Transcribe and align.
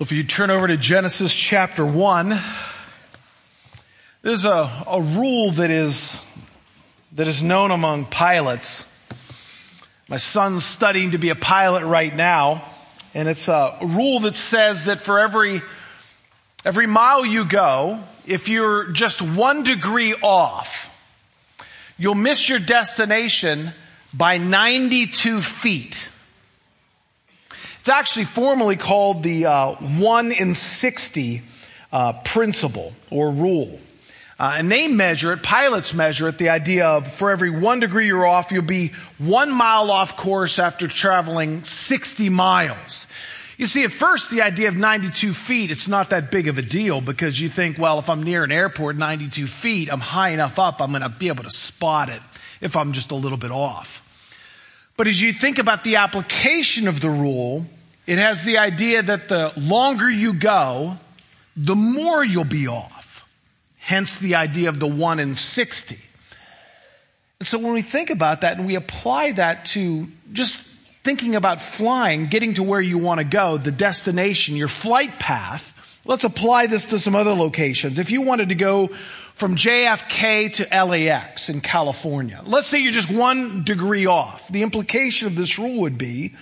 If 0.00 0.10
you 0.10 0.24
turn 0.24 0.50
over 0.50 0.66
to 0.66 0.76
Genesis 0.76 1.32
chapter 1.32 1.86
1, 1.86 2.36
there's 4.22 4.44
a, 4.44 4.84
a 4.88 5.00
rule 5.00 5.52
that 5.52 5.70
is, 5.70 6.18
that 7.12 7.28
is 7.28 7.44
known 7.44 7.70
among 7.70 8.06
pilots. 8.06 8.82
My 10.08 10.16
son's 10.16 10.64
studying 10.64 11.12
to 11.12 11.18
be 11.18 11.28
a 11.28 11.36
pilot 11.36 11.84
right 11.84 12.14
now, 12.14 12.64
and 13.14 13.28
it's 13.28 13.46
a 13.46 13.78
rule 13.82 14.18
that 14.20 14.34
says 14.34 14.86
that 14.86 14.98
for 14.98 15.20
every, 15.20 15.62
every 16.64 16.88
mile 16.88 17.24
you 17.24 17.44
go, 17.44 18.00
if 18.26 18.48
you're 18.48 18.90
just 18.90 19.22
one 19.22 19.62
degree 19.62 20.12
off, 20.12 20.90
you'll 21.98 22.16
miss 22.16 22.48
your 22.48 22.58
destination 22.58 23.70
by 24.12 24.38
92 24.38 25.40
feet. 25.40 26.08
It's 27.84 27.90
actually 27.90 28.24
formally 28.24 28.76
called 28.76 29.22
the 29.22 29.44
uh, 29.44 29.72
1 29.74 30.32
in 30.32 30.54
60 30.54 31.42
uh, 31.92 32.14
principle 32.24 32.94
or 33.10 33.30
rule. 33.30 33.78
Uh, 34.40 34.54
and 34.56 34.72
they 34.72 34.88
measure 34.88 35.34
it, 35.34 35.42
pilots 35.42 35.92
measure 35.92 36.28
it, 36.28 36.38
the 36.38 36.48
idea 36.48 36.86
of 36.86 37.06
for 37.06 37.30
every 37.30 37.50
one 37.50 37.80
degree 37.80 38.06
you're 38.06 38.26
off, 38.26 38.50
you'll 38.50 38.62
be 38.62 38.92
one 39.18 39.50
mile 39.50 39.90
off 39.90 40.16
course 40.16 40.58
after 40.58 40.88
traveling 40.88 41.62
60 41.62 42.30
miles. 42.30 43.04
You 43.58 43.66
see, 43.66 43.84
at 43.84 43.92
first, 43.92 44.30
the 44.30 44.40
idea 44.40 44.68
of 44.68 44.76
92 44.76 45.34
feet, 45.34 45.70
it's 45.70 45.86
not 45.86 46.08
that 46.08 46.30
big 46.30 46.48
of 46.48 46.56
a 46.56 46.62
deal 46.62 47.02
because 47.02 47.38
you 47.38 47.50
think, 47.50 47.76
well, 47.76 47.98
if 47.98 48.08
I'm 48.08 48.22
near 48.22 48.44
an 48.44 48.50
airport 48.50 48.96
92 48.96 49.46
feet, 49.46 49.92
I'm 49.92 50.00
high 50.00 50.30
enough 50.30 50.58
up, 50.58 50.80
I'm 50.80 50.92
going 50.92 51.02
to 51.02 51.10
be 51.10 51.28
able 51.28 51.44
to 51.44 51.50
spot 51.50 52.08
it 52.08 52.22
if 52.62 52.76
I'm 52.76 52.92
just 52.94 53.10
a 53.10 53.14
little 53.14 53.36
bit 53.36 53.50
off. 53.50 54.00
But 54.96 55.08
as 55.08 55.20
you 55.20 55.32
think 55.32 55.58
about 55.58 55.84
the 55.84 55.96
application 55.96 56.86
of 56.86 57.00
the 57.00 57.10
rule, 57.10 57.66
it 58.06 58.18
has 58.18 58.44
the 58.44 58.58
idea 58.58 59.02
that 59.02 59.28
the 59.28 59.52
longer 59.56 60.08
you 60.08 60.34
go, 60.34 60.98
the 61.56 61.74
more 61.74 62.24
you'll 62.24 62.44
be 62.44 62.66
off. 62.66 63.24
Hence 63.78 64.16
the 64.16 64.36
idea 64.36 64.68
of 64.68 64.78
the 64.80 64.86
one 64.86 65.18
in 65.18 65.34
60. 65.34 65.98
And 67.40 67.46
so 67.46 67.58
when 67.58 67.74
we 67.74 67.82
think 67.82 68.10
about 68.10 68.42
that 68.42 68.56
and 68.56 68.66
we 68.66 68.76
apply 68.76 69.32
that 69.32 69.66
to 69.66 70.08
just 70.32 70.62
thinking 71.02 71.34
about 71.34 71.60
flying, 71.60 72.28
getting 72.28 72.54
to 72.54 72.62
where 72.62 72.80
you 72.80 72.96
want 72.96 73.18
to 73.18 73.24
go, 73.24 73.58
the 73.58 73.72
destination, 73.72 74.56
your 74.56 74.68
flight 74.68 75.18
path, 75.18 75.72
let's 76.04 76.24
apply 76.24 76.66
this 76.66 76.86
to 76.86 76.98
some 76.98 77.14
other 77.14 77.34
locations. 77.34 77.98
If 77.98 78.10
you 78.10 78.22
wanted 78.22 78.48
to 78.48 78.54
go 78.54 78.90
from 79.34 79.56
JFK 79.56 80.54
to 80.54 80.84
LAX 80.84 81.48
in 81.48 81.60
California, 81.60 82.40
let's 82.44 82.68
say 82.68 82.78
you're 82.78 82.92
just 82.92 83.10
one 83.10 83.64
degree 83.64 84.06
off. 84.06 84.46
The 84.48 84.62
implication 84.62 85.26
of 85.26 85.34
this 85.34 85.58
rule 85.58 85.82
would 85.82 85.98
be 85.98 86.34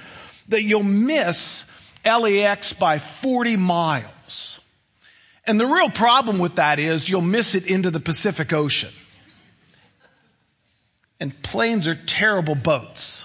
that 0.49 0.63
you'll 0.63 0.83
miss 0.83 1.65
LAX 2.05 2.73
by 2.73 2.99
40 2.99 3.57
miles. 3.57 4.61
And 5.47 5.59
the 5.59 5.67
real 5.67 5.91
problem 5.91 6.39
with 6.39 6.57
that 6.57 6.79
is 6.79 7.09
you'll 7.09 7.21
miss 7.23 7.55
it 7.55 7.67
into 7.67 7.91
the 7.91 8.01
Pacific 8.01 8.53
Ocean. 8.53 8.93
And 11.19 11.41
planes 11.43 11.87
are 11.89 11.95
terrible 11.95 12.55
boats. 12.55 13.25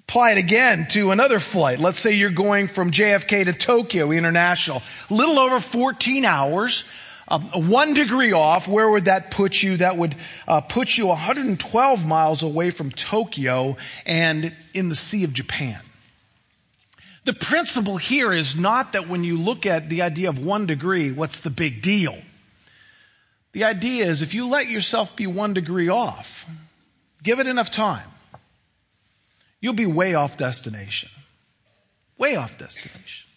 Apply 0.00 0.32
it 0.32 0.38
again 0.38 0.86
to 0.90 1.10
another 1.10 1.40
flight. 1.40 1.78
Let's 1.78 1.98
say 1.98 2.12
you're 2.12 2.30
going 2.30 2.68
from 2.68 2.90
JFK 2.90 3.44
to 3.44 3.52
Tokyo 3.52 4.10
International. 4.10 4.82
Little 5.08 5.38
over 5.38 5.60
14 5.60 6.24
hours. 6.24 6.84
Um, 7.30 7.68
one 7.68 7.94
degree 7.94 8.32
off, 8.32 8.66
where 8.66 8.90
would 8.90 9.04
that 9.04 9.30
put 9.30 9.62
you? 9.62 9.76
That 9.76 9.96
would 9.96 10.16
uh, 10.48 10.62
put 10.62 10.98
you 10.98 11.06
112 11.06 12.04
miles 12.04 12.42
away 12.42 12.70
from 12.70 12.90
Tokyo 12.90 13.76
and 14.04 14.52
in 14.74 14.88
the 14.88 14.96
Sea 14.96 15.22
of 15.22 15.32
Japan. 15.32 15.80
The 17.24 17.32
principle 17.32 17.98
here 17.98 18.32
is 18.32 18.56
not 18.56 18.92
that 18.94 19.06
when 19.06 19.22
you 19.22 19.38
look 19.38 19.64
at 19.64 19.88
the 19.88 20.02
idea 20.02 20.28
of 20.28 20.44
one 20.44 20.66
degree, 20.66 21.12
what's 21.12 21.38
the 21.38 21.50
big 21.50 21.82
deal? 21.82 22.18
The 23.52 23.64
idea 23.64 24.06
is 24.06 24.22
if 24.22 24.34
you 24.34 24.48
let 24.48 24.68
yourself 24.68 25.14
be 25.14 25.28
one 25.28 25.54
degree 25.54 25.88
off, 25.88 26.46
give 27.22 27.38
it 27.38 27.46
enough 27.46 27.70
time, 27.70 28.08
you'll 29.60 29.74
be 29.74 29.86
way 29.86 30.14
off 30.14 30.36
destination. 30.36 31.10
Way 32.18 32.34
off 32.34 32.58
destination. 32.58 33.29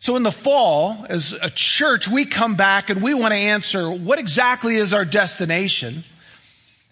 So 0.00 0.16
in 0.16 0.22
the 0.22 0.32
fall, 0.32 1.04
as 1.08 1.32
a 1.32 1.50
church, 1.50 2.06
we 2.08 2.24
come 2.24 2.54
back 2.54 2.88
and 2.88 3.02
we 3.02 3.14
want 3.14 3.32
to 3.32 3.38
answer 3.38 3.90
what 3.90 4.18
exactly 4.18 4.76
is 4.76 4.92
our 4.92 5.04
destination? 5.04 6.04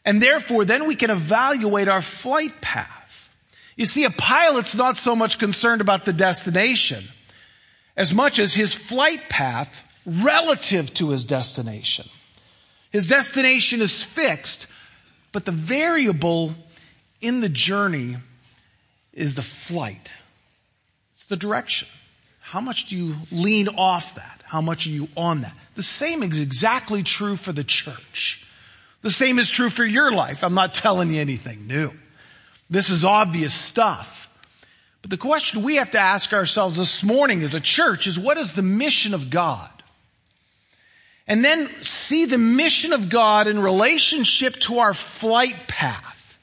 And 0.05 0.21
therefore, 0.21 0.65
then 0.65 0.87
we 0.87 0.97
can 0.97 1.11
evaluate 1.11 1.89
our 1.89 2.03
flight 2.03 2.61
path. 2.61 3.28
You 3.77 3.84
see, 3.84 4.05
a 4.05 4.11
pilot's 4.11 4.75
not 4.75 4.97
so 4.97 5.15
much 5.15 5.39
concerned 5.39 5.81
about 5.81 6.05
the 6.05 6.12
destination 6.12 7.05
as 7.97 8.12
much 8.12 8.39
as 8.39 8.55
his 8.55 8.75
flight 8.75 9.28
path 9.28 9.83
relative 10.05 10.93
to 10.94 11.11
his 11.11 11.25
destination. 11.25 12.09
His 12.91 13.06
destination 13.06 13.83
is 13.83 14.03
fixed, 14.03 14.67
but 15.33 15.44
the 15.44 15.53
variable 15.53 16.55
in 17.21 17.41
the 17.41 17.49
journey 17.49 18.17
is 19.12 19.34
the 19.34 19.43
flight. 19.43 20.11
It's 21.15 21.25
the 21.25 21.37
direction. 21.37 21.88
How 22.46 22.60
much 22.60 22.86
do 22.86 22.96
you 22.96 23.16
lean 23.32 23.66
off 23.66 24.14
that? 24.14 24.40
How 24.44 24.60
much 24.60 24.86
are 24.86 24.90
you 24.90 25.08
on 25.16 25.40
that? 25.40 25.52
The 25.74 25.82
same 25.82 26.22
is 26.22 26.38
exactly 26.38 27.02
true 27.02 27.34
for 27.34 27.50
the 27.50 27.64
church. 27.64 28.46
The 29.02 29.10
same 29.10 29.40
is 29.40 29.50
true 29.50 29.68
for 29.68 29.84
your 29.84 30.12
life. 30.12 30.44
I'm 30.44 30.54
not 30.54 30.72
telling 30.72 31.12
you 31.12 31.20
anything 31.20 31.66
new. 31.66 31.90
This 32.70 32.88
is 32.88 33.04
obvious 33.04 33.52
stuff. 33.52 34.28
But 35.02 35.10
the 35.10 35.16
question 35.16 35.64
we 35.64 35.74
have 35.76 35.90
to 35.90 35.98
ask 35.98 36.32
ourselves 36.32 36.76
this 36.76 37.02
morning 37.02 37.42
as 37.42 37.54
a 37.54 37.60
church 37.60 38.06
is 38.06 38.16
what 38.16 38.38
is 38.38 38.52
the 38.52 38.62
mission 38.62 39.12
of 39.12 39.28
God? 39.28 39.70
And 41.26 41.44
then 41.44 41.68
see 41.82 42.26
the 42.26 42.38
mission 42.38 42.92
of 42.92 43.08
God 43.08 43.48
in 43.48 43.58
relationship 43.58 44.54
to 44.60 44.78
our 44.78 44.94
flight 44.94 45.66
path. 45.66 46.38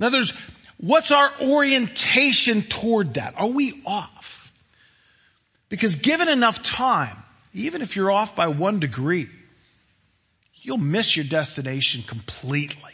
In 0.00 0.04
other 0.04 0.18
words, 0.18 0.34
what's 0.78 1.12
our 1.12 1.30
orientation 1.40 2.62
toward 2.62 3.14
that? 3.14 3.34
Are 3.36 3.46
we 3.46 3.80
off? 3.86 4.13
Because 5.74 5.96
given 5.96 6.28
enough 6.28 6.62
time, 6.62 7.16
even 7.52 7.82
if 7.82 7.96
you're 7.96 8.08
off 8.08 8.36
by 8.36 8.46
one 8.46 8.78
degree, 8.78 9.28
you'll 10.62 10.78
miss 10.78 11.16
your 11.16 11.24
destination 11.24 12.04
completely. 12.06 12.92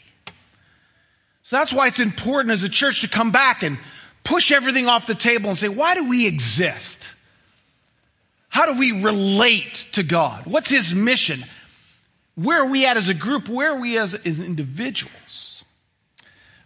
So 1.43 1.57
that's 1.57 1.75
why 1.75 1.89
it's 1.89 2.01
important 2.01 2.53
as 2.53 2.63
a 2.63 2.71
church 2.71 3.03
to 3.03 3.09
come 3.09 3.33
back 3.33 3.63
and 3.63 3.79
push 4.25 4.51
everything 4.51 4.89
off 4.89 5.07
the 5.07 5.15
table 5.15 5.51
and 5.51 5.59
say, 5.59 5.69
why 5.69 5.95
do 5.95 6.09
we 6.09 6.27
exist? 6.27 7.11
How 8.49 8.65
do 8.65 8.79
we 8.79 8.93
relate 8.93 9.87
to 9.93 10.03
God? 10.03 10.47
What's 10.47 10.71
His 10.71 10.95
mission? 10.95 11.45
Where 12.35 12.63
are 12.63 12.71
we 12.71 12.87
at 12.87 12.97
as 12.97 13.11
a 13.11 13.15
group? 13.15 13.47
Where 13.51 13.73
are 13.73 13.79
we 13.79 13.99
as, 13.99 14.15
as 14.15 14.41
individuals? 14.41 15.65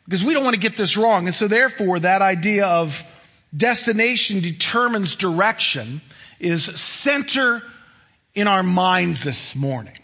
Because 0.05 0.25
we 0.25 0.33
don't 0.33 0.45
want 0.45 0.55
to 0.55 0.61
get 0.61 0.77
this 0.77 0.97
wrong. 0.97 1.27
And 1.27 1.35
so 1.35 1.49
therefore 1.49 1.99
that 1.99 2.23
idea 2.23 2.67
of 2.69 3.03
destination 3.57 4.41
determines 4.41 5.17
direction 5.17 6.01
is 6.41 6.65
center 6.65 7.63
in 8.35 8.47
our 8.47 8.63
minds 8.63 9.23
this 9.23 9.55
morning. 9.55 9.99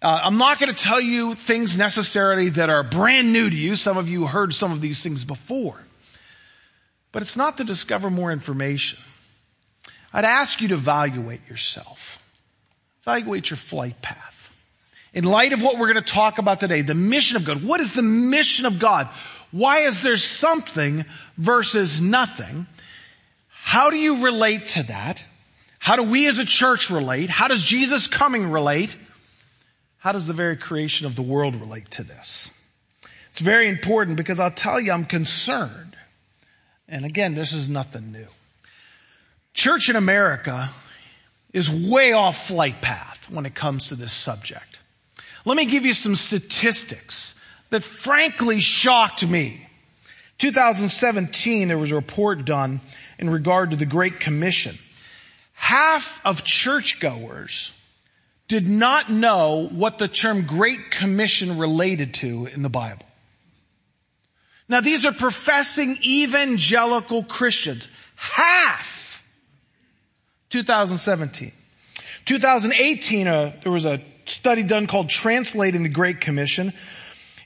Uh, 0.00 0.20
I'm 0.22 0.36
not 0.36 0.58
going 0.58 0.74
to 0.74 0.78
tell 0.78 1.00
you 1.00 1.34
things 1.34 1.78
necessarily 1.78 2.50
that 2.50 2.68
are 2.68 2.82
brand 2.82 3.32
new 3.32 3.48
to 3.48 3.56
you. 3.56 3.74
Some 3.76 3.96
of 3.96 4.08
you 4.08 4.26
heard 4.26 4.52
some 4.52 4.72
of 4.72 4.80
these 4.80 5.02
things 5.02 5.24
before. 5.24 5.82
But 7.12 7.22
it's 7.22 7.36
not 7.36 7.58
to 7.58 7.64
discover 7.64 8.10
more 8.10 8.32
information. 8.32 8.98
I'd 10.12 10.24
ask 10.24 10.60
you 10.60 10.68
to 10.68 10.74
evaluate 10.74 11.48
yourself. 11.48 12.18
Evaluate 13.02 13.50
your 13.50 13.56
flight 13.56 14.00
path. 14.02 14.52
In 15.12 15.24
light 15.24 15.52
of 15.52 15.62
what 15.62 15.78
we're 15.78 15.92
going 15.92 16.04
to 16.04 16.12
talk 16.12 16.38
about 16.38 16.60
today, 16.60 16.82
the 16.82 16.94
mission 16.94 17.36
of 17.36 17.44
God. 17.44 17.62
What 17.62 17.80
is 17.80 17.92
the 17.92 18.02
mission 18.02 18.66
of 18.66 18.78
God? 18.78 19.08
Why 19.52 19.80
is 19.80 20.02
there 20.02 20.16
something 20.16 21.04
versus 21.38 22.00
nothing? 22.00 22.66
How 23.66 23.88
do 23.88 23.96
you 23.96 24.22
relate 24.22 24.68
to 24.68 24.82
that? 24.84 25.24
How 25.78 25.96
do 25.96 26.02
we 26.02 26.26
as 26.26 26.36
a 26.36 26.44
church 26.44 26.90
relate? 26.90 27.30
How 27.30 27.48
does 27.48 27.62
Jesus 27.64 28.06
coming 28.06 28.50
relate? 28.50 28.94
How 29.96 30.12
does 30.12 30.26
the 30.26 30.34
very 30.34 30.58
creation 30.58 31.06
of 31.06 31.16
the 31.16 31.22
world 31.22 31.56
relate 31.56 31.90
to 31.92 32.02
this? 32.02 32.50
It's 33.30 33.40
very 33.40 33.68
important 33.68 34.18
because 34.18 34.38
I'll 34.38 34.50
tell 34.50 34.78
you, 34.78 34.92
I'm 34.92 35.06
concerned. 35.06 35.96
And 36.90 37.06
again, 37.06 37.34
this 37.34 37.54
is 37.54 37.66
nothing 37.66 38.12
new. 38.12 38.26
Church 39.54 39.88
in 39.88 39.96
America 39.96 40.70
is 41.54 41.70
way 41.70 42.12
off 42.12 42.46
flight 42.46 42.82
path 42.82 43.30
when 43.30 43.46
it 43.46 43.54
comes 43.54 43.88
to 43.88 43.94
this 43.94 44.12
subject. 44.12 44.78
Let 45.46 45.56
me 45.56 45.64
give 45.64 45.86
you 45.86 45.94
some 45.94 46.16
statistics 46.16 47.32
that 47.70 47.82
frankly 47.82 48.60
shocked 48.60 49.26
me. 49.26 49.68
2017, 50.44 51.68
there 51.68 51.78
was 51.78 51.90
a 51.90 51.94
report 51.94 52.44
done 52.44 52.82
in 53.18 53.30
regard 53.30 53.70
to 53.70 53.76
the 53.76 53.86
Great 53.86 54.20
Commission. 54.20 54.76
Half 55.54 56.20
of 56.22 56.44
churchgoers 56.44 57.72
did 58.46 58.68
not 58.68 59.10
know 59.10 59.66
what 59.72 59.96
the 59.96 60.06
term 60.06 60.44
Great 60.44 60.90
Commission 60.90 61.56
related 61.56 62.12
to 62.16 62.44
in 62.44 62.60
the 62.60 62.68
Bible. 62.68 63.06
Now 64.68 64.82
these 64.82 65.06
are 65.06 65.14
professing 65.14 65.96
evangelical 66.04 67.24
Christians. 67.24 67.88
Half 68.14 69.22
2017. 70.50 71.52
2018, 72.26 73.28
uh, 73.28 73.52
there 73.62 73.72
was 73.72 73.86
a 73.86 74.02
study 74.26 74.62
done 74.62 74.88
called 74.88 75.08
Translating 75.08 75.84
the 75.84 75.88
Great 75.88 76.20
Commission, 76.20 76.74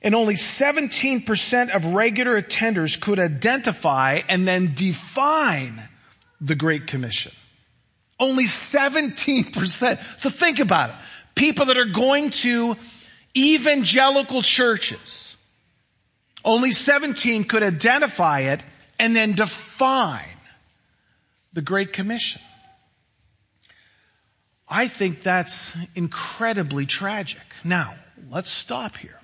and 0.03 0.15
only 0.15 0.35
17% 0.35 1.71
of 1.71 1.85
regular 1.87 2.41
attenders 2.41 3.01
could 3.01 3.19
identify 3.19 4.21
and 4.29 4.47
then 4.47 4.75
define 4.75 5.89
the 6.41 6.55
Great 6.55 6.87
Commission. 6.87 7.33
Only 8.21 8.45
17%. 8.45 9.99
So 10.19 10.31
think 10.31 10.61
about 10.61 10.91
it. 10.91 10.97
People 11.35 11.67
that 11.67 11.79
are 11.79 11.85
going 11.85 12.31
to 12.31 12.77
evangelical 13.37 14.43
churches, 14.43 15.37
only 16.45 16.71
17 16.71 17.45
could 17.45 17.63
identify 17.63 18.41
it 18.41 18.65
and 18.99 19.15
then 19.15 19.33
define 19.33 20.25
the 21.53 21.63
Great 21.63 21.93
Commission. 21.93 22.43
I 24.69 24.89
think 24.89 25.23
that's 25.23 25.75
incredibly 25.95 26.87
tragic. 26.87 27.41
Now, 27.65 27.95
let's 28.31 28.51
stop 28.51 28.97
here. 28.97 29.18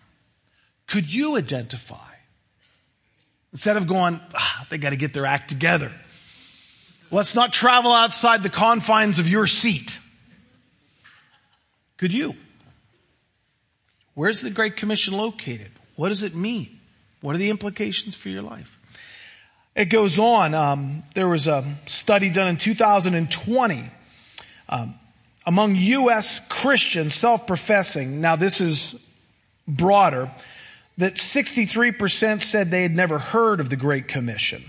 Could 0.86 1.12
you 1.12 1.36
identify? 1.36 1.96
Instead 3.52 3.76
of 3.76 3.86
going, 3.86 4.20
ah, 4.34 4.66
they 4.70 4.78
got 4.78 4.90
to 4.90 4.96
get 4.96 5.14
their 5.14 5.26
act 5.26 5.48
together. 5.48 5.92
Let's 7.10 7.34
not 7.34 7.52
travel 7.52 7.92
outside 7.92 8.42
the 8.42 8.50
confines 8.50 9.18
of 9.18 9.28
your 9.28 9.46
seat. 9.46 9.98
Could 11.96 12.12
you? 12.12 12.34
Where's 14.14 14.40
the 14.40 14.50
Great 14.50 14.76
Commission 14.76 15.14
located? 15.14 15.70
What 15.96 16.08
does 16.08 16.22
it 16.22 16.34
mean? 16.34 16.80
What 17.20 17.34
are 17.34 17.38
the 17.38 17.50
implications 17.50 18.14
for 18.14 18.28
your 18.28 18.42
life? 18.42 18.78
It 19.74 19.86
goes 19.86 20.18
on. 20.18 20.54
Um, 20.54 21.02
there 21.14 21.28
was 21.28 21.46
a 21.46 21.64
study 21.86 22.30
done 22.30 22.48
in 22.48 22.56
2020 22.56 23.90
um, 24.68 24.94
among 25.46 25.74
U.S. 25.74 26.40
Christians, 26.48 27.14
self-professing. 27.14 28.20
Now, 28.20 28.36
this 28.36 28.60
is 28.60 28.94
broader. 29.66 30.30
That 30.98 31.14
63% 31.14 32.40
said 32.40 32.70
they 32.70 32.82
had 32.82 32.94
never 32.94 33.18
heard 33.18 33.60
of 33.60 33.68
the 33.68 33.76
Great 33.76 34.06
Commission. 34.06 34.62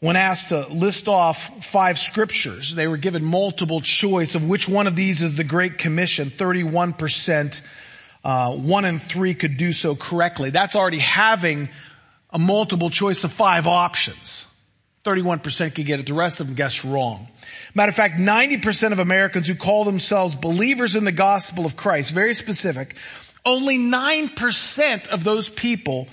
When 0.00 0.16
asked 0.16 0.48
to 0.48 0.66
list 0.66 1.06
off 1.06 1.64
five 1.64 1.98
scriptures, 1.98 2.74
they 2.74 2.88
were 2.88 2.96
given 2.96 3.24
multiple 3.24 3.80
choice 3.80 4.34
of 4.34 4.48
which 4.48 4.68
one 4.68 4.86
of 4.86 4.96
these 4.96 5.22
is 5.22 5.36
the 5.36 5.44
Great 5.44 5.78
Commission. 5.78 6.30
31%, 6.30 7.60
uh, 8.24 8.56
one 8.56 8.84
in 8.84 8.98
three 8.98 9.34
could 9.34 9.56
do 9.56 9.72
so 9.72 9.94
correctly. 9.94 10.50
That's 10.50 10.74
already 10.74 10.98
having 10.98 11.68
a 12.30 12.38
multiple 12.38 12.90
choice 12.90 13.22
of 13.24 13.32
five 13.32 13.66
options. 13.66 14.46
31% 15.04 15.74
could 15.74 15.86
get 15.86 16.00
it. 16.00 16.06
The 16.06 16.14
rest 16.14 16.40
of 16.40 16.46
them 16.46 16.56
guessed 16.56 16.82
wrong. 16.82 17.28
Matter 17.74 17.90
of 17.90 17.96
fact, 17.96 18.14
90% 18.14 18.92
of 18.92 18.98
Americans 18.98 19.48
who 19.48 19.54
call 19.54 19.84
themselves 19.84 20.34
believers 20.34 20.96
in 20.96 21.04
the 21.04 21.12
gospel 21.12 21.66
of 21.66 21.76
Christ, 21.76 22.12
very 22.12 22.34
specific, 22.34 22.96
only 23.44 23.78
9% 23.78 25.08
of 25.08 25.24
those 25.24 25.48
people 25.48 26.08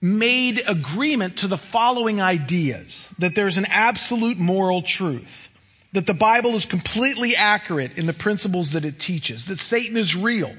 made 0.00 0.62
agreement 0.66 1.38
to 1.38 1.48
the 1.48 1.58
following 1.58 2.20
ideas. 2.20 3.08
That 3.18 3.34
there's 3.34 3.56
an 3.56 3.66
absolute 3.66 4.38
moral 4.38 4.82
truth. 4.82 5.48
That 5.92 6.06
the 6.06 6.14
Bible 6.14 6.50
is 6.50 6.66
completely 6.66 7.34
accurate 7.34 7.98
in 7.98 8.06
the 8.06 8.12
principles 8.12 8.72
that 8.72 8.84
it 8.84 8.98
teaches. 9.00 9.46
That 9.46 9.58
Satan 9.58 9.96
is 9.96 10.14
real 10.14 10.54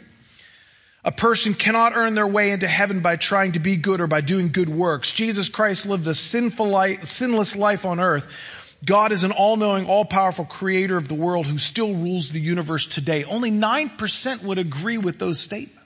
a 1.04 1.12
person 1.12 1.54
cannot 1.54 1.96
earn 1.96 2.16
their 2.16 2.28
way 2.28 2.52
into 2.52 2.68
heaven 2.68 3.00
by 3.00 3.16
trying 3.16 3.54
to 3.54 3.60
be 3.60 3.78
good 3.78 4.02
or 4.02 4.08
by 4.08 4.22
doing 4.22 4.52
good 4.52 4.70
works. 4.70 5.12
Jesus 5.12 5.48
Christ 5.48 5.86
lived 5.86 6.08
a 6.08 6.16
sinful 6.16 6.68
life, 6.68 7.08
sinless 7.08 7.56
life 7.56 7.86
on 7.86 8.00
earth. 8.00 8.28
God 8.84 9.12
is 9.12 9.24
an 9.24 9.32
all-knowing, 9.32 9.88
all-powerful 9.88 10.46
creator 10.46 10.98
of 10.98 11.08
the 11.08 11.14
world 11.14 11.46
who 11.48 11.58
still 11.58 11.94
rules 11.94 12.30
the 12.30 12.40
universe 12.40 12.86
today. 12.86 13.24
Only 13.24 13.52
9% 13.52 14.44
would 14.44 14.58
agree 14.58 14.98
with 14.98 15.20
those 15.20 15.40
statements. 15.40 15.79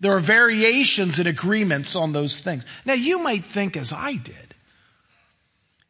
There 0.00 0.14
are 0.16 0.20
variations 0.20 1.18
and 1.18 1.28
agreements 1.28 1.94
on 1.94 2.12
those 2.12 2.40
things. 2.40 2.64
Now 2.84 2.94
you 2.94 3.18
might 3.18 3.44
think 3.44 3.76
as 3.76 3.92
I 3.92 4.14
did, 4.14 4.54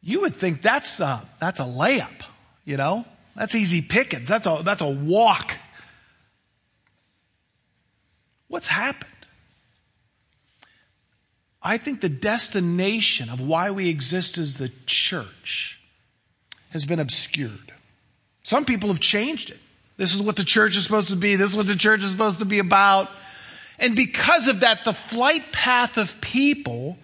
you 0.01 0.21
would 0.21 0.35
think 0.35 0.61
that's 0.61 0.99
a, 0.99 1.27
that's 1.39 1.59
a 1.59 1.65
layup, 1.65 2.23
you 2.65 2.77
know? 2.77 3.05
That's 3.35 3.55
easy 3.55 3.81
pickings. 3.81 4.27
That's 4.27 4.45
a, 4.45 4.61
that's 4.63 4.81
a 4.81 4.89
walk 4.89 5.55
What's 8.51 8.67
happened? 8.67 9.09
I 11.63 11.77
think 11.77 12.01
the 12.01 12.09
destination 12.09 13.29
of 13.29 13.39
why 13.39 13.71
we 13.71 13.87
exist 13.87 14.37
as 14.37 14.57
the 14.57 14.69
church 14.85 15.79
has 16.71 16.83
been 16.83 16.99
obscured. 16.99 17.71
Some 18.43 18.65
people 18.65 18.89
have 18.89 18.99
changed 18.99 19.51
it. 19.51 19.59
This 19.95 20.13
is 20.13 20.21
what 20.21 20.35
the 20.35 20.43
church 20.43 20.75
is 20.75 20.83
supposed 20.83 21.07
to 21.11 21.15
be. 21.15 21.37
This 21.37 21.51
is 21.51 21.55
what 21.55 21.67
the 21.67 21.77
church 21.77 22.03
is 22.03 22.11
supposed 22.11 22.39
to 22.39 22.45
be 22.45 22.59
about. 22.59 23.09
And 23.81 23.95
because 23.95 24.47
of 24.47 24.61
that, 24.61 24.85
the 24.85 24.93
flight 24.93 25.51
path 25.51 25.97
of 25.97 26.21
people 26.21 26.97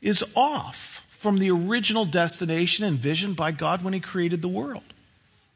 is 0.00 0.24
off 0.34 1.04
from 1.18 1.38
the 1.38 1.50
original 1.50 2.04
destination 2.04 2.84
envisioned 2.84 3.36
by 3.36 3.52
God 3.52 3.84
when 3.84 3.92
He 3.92 4.00
created 4.00 4.40
the 4.40 4.48
world. 4.48 4.82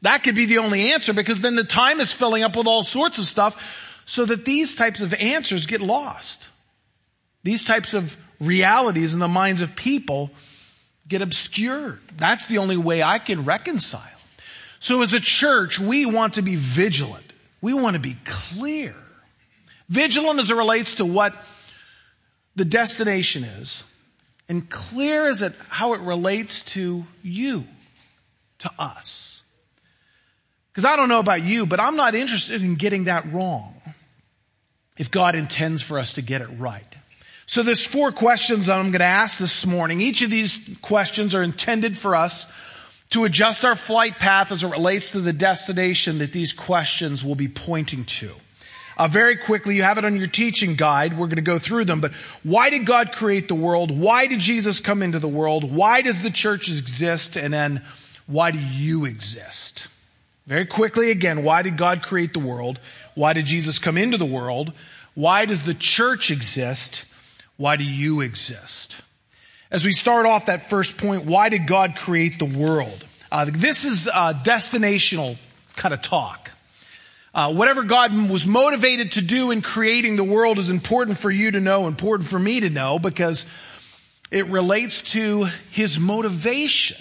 That 0.03 0.23
could 0.23 0.35
be 0.35 0.45
the 0.45 0.59
only 0.59 0.91
answer 0.91 1.13
because 1.13 1.41
then 1.41 1.55
the 1.55 1.63
time 1.63 1.99
is 1.99 2.13
filling 2.13 2.43
up 2.43 2.55
with 2.55 2.67
all 2.67 2.83
sorts 2.83 3.17
of 3.17 3.25
stuff 3.25 3.61
so 4.05 4.25
that 4.25 4.45
these 4.45 4.75
types 4.75 5.01
of 5.01 5.13
answers 5.13 5.65
get 5.65 5.81
lost. 5.81 6.47
These 7.43 7.63
types 7.63 7.93
of 7.93 8.15
realities 8.39 9.13
in 9.13 9.19
the 9.19 9.27
minds 9.27 9.61
of 9.61 9.75
people 9.75 10.29
get 11.07 11.21
obscured. 11.21 11.99
That's 12.17 12.45
the 12.45 12.59
only 12.59 12.77
way 12.77 13.01
I 13.01 13.17
can 13.17 13.45
reconcile. 13.45 14.01
So 14.79 15.01
as 15.01 15.13
a 15.13 15.19
church, 15.19 15.79
we 15.79 16.05
want 16.05 16.35
to 16.35 16.41
be 16.41 16.57
vigilant. 16.57 17.33
We 17.61 17.73
want 17.73 17.95
to 17.95 18.01
be 18.01 18.17
clear. 18.25 18.95
Vigilant 19.93 20.39
as 20.39 20.49
it 20.49 20.55
relates 20.55 20.93
to 20.95 21.05
what 21.05 21.35
the 22.55 22.65
destination 22.65 23.43
is, 23.43 23.83
and 24.49 24.67
clear 24.67 25.29
as 25.29 25.43
it 25.43 25.53
how 25.69 25.93
it 25.93 26.01
relates 26.01 26.63
to 26.63 27.05
you, 27.21 27.65
to 28.57 28.71
us. 28.79 29.43
Because 30.71 30.85
I 30.85 30.95
don't 30.95 31.09
know 31.09 31.19
about 31.19 31.43
you, 31.43 31.67
but 31.67 31.79
I'm 31.79 31.95
not 31.95 32.15
interested 32.15 32.63
in 32.63 32.73
getting 32.73 33.03
that 33.03 33.31
wrong 33.31 33.75
if 34.97 35.11
God 35.11 35.35
intends 35.35 35.83
for 35.83 35.99
us 35.99 36.13
to 36.13 36.23
get 36.23 36.41
it 36.41 36.49
right. 36.57 36.87
So 37.45 37.61
there's 37.61 37.85
four 37.85 38.11
questions 38.11 38.65
that 38.65 38.79
I'm 38.79 38.89
going 38.89 38.99
to 38.99 39.05
ask 39.05 39.37
this 39.37 39.63
morning. 39.63 40.01
Each 40.01 40.23
of 40.23 40.31
these 40.31 40.57
questions 40.81 41.35
are 41.35 41.43
intended 41.43 41.99
for 41.99 42.15
us 42.15 42.47
to 43.11 43.25
adjust 43.25 43.63
our 43.63 43.75
flight 43.75 44.17
path 44.17 44.51
as 44.51 44.63
it 44.63 44.69
relates 44.69 45.11
to 45.11 45.21
the 45.21 45.33
destination 45.33 46.17
that 46.17 46.33
these 46.33 46.51
questions 46.51 47.23
will 47.23 47.35
be 47.35 47.47
pointing 47.47 48.05
to. 48.05 48.31
Uh, 48.97 49.07
very 49.07 49.37
quickly, 49.37 49.75
you 49.75 49.83
have 49.83 49.97
it 49.97 50.05
on 50.05 50.17
your 50.17 50.27
teaching 50.27 50.75
guide. 50.75 51.17
We're 51.17 51.27
going 51.27 51.37
to 51.37 51.41
go 51.41 51.59
through 51.59 51.85
them. 51.85 52.01
But 52.01 52.11
why 52.43 52.69
did 52.69 52.85
God 52.85 53.11
create 53.11 53.47
the 53.47 53.55
world? 53.55 53.97
Why 53.97 54.27
did 54.27 54.39
Jesus 54.39 54.79
come 54.79 55.01
into 55.01 55.19
the 55.19 55.27
world? 55.27 55.73
Why 55.73 56.01
does 56.01 56.21
the 56.21 56.29
church 56.29 56.69
exist? 56.69 57.35
And 57.35 57.53
then 57.53 57.81
why 58.27 58.51
do 58.51 58.59
you 58.59 59.05
exist? 59.05 59.87
Very 60.45 60.65
quickly 60.65 61.09
again, 61.09 61.43
why 61.43 61.61
did 61.61 61.77
God 61.77 62.03
create 62.03 62.33
the 62.33 62.39
world? 62.39 62.79
Why 63.15 63.33
did 63.33 63.45
Jesus 63.45 63.79
come 63.79 63.97
into 63.97 64.17
the 64.17 64.25
world? 64.25 64.73
Why 65.15 65.45
does 65.45 65.63
the 65.63 65.73
church 65.73 66.31
exist? 66.31 67.05
Why 67.57 67.75
do 67.75 67.83
you 67.83 68.21
exist? 68.21 69.01
As 69.71 69.85
we 69.85 69.91
start 69.91 70.25
off 70.25 70.47
that 70.47 70.69
first 70.69 70.97
point, 70.97 71.25
why 71.25 71.49
did 71.49 71.65
God 71.65 71.95
create 71.95 72.39
the 72.39 72.45
world? 72.45 73.05
Uh, 73.31 73.45
this 73.51 73.83
is 73.83 74.07
uh, 74.07 74.33
destinational 74.43 75.37
kind 75.75 75.93
of 75.93 76.01
talk. 76.01 76.51
Uh, 77.33 77.51
whatever 77.51 77.81
God 77.81 78.13
was 78.29 78.45
motivated 78.45 79.13
to 79.13 79.21
do 79.21 79.49
in 79.49 79.63
creating 79.63 80.17
the 80.17 80.23
world 80.23 80.59
is 80.59 80.69
important 80.69 81.17
for 81.17 81.31
you 81.31 81.49
to 81.49 81.59
know, 81.59 81.87
important 81.87 82.29
for 82.29 82.37
me 82.37 82.59
to 82.59 82.69
know, 82.69 82.99
because 82.99 83.45
it 84.29 84.45
relates 84.47 85.01
to 85.13 85.45
His 85.71 85.99
motivation. 85.99 86.97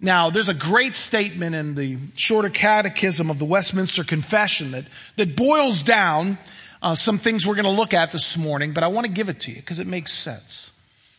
Now, 0.00 0.30
there's 0.30 0.48
a 0.48 0.54
great 0.54 0.94
statement 0.94 1.54
in 1.54 1.74
the 1.74 1.98
shorter 2.16 2.48
catechism 2.48 3.30
of 3.30 3.38
the 3.38 3.44
Westminster 3.44 4.04
Confession 4.04 4.70
that, 4.70 4.84
that 5.16 5.36
boils 5.36 5.82
down 5.82 6.38
uh, 6.82 6.94
some 6.94 7.18
things 7.18 7.46
we're 7.46 7.54
going 7.54 7.64
to 7.64 7.70
look 7.70 7.92
at 7.92 8.12
this 8.12 8.36
morning, 8.36 8.72
but 8.72 8.84
I 8.84 8.88
want 8.88 9.06
to 9.06 9.12
give 9.12 9.28
it 9.28 9.40
to 9.40 9.50
you 9.50 9.56
because 9.56 9.78
it 9.78 9.86
makes 9.86 10.16
sense. 10.16 10.70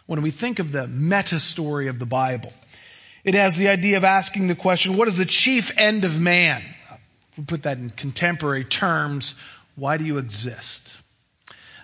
When 0.07 0.21
we 0.21 0.31
think 0.31 0.57
of 0.59 0.71
the 0.71 0.87
meta 0.87 1.39
story 1.39 1.87
of 1.87 1.99
the 1.99 2.05
Bible, 2.05 2.53
it 3.23 3.35
has 3.35 3.57
the 3.57 3.67
idea 3.67 3.97
of 3.97 4.03
asking 4.03 4.47
the 4.47 4.55
question, 4.55 4.95
what 4.95 5.07
is 5.07 5.17
the 5.17 5.25
chief 5.25 5.71
end 5.77 6.05
of 6.05 6.19
man? 6.19 6.63
We 7.37 7.43
put 7.43 7.63
that 7.63 7.77
in 7.77 7.91
contemporary 7.91 8.65
terms, 8.65 9.35
why 9.75 9.97
do 9.97 10.05
you 10.05 10.17
exist? 10.17 10.97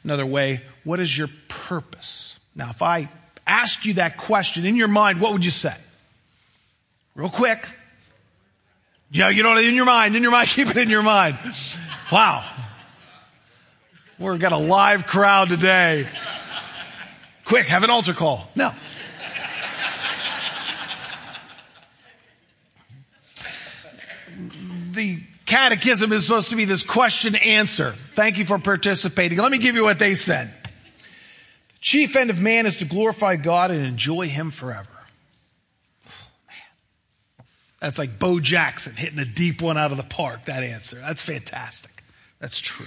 Another 0.04 0.26
way, 0.26 0.62
what 0.84 1.00
is 1.00 1.18
your 1.18 1.30
purpose? 1.48 2.40
Now, 2.56 2.72
if 2.72 2.82
I 2.82 3.10
ask 3.46 3.86
you 3.86 3.96
that 3.96 4.18
question 4.18 4.66
in 4.66 4.76
your 4.76 4.88
mind, 4.88 5.22
what 5.22 5.32
would 5.32 5.46
you 5.46 5.52
say? 5.52 5.76
Real 7.16 7.30
quick. 7.30 7.68
Yeah, 9.12 9.30
you 9.30 9.44
know, 9.44 9.56
in 9.56 9.76
your 9.76 9.86
mind, 9.86 10.16
in 10.16 10.24
your 10.24 10.32
mind, 10.32 10.50
keep 10.50 10.68
it 10.70 10.78
in 10.78 10.90
your 10.90 11.04
mind. 11.04 11.38
Wow. 12.12 12.50
We've 14.18 14.40
got 14.40 14.52
a 14.52 14.58
live 14.58 15.06
crowd 15.06 15.50
today. 15.50 16.08
Quick, 17.46 17.68
have 17.68 17.84
an 17.84 17.90
altar 17.90 18.14
call. 18.14 18.48
No. 18.56 18.74
Catechism 25.54 26.12
is 26.12 26.26
supposed 26.26 26.50
to 26.50 26.56
be 26.56 26.66
this 26.66 26.82
question 26.82 27.36
answer. 27.36 27.94
Thank 28.16 28.40
you 28.40 28.46
for 28.46 28.58
participating. 28.58 29.38
Let 29.38 29.52
me 29.52 29.60
give 29.60 29.76
you 29.76 29.84
what 29.84 30.00
they 30.00 30.16
said. 30.16 30.52
The 30.98 31.80
chief 31.80 32.16
end 32.16 32.32
of 32.32 32.42
man 32.42 32.66
is 32.66 32.78
to 32.78 32.86
glorify 32.86 33.36
God 33.36 33.70
and 33.70 33.86
enjoy 33.86 34.28
Him 34.30 34.50
forever. 34.50 34.90
That's 37.80 38.00
like 38.00 38.18
Bo 38.18 38.40
Jackson 38.40 38.96
hitting 38.96 39.20
a 39.20 39.26
deep 39.26 39.62
one 39.62 39.78
out 39.78 39.92
of 39.92 39.98
the 39.98 40.04
park, 40.04 40.46
that 40.46 40.64
answer. 40.64 40.96
That's 40.96 41.22
fantastic. 41.22 42.04
That's 42.40 42.60
true. 42.60 42.86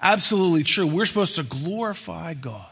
Absolutely 0.00 0.62
true. 0.62 0.86
We're 0.86 1.04
supposed 1.04 1.34
to 1.34 1.42
glorify 1.42 2.32
God. 2.32 2.64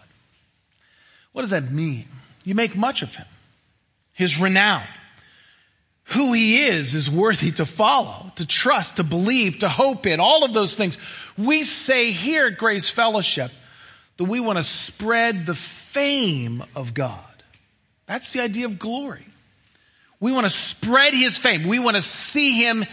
What 1.32 1.42
does 1.42 1.50
that 1.50 1.70
mean? 1.70 2.06
You 2.44 2.54
make 2.54 2.74
much 2.74 3.02
of 3.02 3.14
Him, 3.16 3.26
His 4.14 4.40
renown 4.40 4.86
who 6.12 6.32
he 6.32 6.64
is 6.64 6.94
is 6.94 7.10
worthy 7.10 7.52
to 7.52 7.64
follow, 7.64 8.32
to 8.36 8.46
trust, 8.46 8.96
to 8.96 9.04
believe, 9.04 9.60
to 9.60 9.68
hope 9.68 10.06
in, 10.06 10.20
all 10.20 10.44
of 10.44 10.52
those 10.52 10.74
things. 10.74 10.98
We 11.36 11.64
say 11.64 12.12
here 12.12 12.46
at 12.46 12.58
Grace 12.58 12.88
Fellowship 12.88 13.50
that 14.16 14.24
we 14.24 14.40
want 14.40 14.58
to 14.58 14.64
spread 14.64 15.46
the 15.46 15.54
fame 15.54 16.62
of 16.76 16.94
God. 16.94 17.24
That's 18.06 18.32
the 18.32 18.40
idea 18.40 18.66
of 18.66 18.78
glory. 18.78 19.26
We 20.20 20.32
want 20.32 20.46
to 20.46 20.50
spread 20.50 21.14
his 21.14 21.38
fame. 21.38 21.66
We 21.66 21.78
want 21.78 21.96
to 21.96 22.02
see 22.02 22.52
him 22.62 22.84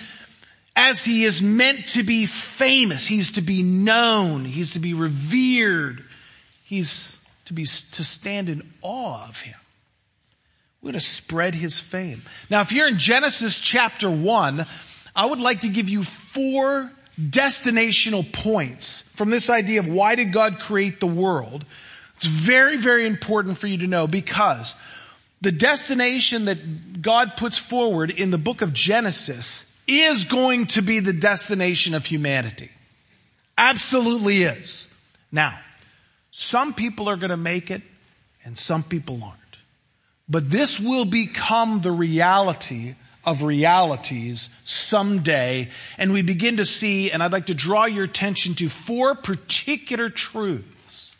as 0.76 1.04
he 1.04 1.26
is 1.26 1.42
meant 1.42 1.90
to 1.90 2.04
be 2.04 2.26
famous. 2.26 3.06
He's 3.06 3.34
to 3.34 3.42
be 3.42 3.64
known. 3.64 4.46
He's 4.46 4.74
to 4.74 4.80
be 4.80 4.94
revered. 4.94 6.04
He's 6.64 7.16
to 7.46 7.54
be, 7.54 7.66
to 7.66 8.04
stand 8.04 8.50
in 8.50 8.64
awe 8.82 9.28
of 9.28 9.42
him. 9.42 9.59
We're 10.82 10.92
going 10.92 11.00
to 11.00 11.06
spread 11.06 11.56
his 11.56 11.80
fame. 11.80 12.24
Now, 12.50 12.62
if 12.62 12.72
you're 12.72 12.88
in 12.88 13.00
Genesis 13.00 13.60
chapter 13.60 14.10
one, 14.10 14.66
I 15.16 15.26
would 15.26 15.40
like 15.40 15.62
to 15.62 15.70
give 15.70 15.90
you 15.90 16.04
four 16.04 16.92
destinational 17.20 18.32
points 18.32 19.04
from 19.16 19.30
this 19.30 19.50
idea 19.50 19.82
of 19.82 19.88
why 19.88 20.16
did 20.16 20.32
God 20.32 20.60
create 20.60 21.02
the 21.02 21.08
world. 21.08 21.66
It's 22.16 22.26
very, 22.26 22.78
very 22.78 23.06
important 23.06 23.58
for 23.58 23.68
you 23.68 23.80
to 23.80 23.88
know 23.88 24.08
because 24.08 24.76
the 25.42 25.52
destination 25.52 26.46
that 26.46 27.02
God 27.02 27.34
puts 27.36 27.58
forward 27.58 28.12
in 28.12 28.32
the 28.32 28.38
book 28.38 28.62
of 28.62 28.74
Genesis 28.74 29.64
is 29.88 30.26
going 30.26 30.68
to 30.68 30.82
be 30.82 31.00
the 31.00 31.14
destination 31.14 31.94
of 31.94 32.06
humanity. 32.06 32.70
Absolutely 33.58 34.44
is. 34.44 34.88
Now, 35.32 35.60
some 36.32 36.74
people 36.74 37.10
are 37.10 37.18
going 37.18 37.32
to 37.32 37.38
make 37.38 37.72
it 37.72 37.82
and 38.46 38.58
some 38.58 38.84
people 38.84 39.22
aren't. 39.24 39.39
But 40.30 40.50
this 40.50 40.80
will 40.80 41.06
become 41.06 41.82
the 41.82 41.92
reality 41.92 42.96
of 43.26 43.44
realities 43.44 44.50
someday. 44.64 45.70
And 45.98 46.14
we 46.14 46.22
begin 46.22 46.58
to 46.58 46.66
see, 46.66 47.12
and 47.12 47.24
I'd 47.24 47.32
like 47.32 47.48
to 47.48 47.54
draw 47.54 47.86
your 47.86 48.06
attention 48.06 48.56
to 48.56 48.70
four 48.70 49.16
particular 49.16 50.10
truths 50.10 51.16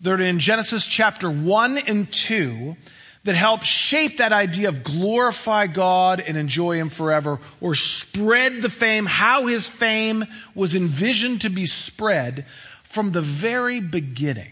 that 0.00 0.20
are 0.20 0.22
in 0.22 0.38
Genesis 0.38 0.84
chapter 0.84 1.30
1 1.30 1.78
and 1.78 2.12
2 2.12 2.76
that 3.24 3.34
help 3.34 3.62
shape 3.62 4.18
that 4.18 4.32
idea 4.32 4.68
of 4.68 4.84
glorify 4.84 5.66
God 5.66 6.20
and 6.20 6.36
enjoy 6.36 6.76
Him 6.76 6.90
forever 6.90 7.40
or 7.60 7.74
spread 7.74 8.60
the 8.60 8.68
fame, 8.68 9.06
how 9.06 9.46
His 9.46 9.66
fame 9.66 10.26
was 10.54 10.74
envisioned 10.74 11.40
to 11.40 11.48
be 11.48 11.66
spread 11.66 12.44
from 12.82 13.12
the 13.12 13.22
very 13.22 13.80
beginning. 13.80 14.50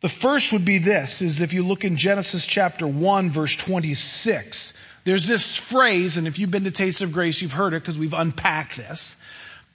The 0.00 0.08
first 0.08 0.52
would 0.52 0.64
be 0.64 0.78
this, 0.78 1.20
is 1.20 1.40
if 1.40 1.52
you 1.52 1.62
look 1.62 1.84
in 1.84 1.96
Genesis 1.96 2.46
chapter 2.46 2.86
1 2.86 3.30
verse 3.30 3.54
26, 3.54 4.72
there's 5.04 5.26
this 5.26 5.56
phrase, 5.56 6.16
and 6.16 6.26
if 6.26 6.38
you've 6.38 6.50
been 6.50 6.64
to 6.64 6.70
Taste 6.70 7.02
of 7.02 7.12
Grace, 7.12 7.42
you've 7.42 7.52
heard 7.52 7.74
it 7.74 7.82
because 7.82 7.98
we've 7.98 8.14
unpacked 8.14 8.76
this. 8.76 9.16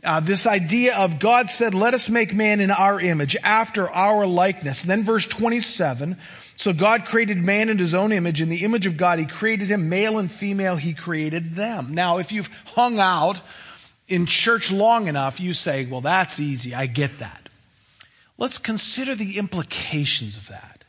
Uh, 0.03 0.19
this 0.19 0.45
idea 0.45 0.95
of 0.95 1.19
God 1.19 1.49
said, 1.49 1.73
let 1.73 1.95
us 1.95 2.09
make 2.09 2.33
man 2.33 2.61
in 2.61 2.69
our 2.69 2.99
image, 2.99 3.35
after 3.43 3.89
our 3.89 4.27
likeness. 4.27 4.81
And 4.81 4.89
then 4.89 5.03
verse 5.03 5.25
27, 5.25 6.17
so 6.55 6.73
God 6.73 7.05
created 7.05 7.37
man 7.37 7.69
in 7.69 7.77
his 7.77 7.93
own 7.93 8.11
image. 8.11 8.41
In 8.41 8.49
the 8.49 8.63
image 8.63 8.85
of 8.85 8.97
God, 8.97 9.19
he 9.19 9.25
created 9.25 9.69
him, 9.69 9.89
male 9.89 10.19
and 10.19 10.31
female, 10.31 10.75
he 10.75 10.93
created 10.93 11.55
them. 11.55 11.93
Now, 11.93 12.17
if 12.17 12.31
you've 12.31 12.49
hung 12.65 12.99
out 12.99 13.41
in 14.07 14.25
church 14.25 14.71
long 14.71 15.07
enough, 15.07 15.39
you 15.39 15.53
say, 15.53 15.85
well, 15.85 16.01
that's 16.01 16.39
easy. 16.39 16.73
I 16.73 16.85
get 16.85 17.19
that. 17.19 17.44
Let's 18.37 18.57
consider 18.57 19.15
the 19.15 19.37
implications 19.37 20.35
of 20.35 20.49
that. 20.49 20.83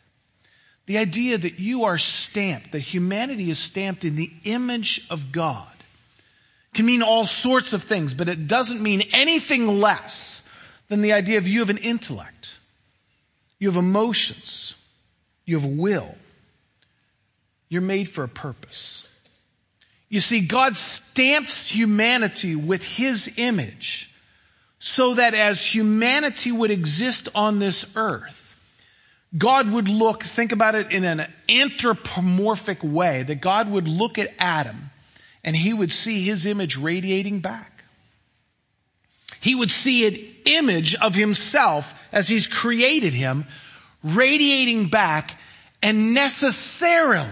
The 0.87 0.99
idea 0.99 1.39
that 1.39 1.59
you 1.59 1.85
are 1.85 1.99
stamped, 1.99 2.73
that 2.73 2.81
humanity 2.81 3.51
is 3.51 3.59
stamped 3.59 4.05
in 4.05 4.17
the 4.17 4.33
image 4.45 5.07
of 5.11 5.33
God 5.33 5.69
can 6.77 6.87
mean 6.87 7.03
all 7.03 7.27
sorts 7.27 7.73
of 7.73 7.83
things, 7.83 8.15
but 8.15 8.29
it 8.29 8.47
doesn't 8.47 8.83
mean 8.83 9.03
anything 9.13 9.67
less 9.81 10.43
than 10.89 11.01
the 11.01 11.15
idea 11.15 11.39
of 11.39 11.49
you 11.49 11.61
have 11.61 11.71
an 11.71 11.79
intellect. 11.79 12.57
You 13.59 13.69
have 13.69 13.77
emotions. 13.77 14.75
You 15.47 15.59
have 15.59 15.69
will. 15.69 16.15
You're 17.69 17.83
made 17.83 18.11
for 18.11 18.23
a 18.23 18.29
purpose. 18.29 19.05
You 20.09 20.21
see, 20.21 20.41
God 20.41 20.77
stamps 20.77 21.69
humanity 21.69 22.55
with 22.55 22.85
His 22.85 23.29
image 23.37 24.13
so 24.87 25.15
that 25.15 25.35
as 25.35 25.61
humanity 25.61 26.53
would 26.53 26.71
exist 26.71 27.29
on 27.35 27.59
this 27.59 27.85
earth, 27.97 28.55
God 29.37 29.69
would 29.73 29.89
look, 29.89 30.23
think 30.23 30.53
about 30.53 30.77
it 30.77 30.93
in 30.93 31.03
an 31.03 31.27
anthropomorphic 31.49 32.79
way, 32.85 33.25
that 33.25 33.41
God 33.41 33.69
would 33.69 33.89
look 33.89 34.17
at 34.17 34.33
Adam 34.39 34.91
and 35.43 35.57
he 35.57 35.73
would 35.73 35.91
see 35.93 36.23
his 36.23 36.47
image 36.47 36.77
radiating 36.77 37.41
back. 37.41 37.83
He 39.41 39.57
would 39.57 39.73
see 39.73 40.07
an 40.07 40.19
image 40.45 40.95
of 40.95 41.17
himself 41.17 41.93
as 42.13 42.29
he's 42.29 42.47
created 42.47 43.13
him 43.13 43.45
radiating 44.05 44.89
back 44.89 45.37
and 45.83 46.15
necessarily 46.15 47.29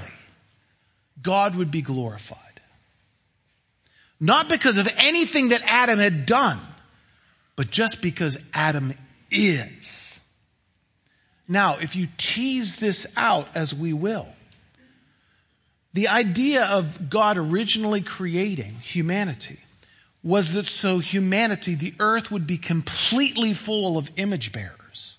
God 1.23 1.55
would 1.55 1.71
be 1.71 1.83
glorified. 1.83 2.39
Not 4.19 4.49
because 4.49 4.77
of 4.77 4.89
anything 4.97 5.51
that 5.51 5.63
Adam 5.65 6.01
had 6.01 6.27
done, 6.27 6.61
but 7.57 7.71
just 7.71 8.03
because 8.03 8.39
Adam 8.53 8.95
is. 9.31 10.19
Now, 11.47 11.77
if 11.77 11.95
you 11.95 12.09
tease 12.17 12.77
this 12.77 13.07
out 13.17 13.49
as 13.55 13.75
we 13.75 13.93
will, 13.93 14.29
the 15.93 16.09
idea 16.09 16.65
of 16.65 17.09
God 17.11 17.39
originally 17.39 18.01
creating 18.01 18.77
humanity 18.81 19.61
was 20.23 20.55
that 20.55 20.67
so 20.67 20.99
humanity, 20.99 21.75
the 21.75 21.95
earth 22.01 22.31
would 22.31 22.47
be 22.47 22.57
completely 22.57 23.53
full 23.53 23.99
of 23.99 24.11
image 24.17 24.53
bearers. 24.53 25.19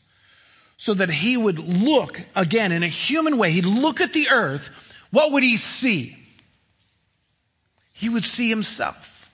So 0.77 0.93
that 0.95 1.09
he 1.09 1.37
would 1.37 1.59
look, 1.59 2.21
again, 2.35 2.71
in 2.71 2.83
a 2.83 2.87
human 2.87 3.37
way, 3.37 3.51
he'd 3.51 3.65
look 3.65 4.01
at 4.01 4.13
the 4.13 4.29
earth, 4.29 4.69
what 5.09 5.31
would 5.31 5.43
he 5.43 5.57
see? 5.57 6.17
He 7.93 8.09
would 8.09 8.25
see 8.25 8.49
himself 8.49 9.29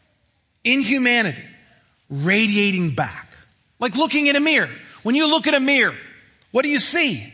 in 0.64 0.82
humanity 0.82 1.44
radiating 2.12 2.94
back. 2.94 3.30
Like 3.80 3.96
looking 3.96 4.28
in 4.28 4.36
a 4.36 4.40
mirror. 4.40 4.70
When 5.02 5.16
you 5.16 5.28
look 5.28 5.48
in 5.48 5.56
a 5.56 5.60
mirror, 5.60 5.96
what 6.52 6.62
do 6.62 6.70
you 6.70 6.78
see? 6.78 7.34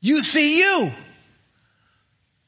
You 0.00 0.22
see 0.22 0.60
you. 0.60 0.92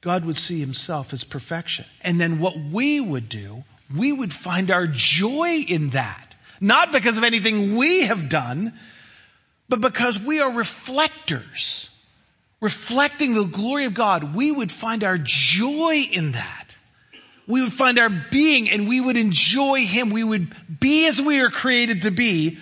God 0.03 0.25
would 0.25 0.39
see 0.39 0.61
himself 0.61 1.13
as 1.13 1.25
perfection. 1.25 1.85
And 2.03 2.21
then 2.21 2.39
what 2.39 2.57
we 2.57 3.01
would 3.01 3.29
do, 3.29 3.65
we 3.95 4.13
would 4.13 4.33
find 4.33 4.71
our 4.71 4.87
joy 4.87 5.65
in 5.67 5.91
that. 5.91 6.35
Not 6.61 6.93
because 6.93 7.17
of 7.17 7.25
anything 7.25 7.77
we 7.77 8.03
have 8.03 8.29
done, 8.29 8.75
but 9.69 9.81
because 9.81 10.21
we 10.21 10.41
are 10.41 10.53
reflectors. 10.53 11.89
Reflecting 12.61 13.35
the 13.35 13.45
glory 13.45 13.87
of 13.87 13.95
God, 13.95 14.35
we 14.35 14.53
would 14.53 14.71
find 14.71 15.03
our 15.03 15.19
joy 15.19 16.07
in 16.11 16.33
that 16.33 16.60
we 17.51 17.63
would 17.63 17.73
find 17.73 17.99
our 17.99 18.11
being 18.31 18.71
and 18.71 18.89
we 18.89 19.01
would 19.01 19.17
enjoy 19.17 19.85
Him. 19.85 20.11
We 20.11 20.25
would 20.25 20.55
be 20.81 21.07
as 21.07 21.21
we 21.21 21.41
are 21.41 21.51
created 21.51 22.03
to 22.03 22.11
be 22.11 22.59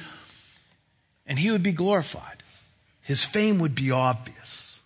and 1.26 1.38
He 1.38 1.50
would 1.50 1.62
be 1.62 1.73
glorified. 1.73 2.42
His 3.02 3.25
fame 3.25 3.59
would 3.59 3.75
be 3.75 3.90
obvious. 3.90 4.80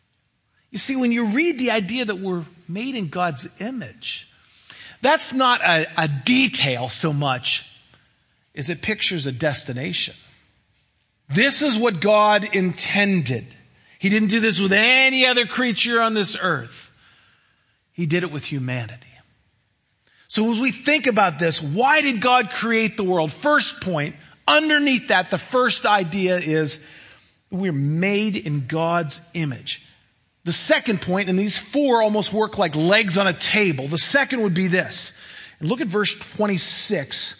You 0.70 0.78
see, 0.78 0.96
when 0.96 1.12
you 1.12 1.26
read 1.26 1.58
the 1.58 1.70
idea 1.70 2.04
that 2.04 2.18
we're 2.18 2.44
made 2.68 2.96
in 2.96 3.08
God's 3.08 3.48
image, 3.60 4.28
that's 5.00 5.32
not 5.32 5.60
a, 5.60 5.86
a 5.96 6.08
detail 6.08 6.88
so 6.88 7.12
much 7.12 7.68
as 8.54 8.70
it 8.70 8.82
pictures 8.82 9.26
a 9.26 9.32
destination. 9.32 10.14
This 11.28 11.62
is 11.62 11.76
what 11.76 12.00
God 12.00 12.44
intended. 12.54 13.46
He 13.98 14.08
didn't 14.08 14.28
do 14.28 14.40
this 14.40 14.60
with 14.60 14.72
any 14.72 15.26
other 15.26 15.46
creature 15.46 16.00
on 16.00 16.14
this 16.14 16.36
earth. 16.40 16.90
He 17.92 18.06
did 18.06 18.22
it 18.22 18.32
with 18.32 18.44
humanity. 18.44 19.11
So 20.32 20.50
as 20.50 20.58
we 20.58 20.70
think 20.70 21.06
about 21.06 21.38
this, 21.38 21.60
why 21.60 22.00
did 22.00 22.22
God 22.22 22.48
create 22.48 22.96
the 22.96 23.04
world? 23.04 23.30
First 23.30 23.82
point, 23.82 24.16
underneath 24.48 25.08
that, 25.08 25.30
the 25.30 25.36
first 25.36 25.84
idea 25.84 26.38
is 26.38 26.78
we're 27.50 27.70
made 27.70 28.38
in 28.38 28.66
God's 28.66 29.20
image. 29.34 29.86
The 30.44 30.54
second 30.54 31.02
point, 31.02 31.28
and 31.28 31.38
these 31.38 31.58
four 31.58 32.00
almost 32.00 32.32
work 32.32 32.56
like 32.56 32.74
legs 32.74 33.18
on 33.18 33.26
a 33.26 33.34
table. 33.34 33.88
The 33.88 33.98
second 33.98 34.42
would 34.42 34.54
be 34.54 34.68
this. 34.68 35.12
And 35.60 35.68
look 35.68 35.82
at 35.82 35.88
verse 35.88 36.18
26. 36.34 37.34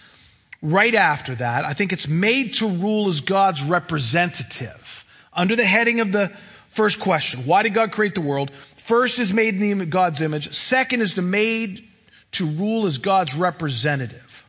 Right 0.61 0.95
after 0.95 1.35
that, 1.37 1.65
I 1.65 1.73
think 1.73 1.95
it's 1.95 2.07
made 2.07 2.57
to 2.57 2.69
rule 2.69 3.09
as 3.09 3.23
God's 3.23 3.63
representative. 3.63 5.07
Under 5.33 5.57
the 5.57 5.65
heading 5.65 6.01
of 6.01 6.13
the 6.13 6.31
first 6.69 7.01
question, 7.01 7.47
why 7.47 7.63
did 7.63 7.73
God 7.73 7.91
create 7.91 8.15
the 8.15 8.21
world? 8.21 8.51
First 8.77 9.19
is 9.19 9.33
made 9.33 9.55
in 9.55 9.89
God's 9.89 10.21
image. 10.21 10.55
Second 10.55 11.01
is 11.01 11.15
the 11.15 11.23
made 11.23 11.89
to 12.33 12.47
rule 12.47 12.87
as 12.87 12.99
God's 12.99 13.35
representative. 13.35 14.47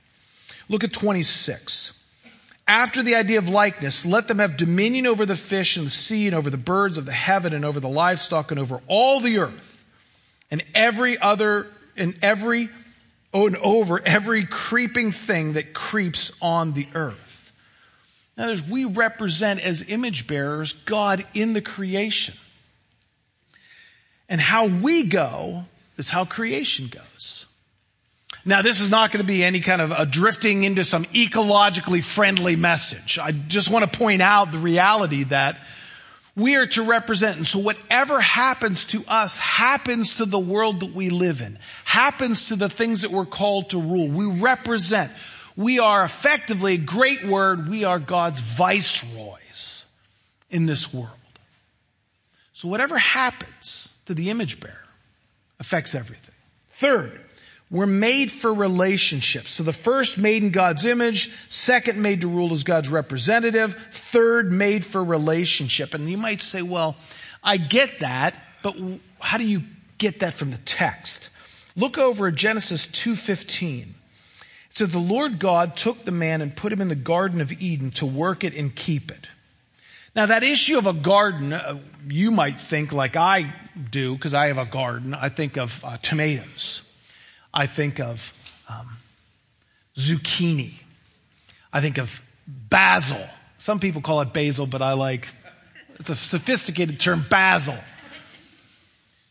Look 0.70 0.84
at 0.84 0.94
26. 0.94 1.94
After 2.68 3.04
the 3.04 3.16
idea 3.16 3.40
of 3.40 3.50
likeness, 3.50 4.06
let 4.06 4.28
them 4.28 4.40
have 4.40 4.56
dominion 4.56 5.06
over 5.06 5.26
the 5.26 5.36
fish 5.36 5.76
and 5.76 5.86
the 5.86 5.92
sea 5.92 6.28
and 6.28 6.36
over 6.36 6.50
the 6.50 6.58
birds 6.58 6.98
of 6.98 7.06
the 7.06 7.12
heaven 7.12 7.54
and 7.54 7.66
over 7.66 7.80
the 7.80 7.90
livestock 7.90 8.52
and 8.52 8.60
over 8.60 8.82
all 8.88 9.20
the 9.20 9.40
earth 9.40 9.84
and 10.50 10.64
every 10.74 11.18
other 11.18 11.68
and 11.98 12.18
every 12.22 12.70
and 13.34 13.58
over 13.58 14.00
every 14.06 14.46
creeping 14.46 15.12
thing 15.12 15.54
that 15.54 15.74
creeps 15.74 16.32
on 16.42 16.74
the 16.74 16.88
earth. 16.94 17.52
Now, 18.38 18.50
as 18.50 18.64
we 18.64 18.86
represent 18.86 19.60
as 19.60 19.84
image 19.88 20.28
bearers 20.28 20.74
God 20.74 21.26
in 21.34 21.54
the 21.54 21.62
creation. 21.62 22.36
And 24.30 24.40
how 24.40 24.68
we 24.68 25.04
go 25.04 25.66
is 25.98 26.10
how 26.10 26.26
creation 26.26 26.88
goes. 26.88 27.43
Now, 28.46 28.62
this 28.62 28.82
is 28.82 28.90
not 28.90 29.12
going 29.12 29.26
to 29.26 29.28
be 29.28 29.44
any 29.44 29.62
kind 29.62 29.82
of 29.82 29.92
a 29.92 30.06
drifting 30.06 30.66
into 30.66 30.84
some 30.84 31.06
ecologically 31.06 32.04
friendly 32.04 32.58
message. 32.58 33.18
I 33.18 33.32
just 33.32 33.70
want 33.70 33.90
to 33.90 33.98
point 33.98 34.22
out 34.22 34.52
the 34.52 34.60
reality 34.60 35.24
that 35.26 35.58
we 36.36 36.56
are 36.56 36.66
to 36.68 36.84
represent. 36.84 37.38
And 37.38 37.48
so 37.48 37.60
whatever 37.60 38.20
happens 38.20 38.86
to 38.88 39.04
us 39.08 39.38
happens 39.38 40.16
to 40.16 40.26
the 40.26 40.40
world 40.40 40.82
that 40.82 40.94
we 40.94 41.10
live 41.10 41.42
in, 41.42 41.58
happens 41.86 42.48
to 42.48 42.56
the 42.56 42.70
things 42.70 43.02
that 43.02 43.12
we're 43.12 43.26
called 43.26 43.70
to 43.70 43.80
rule. 43.80 44.08
We 44.08 44.26
represent. 44.26 45.12
We 45.56 45.80
are 45.80 46.04
effectively, 46.04 46.74
a 46.74 46.78
great 46.78 47.24
word, 47.24 47.70
we 47.70 47.84
are 47.84 48.00
God's 48.00 48.40
viceroys 48.40 49.86
in 50.50 50.66
this 50.66 50.94
world. 50.94 51.10
So 52.54 52.68
whatever 52.68 52.98
happens 52.98 53.90
to 54.08 54.14
the 54.14 54.30
image 54.30 54.60
bearer 54.60 54.78
affects 55.60 55.94
everything. 55.94 56.34
Third, 56.72 57.22
we're 57.74 57.88
made 57.88 58.32
for 58.32 58.54
relationships. 58.54 59.54
So 59.54 59.64
the 59.64 59.74
first 59.74 60.20
made 60.20 60.44
in 60.44 60.52
God's 60.52 60.86
image, 60.86 61.34
second 61.50 62.00
made 62.00 62.22
to 62.22 62.28
rule 62.28 62.54
as 62.54 62.64
God's 62.64 62.88
representative, 62.88 63.76
third 63.92 64.52
made 64.52 64.86
for 64.86 65.04
relationship. 65.04 65.96
And 65.96 66.08
you 66.08 66.16
might 66.16 66.44
say, 66.44 66.62
well, 66.62 66.96
I 67.44 67.58
get 67.58 68.02
that, 68.02 68.36
but 68.62 68.76
how 69.20 69.40
do 69.40 69.46
you 69.46 69.64
get 69.98 70.20
that 70.20 70.36
from 70.36 70.52
the 70.52 70.60
text? 70.60 71.30
Look 71.76 71.98
over 71.98 72.28
at 72.28 72.36
Genesis 72.36 72.86
2:15. 72.86 73.96
It 74.70 74.78
says 74.78 74.90
the 74.90 75.00
Lord 75.00 75.40
God 75.40 75.76
took 75.76 76.06
the 76.06 76.12
man 76.12 76.42
and 76.42 76.56
put 76.56 76.72
him 76.72 76.80
in 76.80 76.90
the 76.90 76.96
garden 76.96 77.42
of 77.42 77.52
Eden 77.52 77.90
to 77.92 78.06
work 78.06 78.44
it 78.44 78.54
and 78.54 78.76
keep 78.76 79.10
it. 79.10 79.28
Now 80.16 80.28
that 80.28 80.44
issue 80.44 80.78
of 80.78 80.86
a 80.86 80.94
garden, 80.94 81.54
uh, 81.54 81.80
you 82.08 82.30
might 82.30 82.62
think 82.62 82.94
like 82.94 83.16
I 83.16 83.52
do 83.90 84.14
because 84.14 84.36
I 84.36 84.48
have 84.48 84.60
a 84.60 84.66
garden. 84.66 85.16
I 85.16 85.30
think 85.30 85.58
of 85.58 85.84
uh, 85.84 85.98
tomatoes. 86.04 86.84
I 87.54 87.68
think 87.68 88.00
of 88.00 88.34
um, 88.68 88.98
zucchini. 89.96 90.74
I 91.72 91.82
think 91.82 91.98
of 91.98 92.22
basil. 92.48 93.22
Some 93.58 93.80
people 93.80 94.02
call 94.02 94.22
it 94.22 94.34
basil, 94.34 94.66
but 94.66 94.82
I 94.82 94.94
like, 94.94 95.28
it's 96.00 96.10
a 96.10 96.16
sophisticated 96.16 97.00
term, 97.00 97.26
basil. 97.30 97.78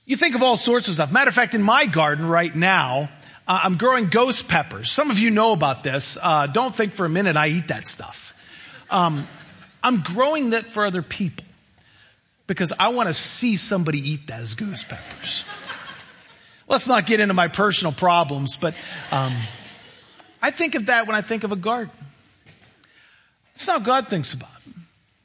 You 0.06 0.16
think 0.16 0.34
of 0.34 0.42
all 0.42 0.56
sorts 0.56 0.88
of 0.88 0.94
stuff. 0.94 1.12
Matter 1.12 1.28
of 1.28 1.34
fact, 1.34 1.54
in 1.54 1.62
my 1.62 1.86
garden 1.86 2.26
right 2.26 2.54
now, 2.54 3.08
uh, 3.46 3.60
I'm 3.64 3.76
growing 3.76 4.08
ghost 4.08 4.48
peppers. 4.48 4.90
Some 4.90 5.10
of 5.10 5.18
you 5.18 5.30
know 5.30 5.52
about 5.52 5.82
this. 5.82 6.16
Uh, 6.20 6.46
don't 6.46 6.74
think 6.74 6.92
for 6.92 7.06
a 7.06 7.08
minute 7.08 7.36
I 7.36 7.48
eat 7.48 7.68
that 7.68 7.86
stuff. 7.86 8.32
Um, 8.90 9.26
I'm 9.82 10.02
growing 10.02 10.50
that 10.50 10.68
for 10.68 10.86
other 10.86 11.02
people 11.02 11.44
because 12.46 12.72
I 12.78 12.90
want 12.90 13.08
to 13.08 13.14
see 13.14 13.56
somebody 13.56 13.98
eat 13.98 14.26
those 14.26 14.54
ghost 14.54 14.88
peppers. 14.88 15.44
Let's 16.72 16.86
not 16.86 17.04
get 17.04 17.20
into 17.20 17.34
my 17.34 17.48
personal 17.48 17.92
problems, 17.92 18.56
but 18.56 18.72
um, 19.10 19.36
I 20.40 20.50
think 20.50 20.74
of 20.74 20.86
that 20.86 21.06
when 21.06 21.14
I 21.14 21.20
think 21.20 21.44
of 21.44 21.52
a 21.52 21.56
garden. 21.56 21.92
It's 23.54 23.66
not 23.66 23.84
God 23.84 24.08
thinks 24.08 24.32
about. 24.32 24.48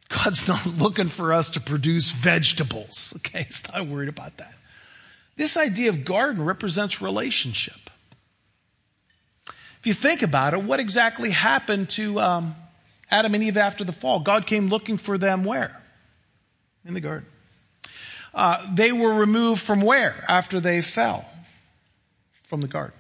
God's 0.10 0.46
not 0.46 0.66
looking 0.78 1.08
for 1.08 1.32
us 1.32 1.50
to 1.52 1.62
produce 1.62 2.12
vegetables. 2.12 3.14
Okay, 3.16 3.44
He's 3.44 3.64
not 3.74 3.88
worried 3.88 4.10
about 4.10 4.36
that. 4.40 4.56
This 5.38 5.56
idea 5.56 5.88
of 5.88 6.04
garden 6.04 6.44
represents 6.44 7.02
relationship. 7.02 7.90
If 9.80 9.86
you 9.88 9.94
think 9.94 10.24
about 10.24 10.54
it, 10.54 10.64
what 10.64 10.82
exactly 10.82 11.30
happened 11.30 11.90
to 11.92 12.20
um, 12.20 12.56
Adam 13.10 13.34
and 13.36 13.42
Eve 13.42 13.56
after 13.56 13.86
the 13.86 13.94
fall? 13.94 14.20
God 14.20 14.48
came 14.48 14.68
looking 14.68 14.98
for 14.98 15.18
them 15.18 15.46
where? 15.46 15.82
In 16.86 16.94
the 16.94 17.00
garden. 17.00 17.26
Uh, 18.34 18.68
they 18.76 18.92
were 18.92 19.14
removed 19.14 19.62
from 19.62 19.80
where 19.80 20.26
after 20.28 20.60
they 20.60 20.82
fell? 20.82 21.26
From 22.48 22.62
the 22.62 22.68
garden. 22.68 22.98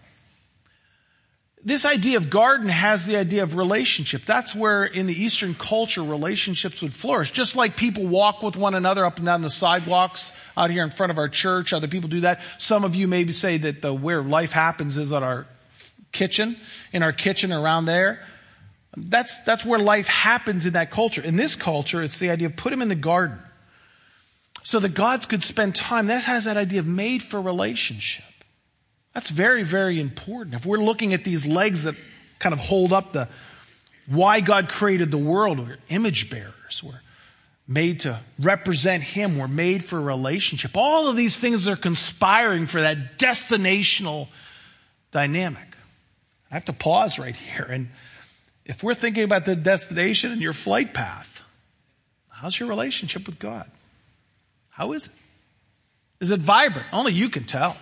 This 1.63 1.83
idea 1.83 2.17
of 2.17 2.29
garden 2.29 2.69
has 2.69 3.05
the 3.05 3.17
idea 3.17 3.43
of 3.43 3.55
relationship. 3.55 4.23
That's 4.25 4.55
where 4.55 4.85
in 4.85 5.07
the 5.07 5.21
Eastern 5.21 5.53
culture 5.53 6.03
relationships 6.03 6.81
would 6.81 6.93
flourish. 6.93 7.31
Just 7.31 7.55
like 7.55 7.75
people 7.75 8.05
walk 8.05 8.43
with 8.43 8.55
one 8.55 8.75
another 8.75 9.05
up 9.05 9.17
and 9.17 9.25
down 9.25 9.41
the 9.41 9.49
sidewalks 9.49 10.31
out 10.55 10.69
here 10.69 10.83
in 10.83 10.91
front 10.91 11.11
of 11.11 11.17
our 11.17 11.27
church, 11.27 11.73
other 11.73 11.87
people 11.87 12.09
do 12.09 12.21
that. 12.21 12.39
Some 12.57 12.83
of 12.83 12.95
you 12.95 13.07
maybe 13.07 13.33
say 13.33 13.57
that 13.57 13.81
the 13.81 13.93
where 13.93 14.21
life 14.21 14.51
happens 14.51 14.97
is 14.97 15.11
at 15.11 15.23
our 15.23 15.47
kitchen, 16.11 16.57
in 16.93 17.03
our 17.03 17.11
kitchen 17.11 17.51
around 17.51 17.85
there. 17.85 18.25
That's, 18.95 19.37
that's 19.39 19.65
where 19.65 19.79
life 19.79 20.07
happens 20.07 20.65
in 20.65 20.73
that 20.73 20.91
culture. 20.91 21.21
In 21.21 21.35
this 21.35 21.55
culture, 21.55 22.01
it's 22.01 22.19
the 22.19 22.29
idea 22.29 22.47
of 22.47 22.55
put 22.55 22.71
him 22.71 22.81
in 22.81 22.87
the 22.87 22.95
garden 22.95 23.39
so 24.63 24.79
that 24.79 24.93
gods 24.93 25.25
could 25.25 25.43
spend 25.43 25.75
time. 25.75 26.07
That 26.07 26.23
has 26.23 26.45
that 26.45 26.55
idea 26.55 26.79
of 26.79 26.87
made 26.87 27.23
for 27.23 27.41
relationship. 27.41 28.23
That's 29.17 29.31
very, 29.31 29.63
very 29.63 29.99
important. 29.99 30.53
If 30.53 30.63
we're 30.63 30.77
looking 30.77 31.15
at 31.15 31.23
these 31.23 31.43
legs 31.43 31.85
that 31.85 31.95
kind 32.37 32.53
of 32.53 32.59
hold 32.59 32.93
up 32.93 33.13
the 33.13 33.27
why 34.05 34.41
God 34.41 34.69
created 34.69 35.09
the 35.09 35.17
world, 35.17 35.57
we're 35.57 35.79
image 35.89 36.29
bearers. 36.29 36.83
We're 36.83 37.01
made 37.67 38.01
to 38.01 38.19
represent 38.37 39.01
Him. 39.01 39.39
We're 39.39 39.47
made 39.47 39.85
for 39.85 39.97
a 39.97 40.01
relationship. 40.01 40.77
All 40.77 41.07
of 41.07 41.17
these 41.17 41.35
things 41.35 41.67
are 41.67 41.75
conspiring 41.75 42.67
for 42.67 42.79
that 42.79 43.17
destinational 43.17 44.27
dynamic. 45.11 45.67
I 46.51 46.53
have 46.53 46.65
to 46.65 46.73
pause 46.73 47.17
right 47.17 47.35
here. 47.35 47.65
And 47.67 47.89
if 48.65 48.83
we're 48.83 48.93
thinking 48.93 49.23
about 49.23 49.45
the 49.45 49.55
destination 49.55 50.31
and 50.31 50.43
your 50.43 50.53
flight 50.53 50.93
path, 50.93 51.41
how's 52.29 52.59
your 52.59 52.69
relationship 52.69 53.25
with 53.25 53.39
God? 53.39 53.67
How 54.69 54.91
is 54.91 55.07
it? 55.07 55.13
Is 56.19 56.29
it 56.29 56.39
vibrant? 56.39 56.85
Only 56.93 57.13
you 57.13 57.29
can 57.29 57.45
tell. 57.45 57.77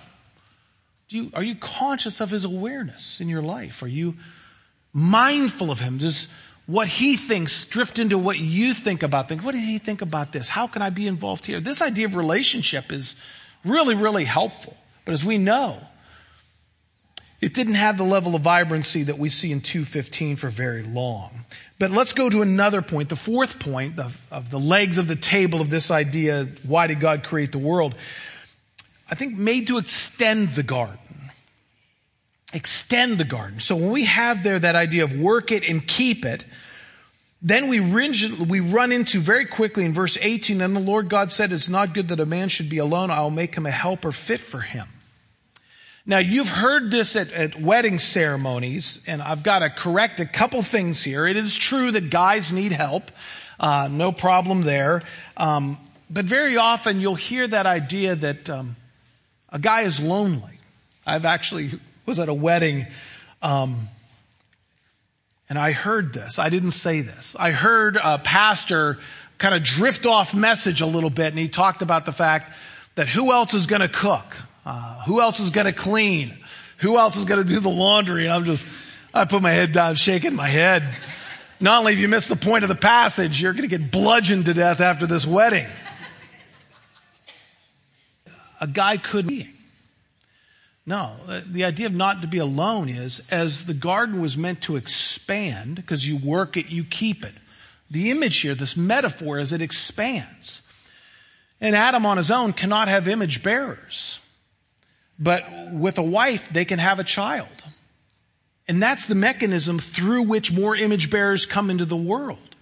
Do 1.10 1.18
you, 1.18 1.32
are 1.34 1.44
you 1.44 1.56
conscious 1.56 2.20
of 2.20 2.32
his 2.32 2.46
awareness 2.46 3.20
in 3.20 3.30
your 3.30 3.42
life? 3.42 3.84
Are 3.84 3.88
you 3.88 4.16
mindful 4.92 5.70
of 5.70 5.80
him? 5.80 6.00
Does 6.00 6.28
what 6.66 6.88
he 6.88 7.16
thinks 7.16 7.66
drift 7.66 8.00
into 8.00 8.18
what 8.18 8.40
you 8.40 8.74
think 8.74 9.04
about 9.04 9.30
things? 9.30 9.44
What 9.44 9.54
did 9.54 9.64
he 9.64 9.78
think 9.78 10.02
about 10.02 10.32
this? 10.32 10.48
How 10.48 10.66
can 10.66 10.82
I 10.82 10.90
be 10.90 11.08
involved 11.08 11.46
here? 11.46 11.60
This 11.60 11.82
idea 11.82 12.06
of 12.06 12.16
relationship 12.16 12.92
is 12.92 13.16
really, 13.64 13.94
really 13.94 14.24
helpful. 14.24 14.76
But 15.06 15.14
as 15.14 15.24
we 15.24 15.38
know, 15.38 15.80
it 17.40 17.54
didn't 17.54 17.76
have 17.76 17.98
the 17.98 18.04
level 18.04 18.34
of 18.34 18.42
vibrancy 18.42 19.04
that 19.04 19.20
we 19.20 19.30
see 19.30 19.52
in 19.52 19.62
215 19.62 20.38
for 20.38 20.50
very 20.50 20.82
long. 20.82 21.46
But 21.78 21.92
let's 21.92 22.14
go 22.14 22.30
to 22.30 22.42
another 22.42 22.82
point, 22.82 23.10
the 23.10 23.16
fourth 23.16 23.60
point 23.60 24.00
of, 24.00 24.20
of 24.32 24.50
the 24.50 24.60
legs 24.60 24.98
of 24.98 25.08
the 25.08 25.16
table 25.16 25.62
of 25.62 25.70
this 25.70 25.92
idea, 25.92 26.48
why 26.66 26.88
did 26.88 27.00
God 27.00 27.24
create 27.24 27.52
the 27.52 27.60
world? 27.60 27.94
I 29.10 29.16
think, 29.16 29.38
made 29.38 29.68
to 29.68 29.78
extend 29.78 30.56
the 30.56 30.64
garden. 30.64 30.98
Extend 32.54 33.18
the 33.18 33.26
garden. 33.26 33.60
So 33.60 33.76
when 33.76 33.92
we 33.92 34.06
have 34.06 34.44
there 34.44 34.58
that 34.60 34.76
idea 34.76 35.04
of 35.04 35.18
work 35.18 35.52
it 35.52 35.68
and 35.68 35.86
keep 35.86 36.26
it, 36.26 36.46
then 37.42 37.68
we, 37.68 37.80
we 37.80 38.60
run 38.60 38.92
into 38.92 39.20
very 39.20 39.46
quickly 39.46 39.86
in 39.86 39.94
verse 39.94 40.18
18, 40.20 40.62
and 40.62 40.76
the 40.76 40.80
Lord 40.80 41.10
God 41.10 41.32
said, 41.32 41.52
it's 41.52 41.70
not 41.70 41.94
good 41.94 42.08
that 42.08 42.20
a 42.20 42.26
man 42.26 42.50
should 42.50 42.70
be 42.70 42.80
alone. 42.80 43.12
I'll 43.12 43.30
make 43.30 43.56
him 43.56 43.66
a 43.66 43.72
helper 43.72 44.12
fit 44.12 44.40
for 44.40 44.62
him. 44.62 44.88
Now 46.08 46.20
you've 46.20 46.50
heard 46.50 46.92
this 46.92 47.16
at, 47.16 47.32
at 47.32 47.60
wedding 47.60 48.00
ceremonies, 48.00 49.02
and 49.06 49.22
I've 49.22 49.44
got 49.44 49.60
to 49.60 49.70
correct 49.70 50.20
a 50.20 50.26
couple 50.26 50.62
things 50.64 51.04
here. 51.04 51.28
It 51.28 51.36
is 51.36 51.56
true 51.56 51.92
that 51.92 52.10
guys 52.10 52.52
need 52.52 52.72
help. 52.72 53.12
Uh, 53.60 53.90
no 53.92 54.12
problem 54.12 54.64
there. 54.64 55.02
Um, 55.36 55.78
but 56.10 56.26
very 56.26 56.58
often 56.58 57.00
you'll 57.00 57.16
hear 57.16 57.48
that 57.48 57.66
idea 57.66 58.16
that 58.16 58.50
um, 58.50 58.76
a 59.56 59.60
guy 59.60 59.84
is 59.84 60.02
lonely. 60.02 60.60
I've 61.08 61.24
actually 61.24 61.72
was 62.06 62.20
at 62.20 62.28
a 62.28 62.34
wedding, 62.34 62.88
um, 63.42 63.88
and 65.48 65.58
I 65.58 65.72
heard 65.72 66.14
this. 66.14 66.38
I 66.38 66.50
didn't 66.50 66.72
say 66.72 67.00
this. 67.00 67.38
I 67.40 67.52
heard 67.52 67.96
a 67.96 68.18
pastor 68.18 69.00
kind 69.38 69.56
of 69.56 69.64
drift 69.64 70.06
off 70.06 70.34
message 70.34 70.82
a 70.82 70.86
little 70.86 71.10
bit, 71.10 71.28
and 71.28 71.40
he 71.40 71.48
talked 71.48 71.82
about 71.82 72.06
the 72.06 72.12
fact 72.12 72.52
that 72.96 73.08
who 73.08 73.32
else 73.32 73.54
is 73.54 73.66
going 73.66 73.80
to 73.80 73.88
cook, 73.88 74.26
uh, 74.66 75.02
who 75.04 75.22
else 75.22 75.40
is 75.40 75.52
going 75.52 75.68
to 75.68 75.74
clean, 75.74 76.38
who 76.80 76.98
else 76.98 77.16
is 77.16 77.24
going 77.24 77.42
to 77.42 77.48
do 77.48 77.62
the 77.62 77.70
laundry? 77.70 78.26
And 78.26 78.34
I'm 78.34 78.44
just, 78.44 78.68
I 79.14 79.24
put 79.24 79.42
my 79.42 79.54
head 79.54 79.72
down, 79.72 79.96
shaking 79.96 80.36
my 80.36 80.50
head. 80.50 80.84
Not 81.62 81.80
only 81.80 81.94
have 81.94 82.02
you 82.02 82.10
missed 82.10 82.28
the 82.28 82.36
point 82.36 82.66
of 82.66 82.68
the 82.68 82.76
passage, 82.76 83.42
you're 83.42 83.54
going 83.54 83.70
to 83.70 83.78
get 83.78 83.90
bludgeoned 83.90 84.48
to 84.48 84.54
death 84.54 84.82
after 84.82 85.08
this 85.08 85.26
wedding. 85.26 85.68
A 88.60 88.68
guy 88.68 88.98
could 88.98 89.28
be. 89.28 89.50
No, 90.86 91.16
uh, 91.28 91.42
the 91.46 91.66
idea 91.66 91.88
of 91.88 91.94
not 91.94 92.22
to 92.22 92.28
be 92.28 92.38
alone 92.38 92.90
is 92.90 93.22
as 93.32 93.66
the 93.66 93.74
garden 93.74 94.22
was 94.22 94.38
meant 94.38 94.62
to 94.62 94.76
expand, 94.76 95.76
because 95.76 96.08
you 96.08 96.18
work 96.18 96.58
it, 96.58 96.68
you 96.68 96.84
keep 96.84 97.26
it. 97.26 97.34
The 97.90 98.12
image 98.12 98.38
here, 98.38 98.54
this 98.54 98.78
metaphor, 98.78 99.40
is 99.40 99.52
it 99.52 99.62
expands. 99.62 100.62
And 101.60 101.76
Adam 101.76 102.06
on 102.06 102.18
his 102.18 102.30
own 102.30 102.54
cannot 102.54 102.88
have 102.88 103.08
image 103.08 103.42
bearers. 103.42 104.20
But 105.18 105.46
with 105.72 105.98
a 105.98 106.04
wife, 106.04 106.50
they 106.52 106.66
can 106.66 106.80
have 106.80 107.00
a 107.00 107.04
child. 107.04 107.64
And 108.68 108.82
that's 108.82 109.06
the 109.06 109.16
mechanism 109.16 109.80
through 109.80 110.24
which 110.24 110.52
more 110.52 110.76
image 110.76 111.10
bearers 111.10 111.46
come 111.46 111.70
into 111.70 111.86
the 111.86 111.96
world. 111.96 112.56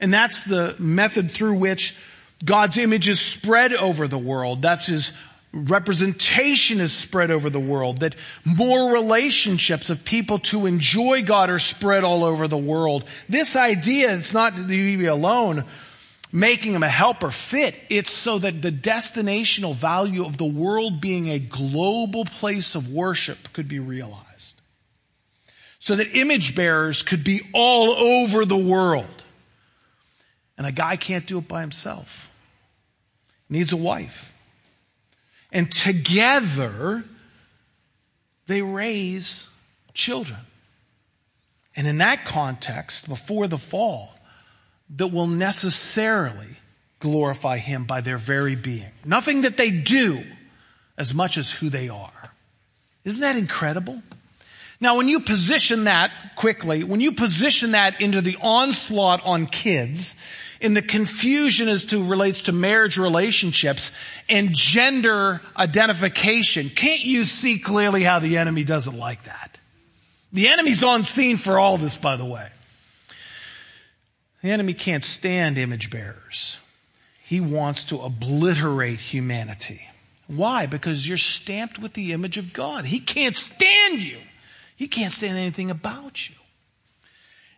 And 0.00 0.12
that's 0.12 0.44
the 0.44 0.74
method 0.78 1.32
through 1.32 1.54
which 1.54 1.96
God's 2.44 2.78
image 2.78 3.08
is 3.08 3.20
spread 3.20 3.72
over 3.72 4.06
the 4.06 4.18
world. 4.18 4.62
That's 4.62 4.86
his 4.86 5.12
representation 5.52 6.80
is 6.80 6.92
spread 6.92 7.30
over 7.30 7.50
the 7.50 7.60
world, 7.60 8.00
that 8.00 8.14
more 8.44 8.92
relationships 8.92 9.90
of 9.90 10.04
people 10.04 10.38
to 10.38 10.66
enjoy 10.66 11.22
God 11.22 11.50
are 11.50 11.58
spread 11.58 12.04
all 12.04 12.22
over 12.22 12.46
the 12.46 12.58
world. 12.58 13.04
This 13.28 13.56
idea, 13.56 14.14
it's 14.14 14.34
not 14.34 14.56
to 14.56 14.64
be 14.64 15.06
alone, 15.06 15.64
making 16.30 16.74
him 16.74 16.82
a 16.82 16.88
helper 16.88 17.30
fit. 17.30 17.74
It's 17.88 18.12
so 18.12 18.38
that 18.38 18.60
the 18.60 18.70
destinational 18.70 19.74
value 19.74 20.24
of 20.24 20.36
the 20.36 20.44
world 20.44 21.00
being 21.00 21.30
a 21.30 21.38
global 21.38 22.24
place 22.26 22.74
of 22.74 22.92
worship 22.92 23.38
could 23.52 23.68
be 23.68 23.78
realized. 23.78 24.60
So 25.80 25.96
that 25.96 26.14
image 26.14 26.54
bearers 26.54 27.02
could 27.02 27.24
be 27.24 27.48
all 27.54 27.92
over 27.92 28.44
the 28.44 28.56
world. 28.56 29.06
And 30.58 30.66
a 30.66 30.72
guy 30.72 30.96
can't 30.96 31.26
do 31.26 31.38
it 31.38 31.48
by 31.48 31.62
himself. 31.62 32.27
Needs 33.48 33.72
a 33.72 33.76
wife. 33.76 34.32
And 35.52 35.70
together, 35.72 37.04
they 38.46 38.62
raise 38.62 39.48
children. 39.94 40.40
And 41.74 41.86
in 41.86 41.98
that 41.98 42.24
context, 42.24 43.08
before 43.08 43.46
the 43.46 43.58
fall, 43.58 44.12
that 44.96 45.08
will 45.08 45.26
necessarily 45.26 46.56
glorify 47.00 47.58
Him 47.58 47.84
by 47.84 48.00
their 48.00 48.18
very 48.18 48.56
being. 48.56 48.90
Nothing 49.04 49.42
that 49.42 49.56
they 49.56 49.70
do 49.70 50.22
as 50.96 51.14
much 51.14 51.36
as 51.36 51.50
who 51.50 51.70
they 51.70 51.88
are. 51.88 52.10
Isn't 53.04 53.20
that 53.20 53.36
incredible? 53.36 54.02
Now, 54.80 54.96
when 54.96 55.08
you 55.08 55.20
position 55.20 55.84
that 55.84 56.10
quickly, 56.36 56.84
when 56.84 57.00
you 57.00 57.12
position 57.12 57.72
that 57.72 58.00
into 58.00 58.20
the 58.20 58.36
onslaught 58.40 59.22
on 59.24 59.46
kids, 59.46 60.14
in 60.60 60.74
the 60.74 60.82
confusion 60.82 61.68
as 61.68 61.84
to 61.86 62.04
relates 62.04 62.42
to 62.42 62.52
marriage 62.52 62.98
relationships 62.98 63.92
and 64.28 64.54
gender 64.54 65.40
identification, 65.56 66.68
can't 66.68 67.00
you 67.00 67.24
see 67.24 67.58
clearly 67.58 68.02
how 68.02 68.18
the 68.18 68.38
enemy 68.38 68.64
doesn't 68.64 68.96
like 68.96 69.24
that? 69.24 69.58
The 70.32 70.48
enemy's 70.48 70.84
on 70.84 71.04
scene 71.04 71.38
for 71.38 71.58
all 71.58 71.78
this, 71.78 71.96
by 71.96 72.16
the 72.16 72.24
way. 72.24 72.48
The 74.42 74.50
enemy 74.50 74.74
can't 74.74 75.04
stand 75.04 75.58
image 75.58 75.90
bearers. 75.90 76.58
He 77.24 77.40
wants 77.40 77.84
to 77.84 78.00
obliterate 78.00 79.00
humanity. 79.00 79.82
Why? 80.26 80.66
Because 80.66 81.08
you're 81.08 81.18
stamped 81.18 81.78
with 81.78 81.94
the 81.94 82.12
image 82.12 82.36
of 82.36 82.52
God. 82.52 82.84
He 82.84 83.00
can't 83.00 83.36
stand 83.36 84.00
you. 84.00 84.18
He 84.76 84.86
can't 84.86 85.12
stand 85.12 85.36
anything 85.36 85.70
about 85.70 86.28
you. 86.28 86.36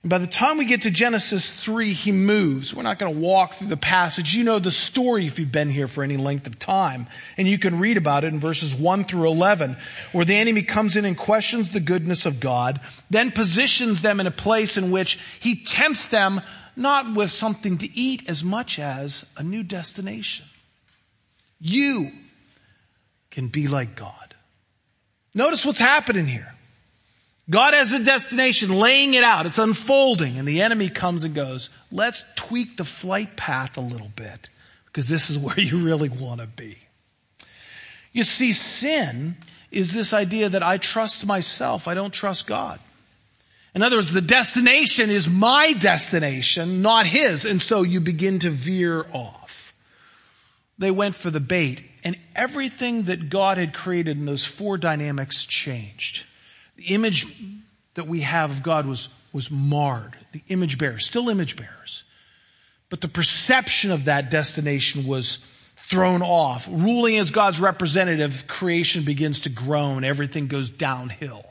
And 0.03 0.09
by 0.09 0.17
the 0.17 0.27
time 0.27 0.57
we 0.57 0.65
get 0.65 0.83
to 0.83 0.91
Genesis 0.91 1.49
3, 1.49 1.93
he 1.93 2.11
moves. 2.11 2.75
We're 2.75 2.83
not 2.83 2.99
going 2.99 3.13
to 3.13 3.21
walk 3.21 3.55
through 3.55 3.69
the 3.69 3.77
passage. 3.77 4.35
You 4.35 4.45
know 4.45 4.59
the 4.59 4.71
story 4.71 5.27
if 5.27 5.39
you've 5.39 5.53
been 5.53 5.69
here 5.69 5.87
for 5.87 6.03
any 6.03 6.17
length 6.17 6.47
of 6.47 6.59
time. 6.59 7.07
And 7.37 7.47
you 7.47 7.59
can 7.59 7.79
read 7.79 7.99
about 7.99 8.25
it 8.25 8.29
in 8.29 8.41
verses 8.41 8.75
1 8.75 9.05
through 9.05 9.29
11, 9.29 9.77
where 10.13 10.25
the 10.25 10.37
enemy 10.37 10.63
comes 10.63 10.97
in 10.97 11.05
and 11.05 11.19
questions 11.19 11.71
the 11.71 11.81
goodness 11.81 12.25
of 12.25 12.41
God, 12.41 12.81
then 13.11 13.31
positions 13.31 14.01
them 14.01 14.21
in 14.21 14.27
a 14.27 14.31
place 14.31 14.79
in 14.79 14.91
which 14.91 15.19
he 15.39 15.63
tempts 15.63 16.09
them 16.09 16.41
not 16.77 17.15
with 17.15 17.31
something 17.31 17.77
to 17.77 17.99
eat 17.99 18.23
as 18.27 18.43
much 18.43 18.79
as 18.79 19.27
a 19.37 19.43
new 19.43 19.63
destination. 19.63 20.47
You 21.61 22.09
can 23.31 23.49
be 23.49 23.69
like 23.69 23.97
God. 23.97 24.35
Notice 25.35 25.65
what's 25.65 25.79
happening 25.79 26.27
here. 26.27 26.55
God 27.51 27.75
has 27.75 27.93
a 27.93 27.99
destination, 27.99 28.71
laying 28.71 29.15
it 29.15 29.25
out. 29.25 29.45
It's 29.45 29.59
unfolding. 29.59 30.39
And 30.39 30.47
the 30.47 30.63
enemy 30.63 30.89
comes 30.89 31.25
and 31.25 31.35
goes, 31.35 31.69
let's 31.91 32.23
tweak 32.37 32.77
the 32.77 32.85
flight 32.85 33.37
path 33.37 33.77
a 33.77 33.81
little 33.81 34.13
bit 34.15 34.49
because 34.87 35.09
this 35.09 35.29
is 35.29 35.39
where 35.39 35.59
you 35.59 35.85
really 35.85 36.09
want 36.09 36.41
to 36.41 36.47
be. 36.47 36.79
You 38.13 38.23
see, 38.23 38.53
sin 38.53 39.37
is 39.71 39.93
this 39.93 40.13
idea 40.13 40.49
that 40.49 40.63
I 40.63 40.79
trust 40.79 41.27
myself. 41.27 41.89
I 41.89 41.95
don't 41.95 42.15
trust 42.15 42.47
God. 42.47 42.81
In 43.75 43.83
other 43.83 43.97
words, 43.97 44.13
the 44.13 44.21
destination 44.21 45.11
is 45.11 45.29
my 45.29 45.73
destination, 45.73 46.83
not 46.83 47.07
his. 47.07 47.45
And 47.45 47.63
so 47.63 47.83
you 47.83 48.01
begin 48.01 48.41
to 48.41 48.51
veer 48.51 49.07
off. 49.13 49.75
They 50.79 50.91
went 50.91 51.15
for 51.15 51.31
the 51.31 51.41
bait 51.41 51.83
and 52.03 52.17
everything 52.35 53.05
that 53.05 53.29
God 53.29 53.59
had 53.59 53.75
created 53.75 54.17
in 54.17 54.25
those 54.25 54.45
four 54.45 54.77
dynamics 54.77 55.45
changed. 55.45 56.25
The 56.81 56.95
image 56.95 57.27
that 57.93 58.07
we 58.07 58.21
have 58.23 58.51
of 58.51 58.63
God 58.63 58.87
was, 58.87 59.11
was 59.35 59.51
marred. 59.51 60.17
The 60.33 60.41
image 60.49 60.79
bearers, 60.79 61.05
still 61.05 61.29
image 61.29 61.55
bearers. 61.55 62.05
But 62.89 63.03
the 63.03 63.09
perception 63.09 63.91
of 63.91 64.07
that 64.07 64.31
destination 64.31 65.07
was 65.07 65.41
thrown 65.77 66.23
off. 66.23 66.67
Ruling 66.71 67.19
as 67.19 67.31
God's 67.31 67.61
representative, 67.61 68.47
creation 68.47 69.05
begins 69.05 69.43
to 69.43 69.51
groan. 69.51 70.05
Everything 70.05 70.47
goes 70.47 70.71
downhill. 70.71 71.45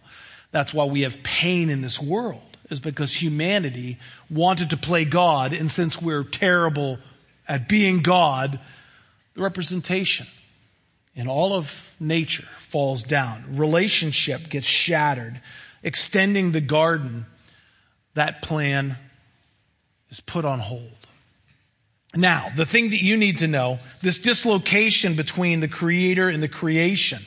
That's 0.49 0.73
why 0.73 0.85
we 0.85 1.01
have 1.01 1.21
pain 1.21 1.69
in 1.69 1.81
this 1.81 2.01
world, 2.01 2.57
is 2.71 2.79
because 2.79 3.13
humanity 3.13 3.99
wanted 4.31 4.71
to 4.71 4.77
play 4.77 5.05
God, 5.05 5.53
and 5.53 5.69
since 5.69 6.01
we're 6.01 6.23
terrible 6.23 6.97
at 7.47 7.69
being 7.69 8.01
God, 8.01 8.59
the 9.35 9.41
representation 9.43 10.25
in 11.13 11.27
all 11.27 11.53
of 11.53 11.87
nature 11.99 12.47
falls 12.69 13.03
down. 13.03 13.58
Relationship 13.58 14.49
gets 14.49 14.65
shattered. 14.65 15.41
Extending 15.84 16.51
the 16.51 16.62
garden, 16.62 17.25
that 18.13 18.41
plan 18.41 18.97
is 20.10 20.19
put 20.19 20.45
on 20.45 20.60
hold. 20.60 21.08
Now, 22.15 22.51
the 22.55 22.65
thing 22.65 22.89
that 22.89 23.03
you 23.03 23.17
need 23.17 23.38
to 23.39 23.47
know, 23.47 23.79
this 24.01 24.17
dislocation 24.17 25.15
between 25.15 25.60
the 25.60 25.67
creator 25.67 26.27
and 26.27 26.41
the 26.41 26.47
creation 26.47 27.21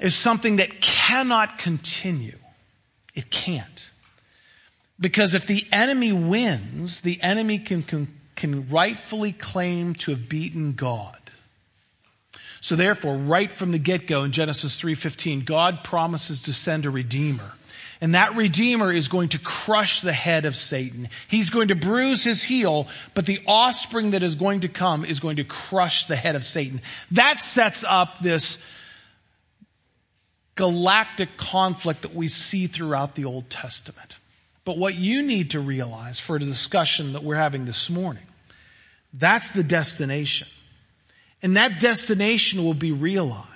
is 0.00 0.14
something 0.14 0.56
that 0.56 0.80
cannot 0.80 1.58
continue. 1.58 2.38
It 3.14 3.30
can't. 3.30 3.90
Because 5.00 5.34
if 5.34 5.46
the 5.46 5.66
enemy 5.72 6.12
wins, 6.12 7.00
the 7.00 7.20
enemy 7.22 7.58
can, 7.58 7.82
can, 7.82 8.08
can 8.36 8.68
rightfully 8.68 9.32
claim 9.32 9.94
to 9.94 10.10
have 10.12 10.28
beaten 10.28 10.72
God. 10.74 11.21
So 12.62 12.76
therefore, 12.76 13.16
right 13.16 13.50
from 13.50 13.72
the 13.72 13.78
get-go 13.78 14.22
in 14.22 14.30
Genesis 14.30 14.80
3:15, 14.80 15.44
God 15.44 15.82
promises 15.82 16.42
to 16.42 16.52
send 16.52 16.86
a 16.86 16.90
redeemer. 16.90 17.52
And 18.00 18.14
that 18.14 18.36
redeemer 18.36 18.92
is 18.92 19.08
going 19.08 19.30
to 19.30 19.38
crush 19.38 20.00
the 20.00 20.12
head 20.12 20.44
of 20.44 20.56
Satan. 20.56 21.08
He's 21.28 21.50
going 21.50 21.68
to 21.68 21.74
bruise 21.74 22.22
his 22.22 22.42
heel, 22.42 22.88
but 23.14 23.26
the 23.26 23.40
offspring 23.46 24.12
that 24.12 24.22
is 24.22 24.36
going 24.36 24.60
to 24.60 24.68
come 24.68 25.04
is 25.04 25.20
going 25.20 25.36
to 25.36 25.44
crush 25.44 26.06
the 26.06 26.16
head 26.16 26.36
of 26.36 26.44
Satan. 26.44 26.80
That 27.10 27.40
sets 27.40 27.84
up 27.86 28.20
this 28.20 28.58
galactic 30.54 31.36
conflict 31.36 32.02
that 32.02 32.14
we 32.14 32.28
see 32.28 32.68
throughout 32.68 33.16
the 33.16 33.24
Old 33.24 33.50
Testament. 33.50 34.14
But 34.64 34.78
what 34.78 34.94
you 34.94 35.22
need 35.22 35.50
to 35.50 35.60
realize 35.60 36.20
for 36.20 36.38
the 36.38 36.44
discussion 36.44 37.12
that 37.14 37.24
we're 37.24 37.36
having 37.36 37.64
this 37.64 37.90
morning, 37.90 38.26
that's 39.12 39.50
the 39.50 39.64
destination. 39.64 40.46
And 41.42 41.56
that 41.56 41.80
destination 41.80 42.64
will 42.64 42.74
be 42.74 42.92
realized. 42.92 43.48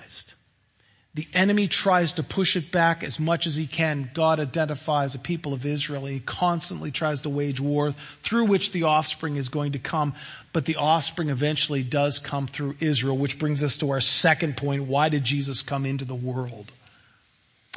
The 1.17 1.27
enemy 1.33 1.67
tries 1.67 2.13
to 2.13 2.21
push 2.21 2.55
it 2.55 2.71
back 2.71 3.03
as 3.03 3.19
much 3.19 3.47
as 3.47 3.55
he 3.55 3.65
can. 3.65 4.11
God 4.13 4.39
identifies 4.39 5.13
the 5.13 5.19
people 5.19 5.51
of 5.51 5.65
Israel. 5.65 6.05
and 6.05 6.13
He 6.13 6.19
constantly 6.19 6.91
tries 6.91 7.21
to 7.21 7.29
wage 7.29 7.59
war 7.59 7.95
through 8.21 8.45
which 8.45 8.71
the 8.71 8.83
offspring 8.83 9.35
is 9.35 9.49
going 9.49 9.71
to 9.71 9.79
come. 9.79 10.13
But 10.53 10.65
the 10.65 10.75
offspring 10.75 11.29
eventually 11.29 11.81
does 11.81 12.19
come 12.19 12.45
through 12.45 12.75
Israel, 12.79 13.17
which 13.17 13.39
brings 13.39 13.63
us 13.63 13.77
to 13.77 13.89
our 13.89 13.99
second 13.99 14.57
point. 14.57 14.83
Why 14.83 15.09
did 15.09 15.23
Jesus 15.23 15.63
come 15.63 15.87
into 15.87 16.05
the 16.05 16.13
world? 16.13 16.71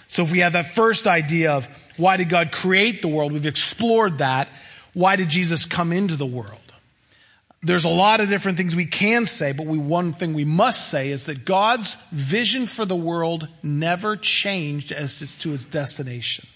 So 0.08 0.22
if 0.22 0.30
we 0.30 0.40
have 0.40 0.52
that 0.52 0.74
first 0.74 1.06
idea 1.06 1.52
of 1.52 1.66
why 1.96 2.18
did 2.18 2.28
God 2.28 2.52
create 2.52 3.00
the 3.00 3.08
world, 3.08 3.32
we've 3.32 3.46
explored 3.46 4.18
that. 4.18 4.48
Why 4.92 5.16
did 5.16 5.30
Jesus 5.30 5.64
come 5.64 5.92
into 5.92 6.16
the 6.16 6.26
world? 6.26 6.59
There's 7.62 7.84
a 7.84 7.90
lot 7.90 8.20
of 8.20 8.28
different 8.28 8.56
things 8.56 8.74
we 8.74 8.86
can 8.86 9.26
say, 9.26 9.52
but 9.52 9.66
we, 9.66 9.76
one 9.76 10.14
thing 10.14 10.32
we 10.32 10.44
must 10.44 10.88
say 10.88 11.10
is 11.10 11.26
that 11.26 11.44
God's 11.44 11.94
vision 12.10 12.66
for 12.66 12.86
the 12.86 12.96
world 12.96 13.48
never 13.62 14.16
changed 14.16 14.92
as 14.92 15.36
to 15.38 15.52
its 15.52 15.64
destination. 15.66 16.46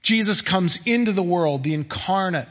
Jesus 0.00 0.40
comes 0.40 0.78
into 0.86 1.12
the 1.12 1.22
world, 1.22 1.62
the 1.62 1.74
incarnate 1.74 2.48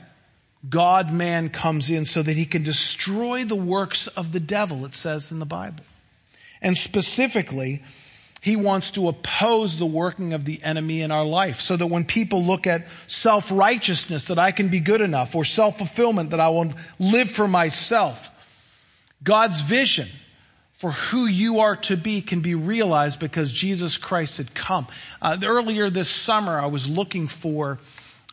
God 0.69 1.11
man 1.11 1.49
comes 1.49 1.89
in 1.89 2.05
so 2.05 2.21
that 2.21 2.37
he 2.37 2.45
can 2.45 2.63
destroy 2.63 3.43
the 3.43 3.55
works 3.55 4.07
of 4.07 4.31
the 4.31 4.39
devil, 4.39 4.85
it 4.85 4.93
says 4.93 5.31
in 5.31 5.39
the 5.39 5.45
Bible. 5.45 5.83
And 6.61 6.77
specifically, 6.77 7.81
he 8.41 8.55
wants 8.55 8.89
to 8.91 9.07
oppose 9.07 9.77
the 9.77 9.85
working 9.85 10.33
of 10.33 10.45
the 10.45 10.61
enemy 10.63 11.01
in 11.01 11.11
our 11.11 11.23
life 11.23 11.61
so 11.61 11.77
that 11.77 11.85
when 11.87 12.03
people 12.03 12.43
look 12.43 12.65
at 12.65 12.87
self-righteousness 13.05 14.25
that 14.25 14.39
I 14.39 14.51
can 14.51 14.69
be 14.69 14.79
good 14.79 14.99
enough 14.99 15.35
or 15.35 15.45
self-fulfillment 15.45 16.31
that 16.31 16.39
I 16.39 16.49
will 16.49 16.73
live 16.97 17.29
for 17.29 17.47
myself, 17.47 18.29
God's 19.23 19.61
vision 19.61 20.07
for 20.73 20.89
who 20.91 21.27
you 21.27 21.59
are 21.59 21.75
to 21.75 21.95
be 21.95 22.23
can 22.23 22.41
be 22.41 22.55
realized 22.55 23.19
because 23.19 23.51
Jesus 23.51 23.97
Christ 23.97 24.37
had 24.37 24.55
come. 24.55 24.87
Uh, 25.21 25.37
earlier 25.43 25.91
this 25.91 26.09
summer, 26.09 26.59
I 26.59 26.65
was 26.65 26.89
looking 26.89 27.27
for 27.27 27.77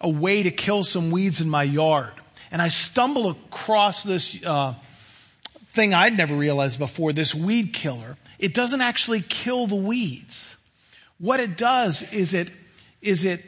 a 0.01 0.09
way 0.09 0.43
to 0.43 0.51
kill 0.51 0.85
some 0.85 1.11
weeds 1.11 1.43
in 1.43 1.51
my 1.51 1.65
yard. 1.65 2.15
And 2.51 2.63
I 2.63 2.69
stumbled 2.69 3.37
across 3.37 4.03
this 4.03 4.43
uh, 4.43 4.73
thing 5.75 5.93
I'd 5.93 6.17
never 6.17 6.35
realized 6.35 6.79
before, 6.79 7.13
this 7.13 7.35
weed 7.35 7.75
killer. 7.75 8.17
It 8.39 8.55
doesn't 8.55 8.81
actually 8.81 9.21
kill 9.21 9.67
the 9.67 9.77
weeds. 9.77 10.55
What 11.19 11.41
it 11.41 11.57
does 11.57 12.03
is 12.13 12.35
it, 12.35 12.51
is 13.03 13.25
it 13.25 13.45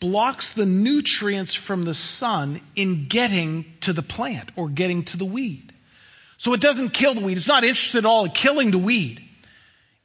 blocks 0.00 0.52
the 0.52 0.66
nutrients 0.66 1.54
from 1.54 1.84
the 1.84 1.94
sun 1.94 2.60
in 2.74 3.06
getting 3.06 3.64
to 3.80 3.92
the 3.92 4.02
plant 4.02 4.50
or 4.56 4.68
getting 4.68 5.04
to 5.04 5.16
the 5.16 5.24
weed. 5.24 5.72
So 6.36 6.52
it 6.52 6.60
doesn't 6.60 6.90
kill 6.90 7.14
the 7.14 7.20
weed. 7.20 7.36
It's 7.36 7.48
not 7.48 7.64
interested 7.64 7.98
at 7.98 8.06
all 8.06 8.24
in 8.24 8.32
killing 8.32 8.70
the 8.70 8.78
weed. 8.78 9.22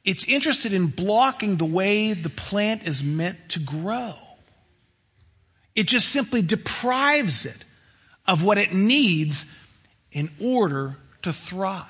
It's 0.04 0.24
interested 0.24 0.72
in 0.72 0.86
blocking 0.86 1.56
the 1.56 1.66
way 1.66 2.14
the 2.14 2.30
plant 2.30 2.84
is 2.84 3.04
meant 3.04 3.50
to 3.50 3.60
grow. 3.60 4.14
It 5.74 5.84
just 5.84 6.08
simply 6.08 6.42
deprives 6.42 7.44
it 7.44 7.64
of 8.26 8.42
what 8.42 8.58
it 8.58 8.72
needs 8.72 9.44
in 10.12 10.30
order 10.40 10.96
to 11.22 11.32
thrive. 11.32 11.84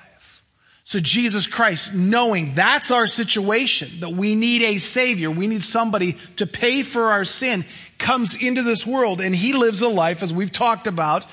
So 0.91 0.99
Jesus 0.99 1.47
Christ, 1.47 1.95
knowing 1.95 2.55
that's 2.55 2.91
our 2.91 3.07
situation, 3.07 4.01
that 4.01 4.09
we 4.09 4.35
need 4.35 4.63
a 4.63 4.79
savior, 4.79 5.31
we 5.31 5.47
need 5.47 5.63
somebody 5.63 6.19
to 6.35 6.49
pay 6.49 6.83
for 6.83 7.13
our 7.13 7.25
sin, 7.25 7.65
comes 7.99 8.35
into 8.35 8.65
this 8.65 8.85
world 8.85 9.21
and 9.21 9.33
he 9.33 9.53
lives 9.53 9.83
a 9.83 9.89
life, 9.89 10.21
as 10.21 10.33
we've 10.33 10.51
talked 10.51 10.89
about, 10.89 11.25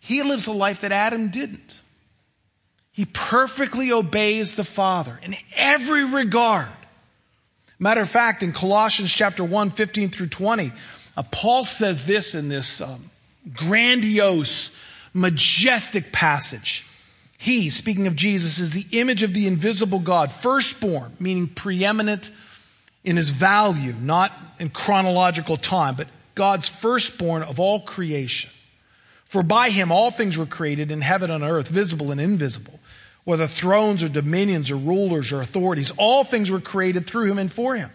he 0.00 0.24
lives 0.24 0.48
a 0.48 0.52
life 0.52 0.80
that 0.80 0.90
Adam 0.90 1.28
didn't. 1.28 1.80
He 2.90 3.04
perfectly 3.04 3.92
obeys 3.92 4.56
the 4.56 4.64
Father 4.64 5.16
in 5.22 5.36
every 5.54 6.04
regard. 6.04 6.66
Matter 7.78 8.00
of 8.00 8.10
fact, 8.10 8.42
in 8.42 8.52
Colossians 8.52 9.12
chapter 9.12 9.44
1, 9.44 9.70
15 9.70 10.10
through 10.10 10.26
20, 10.26 10.72
uh, 11.16 11.22
Paul 11.30 11.62
says 11.62 12.02
this 12.02 12.34
in 12.34 12.48
this 12.48 12.80
um, 12.80 13.12
grandiose, 13.54 14.72
majestic 15.14 16.10
passage. 16.10 16.84
He, 17.40 17.70
speaking 17.70 18.08
of 18.08 18.16
Jesus, 18.16 18.58
is 18.58 18.72
the 18.72 18.86
image 18.90 19.22
of 19.22 19.32
the 19.32 19.46
invisible 19.46 20.00
God, 20.00 20.32
firstborn, 20.32 21.12
meaning 21.20 21.46
preeminent 21.46 22.32
in 23.04 23.16
his 23.16 23.30
value, 23.30 23.94
not 24.00 24.32
in 24.58 24.70
chronological 24.70 25.56
time, 25.56 25.94
but 25.94 26.08
God's 26.34 26.68
firstborn 26.68 27.44
of 27.44 27.60
all 27.60 27.80
creation. 27.80 28.50
For 29.24 29.44
by 29.44 29.70
him 29.70 29.92
all 29.92 30.10
things 30.10 30.36
were 30.36 30.46
created 30.46 30.90
in 30.90 31.00
heaven 31.00 31.30
and 31.30 31.44
earth, 31.44 31.68
visible 31.68 32.10
and 32.10 32.20
invisible, 32.20 32.80
whether 33.22 33.46
thrones 33.46 34.02
or 34.02 34.08
dominions 34.08 34.70
or 34.70 34.76
rulers 34.76 35.30
or 35.30 35.40
authorities, 35.40 35.92
all 35.96 36.24
things 36.24 36.50
were 36.50 36.60
created 36.60 37.06
through 37.06 37.30
him 37.30 37.38
and 37.38 37.52
for 37.52 37.76
him. 37.76 37.90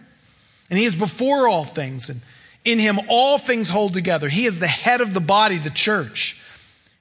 And 0.70 0.78
he 0.78 0.86
is 0.86 0.94
before 0.94 1.48
all 1.48 1.64
things, 1.64 2.08
and 2.08 2.22
in 2.64 2.78
him 2.78 2.98
all 3.08 3.36
things 3.36 3.68
hold 3.68 3.92
together. 3.92 4.30
He 4.30 4.46
is 4.46 4.58
the 4.58 4.66
head 4.66 5.02
of 5.02 5.12
the 5.12 5.20
body, 5.20 5.58
the 5.58 5.68
church. 5.68 6.40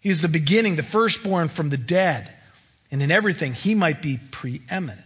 He 0.04 0.10
is 0.10 0.22
the 0.22 0.28
beginning, 0.28 0.76
the 0.76 0.84
firstborn 0.84 1.48
from 1.48 1.70
the 1.70 1.78
dead. 1.78 2.30
And 2.92 3.02
in 3.02 3.10
everything, 3.10 3.54
he 3.54 3.74
might 3.74 4.02
be 4.02 4.20
preeminent. 4.32 5.00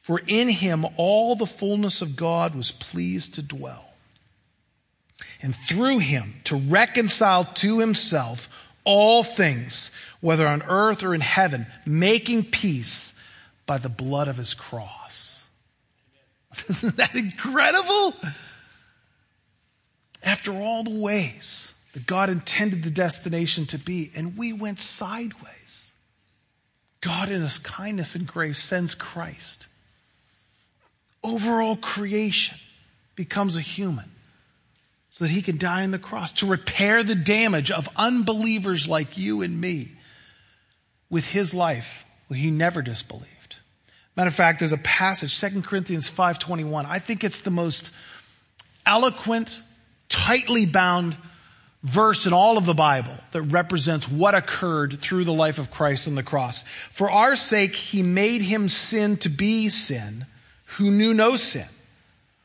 For 0.00 0.20
in 0.26 0.48
him 0.48 0.84
all 0.96 1.36
the 1.36 1.46
fullness 1.46 2.02
of 2.02 2.16
God 2.16 2.56
was 2.56 2.72
pleased 2.72 3.36
to 3.36 3.42
dwell. 3.42 3.84
And 5.40 5.54
through 5.54 5.98
him 5.98 6.40
to 6.44 6.56
reconcile 6.56 7.44
to 7.44 7.78
himself 7.78 8.48
all 8.82 9.22
things, 9.22 9.92
whether 10.20 10.48
on 10.48 10.62
earth 10.62 11.04
or 11.04 11.14
in 11.14 11.20
heaven, 11.20 11.68
making 11.86 12.46
peace 12.46 13.12
by 13.64 13.78
the 13.78 13.88
blood 13.88 14.26
of 14.26 14.38
his 14.38 14.54
cross. 14.54 15.46
Isn't 16.68 16.96
that 16.96 17.14
incredible? 17.14 18.14
After 20.24 20.52
all 20.52 20.82
the 20.82 20.98
ways 20.98 21.67
that 21.98 22.06
God 22.06 22.30
intended 22.30 22.84
the 22.84 22.92
destination 22.92 23.66
to 23.66 23.78
be, 23.78 24.12
and 24.14 24.36
we 24.36 24.52
went 24.52 24.78
sideways. 24.78 25.90
God, 27.00 27.28
in 27.28 27.42
His 27.42 27.58
kindness 27.58 28.14
and 28.14 28.24
grace, 28.24 28.62
sends 28.62 28.94
Christ. 28.94 29.66
Overall 31.24 31.74
creation 31.74 32.56
becomes 33.16 33.56
a 33.56 33.60
human 33.60 34.12
so 35.10 35.24
that 35.24 35.32
He 35.32 35.42
can 35.42 35.58
die 35.58 35.82
on 35.82 35.90
the 35.90 35.98
cross 35.98 36.30
to 36.34 36.46
repair 36.46 37.02
the 37.02 37.16
damage 37.16 37.72
of 37.72 37.88
unbelievers 37.96 38.86
like 38.86 39.18
you 39.18 39.42
and 39.42 39.60
me 39.60 39.90
with 41.10 41.24
His 41.24 41.52
life, 41.52 42.04
where 42.28 42.38
He 42.38 42.52
never 42.52 42.80
disbelieved. 42.80 43.56
Matter 44.16 44.28
of 44.28 44.36
fact, 44.36 44.60
there's 44.60 44.70
a 44.70 44.78
passage, 44.78 45.40
2 45.40 45.62
Corinthians 45.62 46.08
5.21. 46.08 46.86
I 46.86 47.00
think 47.00 47.24
it's 47.24 47.40
the 47.40 47.50
most 47.50 47.90
eloquent, 48.86 49.60
tightly 50.08 50.64
bound 50.64 51.16
verse 51.82 52.26
in 52.26 52.32
all 52.32 52.58
of 52.58 52.66
the 52.66 52.74
Bible 52.74 53.16
that 53.32 53.42
represents 53.42 54.08
what 54.08 54.34
occurred 54.34 55.00
through 55.00 55.24
the 55.24 55.32
life 55.32 55.58
of 55.58 55.70
Christ 55.70 56.08
on 56.08 56.14
the 56.14 56.22
cross. 56.22 56.64
For 56.90 57.10
our 57.10 57.36
sake, 57.36 57.74
he 57.74 58.02
made 58.02 58.42
him 58.42 58.68
sin 58.68 59.16
to 59.18 59.28
be 59.28 59.68
sin 59.68 60.26
who 60.76 60.90
knew 60.90 61.14
no 61.14 61.36
sin 61.36 61.68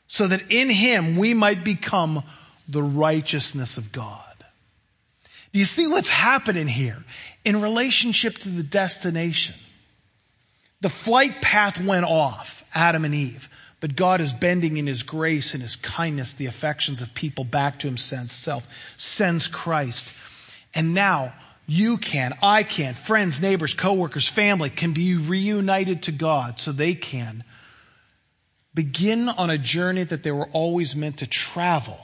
so 0.08 0.28
that 0.28 0.52
in 0.52 0.70
him 0.70 1.18
we 1.18 1.34
might 1.34 1.64
become 1.64 2.24
the 2.68 2.84
righteousness 2.84 3.78
of 3.78 3.92
God. 3.92 4.20
Do 5.52 5.60
you 5.60 5.66
see 5.66 5.88
what's 5.88 6.10
happening 6.10 6.68
here 6.68 7.04
in 7.44 7.62
relationship 7.62 8.38
to 8.40 8.50
the 8.50 8.64
destination? 8.64 9.56
The 10.82 10.90
flight 10.90 11.42
path 11.42 11.80
went 11.84 12.06
off, 12.06 12.64
Adam 12.74 13.06
and 13.06 13.16
Eve. 13.16 13.50
But 13.84 13.98
God 13.98 14.22
is 14.22 14.32
bending 14.32 14.78
in 14.78 14.88
His 14.88 15.04
grace 15.04 15.54
and 15.54 15.62
His 15.62 15.76
kindness 15.76 16.32
the 16.32 16.46
affections 16.46 17.02
of 17.02 17.14
people 17.14 17.44
back 17.44 17.80
to 17.80 17.88
Himself, 17.88 18.66
sends 18.96 19.48
Christ. 19.48 20.14
And 20.74 20.94
now 20.94 21.34
you 21.68 21.98
can, 21.98 22.34
I 22.42 22.64
can, 22.64 22.94
friends, 22.94 23.42
neighbors, 23.42 23.74
coworkers, 23.74 24.26
family 24.26 24.70
can 24.70 24.94
be 24.94 25.18
reunited 25.18 26.04
to 26.04 26.14
God 26.14 26.62
so 26.62 26.72
they 26.72 26.94
can 26.96 27.44
begin 28.74 29.28
on 29.28 29.50
a 29.50 29.58
journey 29.58 30.06
that 30.06 30.24
they 30.24 30.32
were 30.32 30.48
always 30.54 30.96
meant 30.96 31.18
to 31.18 31.28
travel. 31.28 32.00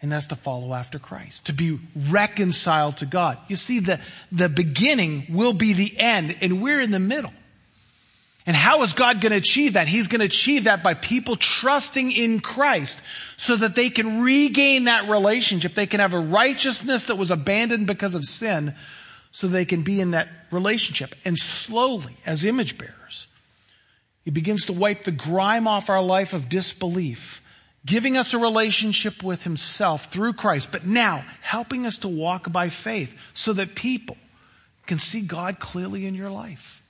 And 0.00 0.12
that's 0.12 0.28
to 0.28 0.36
follow 0.36 0.74
after 0.74 1.00
Christ, 1.00 1.46
to 1.46 1.52
be 1.54 1.80
reconciled 2.08 2.98
to 2.98 3.06
God. 3.06 3.36
You 3.48 3.56
see, 3.56 3.80
the, 3.80 3.98
the 4.30 4.48
beginning 4.48 5.26
will 5.28 5.54
be 5.54 5.72
the 5.72 5.98
end, 5.98 6.36
and 6.40 6.62
we're 6.62 6.80
in 6.80 6.92
the 6.92 7.00
middle. 7.00 7.32
And 8.46 8.54
how 8.54 8.82
is 8.84 8.92
God 8.92 9.20
going 9.20 9.32
to 9.32 9.38
achieve 9.38 9.72
that? 9.72 9.88
He's 9.88 10.06
going 10.06 10.20
to 10.20 10.26
achieve 10.26 10.64
that 10.64 10.84
by 10.84 10.94
people 10.94 11.34
trusting 11.34 12.12
in 12.12 12.38
Christ 12.38 13.00
so 13.36 13.56
that 13.56 13.74
they 13.74 13.90
can 13.90 14.20
regain 14.20 14.84
that 14.84 15.08
relationship. 15.08 15.74
They 15.74 15.88
can 15.88 15.98
have 15.98 16.14
a 16.14 16.20
righteousness 16.20 17.04
that 17.04 17.18
was 17.18 17.32
abandoned 17.32 17.88
because 17.88 18.14
of 18.14 18.24
sin 18.24 18.74
so 19.32 19.48
they 19.48 19.64
can 19.64 19.82
be 19.82 20.00
in 20.00 20.12
that 20.12 20.28
relationship. 20.52 21.16
And 21.24 21.36
slowly, 21.36 22.16
as 22.24 22.44
image 22.44 22.78
bearers, 22.78 23.26
He 24.24 24.30
begins 24.30 24.66
to 24.66 24.72
wipe 24.72 25.02
the 25.02 25.10
grime 25.10 25.66
off 25.66 25.90
our 25.90 26.02
life 26.02 26.32
of 26.32 26.48
disbelief, 26.48 27.42
giving 27.84 28.16
us 28.16 28.32
a 28.32 28.38
relationship 28.38 29.24
with 29.24 29.42
Himself 29.42 30.12
through 30.12 30.34
Christ, 30.34 30.68
but 30.70 30.86
now 30.86 31.24
helping 31.40 31.84
us 31.84 31.98
to 31.98 32.08
walk 32.08 32.52
by 32.52 32.68
faith 32.68 33.12
so 33.34 33.52
that 33.54 33.74
people 33.74 34.16
can 34.86 34.98
see 34.98 35.20
God 35.20 35.58
clearly 35.58 36.06
in 36.06 36.14
your 36.14 36.30
life 36.30 36.80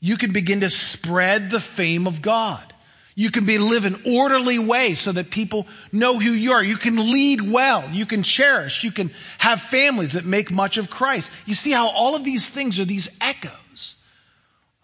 you 0.00 0.16
can 0.16 0.32
begin 0.32 0.60
to 0.60 0.70
spread 0.70 1.50
the 1.50 1.60
fame 1.60 2.06
of 2.06 2.22
God. 2.22 2.72
You 3.14 3.32
can 3.32 3.46
be 3.46 3.58
live 3.58 3.84
an 3.84 4.00
orderly 4.06 4.60
way 4.60 4.94
so 4.94 5.10
that 5.10 5.30
people 5.30 5.66
know 5.90 6.20
who 6.20 6.30
you 6.30 6.52
are. 6.52 6.62
You 6.62 6.76
can 6.76 7.10
lead 7.10 7.40
well. 7.40 7.90
You 7.90 8.06
can 8.06 8.22
cherish. 8.22 8.84
You 8.84 8.92
can 8.92 9.10
have 9.38 9.60
families 9.60 10.12
that 10.12 10.24
make 10.24 10.52
much 10.52 10.76
of 10.76 10.88
Christ. 10.88 11.28
You 11.44 11.54
see 11.54 11.72
how 11.72 11.88
all 11.88 12.14
of 12.14 12.22
these 12.22 12.46
things 12.46 12.78
are 12.78 12.84
these 12.84 13.08
echoes 13.20 13.96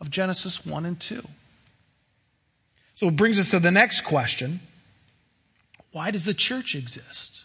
of 0.00 0.11
Genesis 0.11 0.66
1 0.66 0.85
and 0.85 0.98
2. 0.98 1.22
So 2.96 3.07
it 3.07 3.14
brings 3.14 3.38
us 3.38 3.50
to 3.50 3.61
the 3.61 3.70
next 3.70 4.00
question. 4.00 4.59
Why 5.92 6.11
does 6.11 6.24
the 6.24 6.35
church 6.35 6.74
exist? 6.74 7.43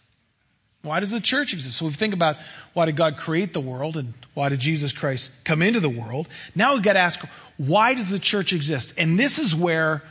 Why 0.82 1.00
does 1.02 1.12
the 1.12 1.20
church 1.20 1.54
exist? 1.54 1.78
So 1.78 1.86
we 1.86 1.92
think 1.92 2.14
about 2.14 2.38
why 2.74 2.86
did 2.86 2.96
God 2.96 3.18
create 3.18 3.54
the 3.54 3.60
world 3.60 3.98
and 3.98 4.14
why 4.34 4.50
did 4.50 4.60
Jesus 4.60 4.94
Christ 4.94 5.30
come 5.44 5.62
into 5.62 5.80
the 5.80 5.90
world? 5.90 6.28
Now 6.56 6.74
we've 6.74 6.84
got 6.84 6.94
to 6.94 7.00
ask, 7.00 7.20
why 7.58 7.94
does 7.94 8.10
the 8.10 8.20
church 8.20 8.54
exist? 8.54 8.94
And 8.98 9.20
this 9.20 9.38
is 9.38 9.54
where 9.54 10.04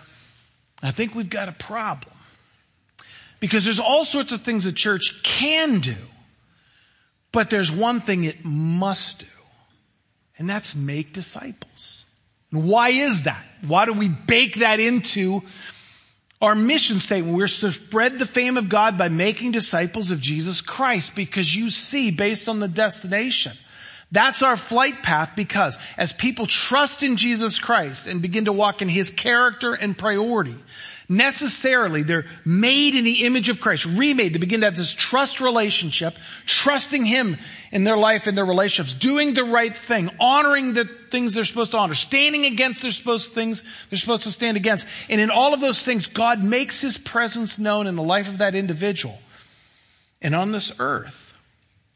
I 0.83 0.91
think 0.91 1.15
we've 1.15 1.31
got 1.31 1.49
a 1.49 1.53
problem. 1.53 2.15
Because 3.41 3.65
there's 3.65 3.81
all 3.81 4.05
sorts 4.05 4.33
of 4.33 4.41
things 4.41 4.65
the 4.65 4.73
church 4.73 5.23
can 5.23 5.81
do, 5.81 5.95
but 7.33 7.51
there's 7.51 7.71
one 7.71 8.01
thing 8.01 8.25
it 8.25 8.45
must 8.45 9.21
do, 9.21 9.27
and 10.39 10.51
that's 10.51 10.75
make 10.75 11.13
disciples. 11.13 12.05
And 12.51 12.69
why 12.69 12.89
is 12.91 13.23
that? 13.23 13.45
Why 13.67 13.87
do 13.87 13.93
we 13.93 14.09
bake 14.09 14.57
that 14.57 14.81
into 14.81 15.43
our 16.41 16.55
mission 16.55 16.99
statement? 16.99 17.37
We're 17.37 17.49
to 17.49 17.73
spread 17.73 18.19
the 18.19 18.27
fame 18.27 18.57
of 18.57 18.69
God 18.69 18.97
by 18.97 19.09
making 19.09 19.53
disciples 19.53 20.11
of 20.11 20.21
Jesus 20.21 20.61
Christ 20.61 21.15
because 21.15 21.55
you 21.55 21.71
see, 21.71 22.11
based 22.11 22.49
on 22.49 22.61
the 22.61 22.69
destination, 22.69 23.53
that's 24.11 24.43
our 24.43 24.57
flight 24.57 25.03
path 25.03 25.33
because 25.37 25.77
as 25.97 26.13
people 26.13 26.47
trust 26.47 27.03
in 27.03 27.17
Jesus 27.17 27.59
Christ 27.59 28.07
and 28.07 28.23
begin 28.23 28.47
to 28.47 28.53
walk 28.53 28.81
in 28.81 28.89
His 28.89 29.11
character 29.11 29.75
and 29.75 29.97
priority, 29.97 30.57
necessarily 31.09 32.03
they're 32.03 32.27
made 32.45 32.95
in 32.95 33.05
the 33.05 33.25
image 33.25 33.49
of 33.49 33.61
Christ, 33.61 33.87
remade. 33.87 34.35
They 34.35 34.39
begin 34.39 34.61
to 34.61 34.67
have 34.67 34.77
this 34.77 34.93
trust 34.93 35.41
relationship, 35.41 36.15
trusting 36.47 37.05
Him 37.07 37.39
in 37.73 37.85
their 37.85 37.97
life 37.97 38.27
and 38.27 38.37
their 38.37 38.45
relationships, 38.45 38.99
doing 38.99 39.35
the 39.35 39.45
right 39.45 39.75
thing, 39.75 40.11
honoring 40.21 40.75
the 40.75 40.85
things 41.11 41.35
they're 41.35 41.45
supposed 41.45 41.71
to 41.71 41.79
honor, 41.79 41.95
standing 41.95 42.45
against 42.45 42.83
their 42.83 42.91
supposed 42.91 43.33
things 43.33 43.63
they're 43.89 43.99
supposed 43.99 44.25
to 44.25 44.31
stand 44.31 44.57
against. 44.57 44.87
And 45.09 45.21
in 45.21 45.31
all 45.31 45.55
of 45.55 45.61
those 45.61 45.83
things, 45.83 46.07
God 46.07 46.43
makes 46.43 46.81
His 46.81 46.99
presence 46.99 47.59
known 47.59 47.87
in 47.87 47.97
the 47.97 48.03
life 48.03 48.29
of 48.29 48.39
that 48.39 48.55
individual. 48.55 49.19
And 50.21 50.35
on 50.35 50.53
this 50.53 50.73
earth, 50.79 51.33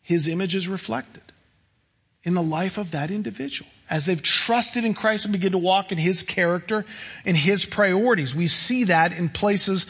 His 0.03 0.27
image 0.27 0.55
is 0.55 0.69
reflected 0.69 1.23
in 2.25 2.35
the 2.35 2.43
life 2.43 2.79
of 2.79 2.93
that 2.93 3.11
individual. 3.11 3.71
As 3.93 4.07
they've 4.07 4.23
trusted 4.23 4.87
in 4.87 4.95
Christ 4.95 5.27
and 5.27 5.33
begin 5.33 5.53
to 5.53 5.59
walk 5.59 5.93
in 5.93 5.99
His 5.99 6.23
character 6.23 6.87
and 7.27 7.37
His 7.37 7.67
priorities. 7.67 8.35
We 8.35 8.49
see 8.49 8.85
that 8.85 9.13
in 9.13 9.29
places 9.29 9.85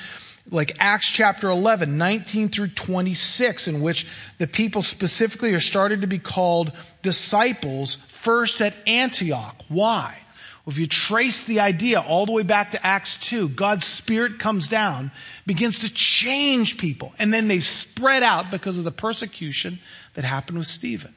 like 0.51 0.77
Acts 0.81 1.09
chapter 1.09 1.49
11, 1.49 1.97
19 1.99 2.49
through 2.49 2.71
26, 2.71 3.69
in 3.69 3.81
which 3.81 4.09
the 4.39 4.49
people 4.49 4.83
specifically 4.83 5.55
are 5.55 5.61
started 5.61 6.01
to 6.01 6.09
be 6.09 6.19
called 6.19 6.73
disciples 7.03 7.95
first 8.09 8.61
at 8.61 8.75
Antioch. 8.89 9.55
Why? 9.69 10.19
Well, 10.65 10.73
if 10.73 10.79
you 10.79 10.89
trace 10.89 11.45
the 11.45 11.61
idea 11.61 12.01
all 12.01 12.27
the 12.27 12.33
way 12.33 12.43
back 12.43 12.73
to 12.73 12.85
Acts 12.85 13.17
2, 13.19 13.51
God's 13.51 13.87
Spirit 13.87 14.41
comes 14.41 14.67
down, 14.67 15.13
begins 15.47 15.79
to 15.79 15.89
change 15.89 16.77
people, 16.77 17.13
and 17.21 17.33
then 17.33 17.47
they 17.47 17.61
spread 17.61 18.25
out 18.25 18.51
because 18.51 18.79
of 18.79 18.83
the 18.85 18.91
persecution 18.91 19.79
that 20.15 20.25
happened 20.25 20.59
with 20.59 20.67
Stephen. 20.67 21.15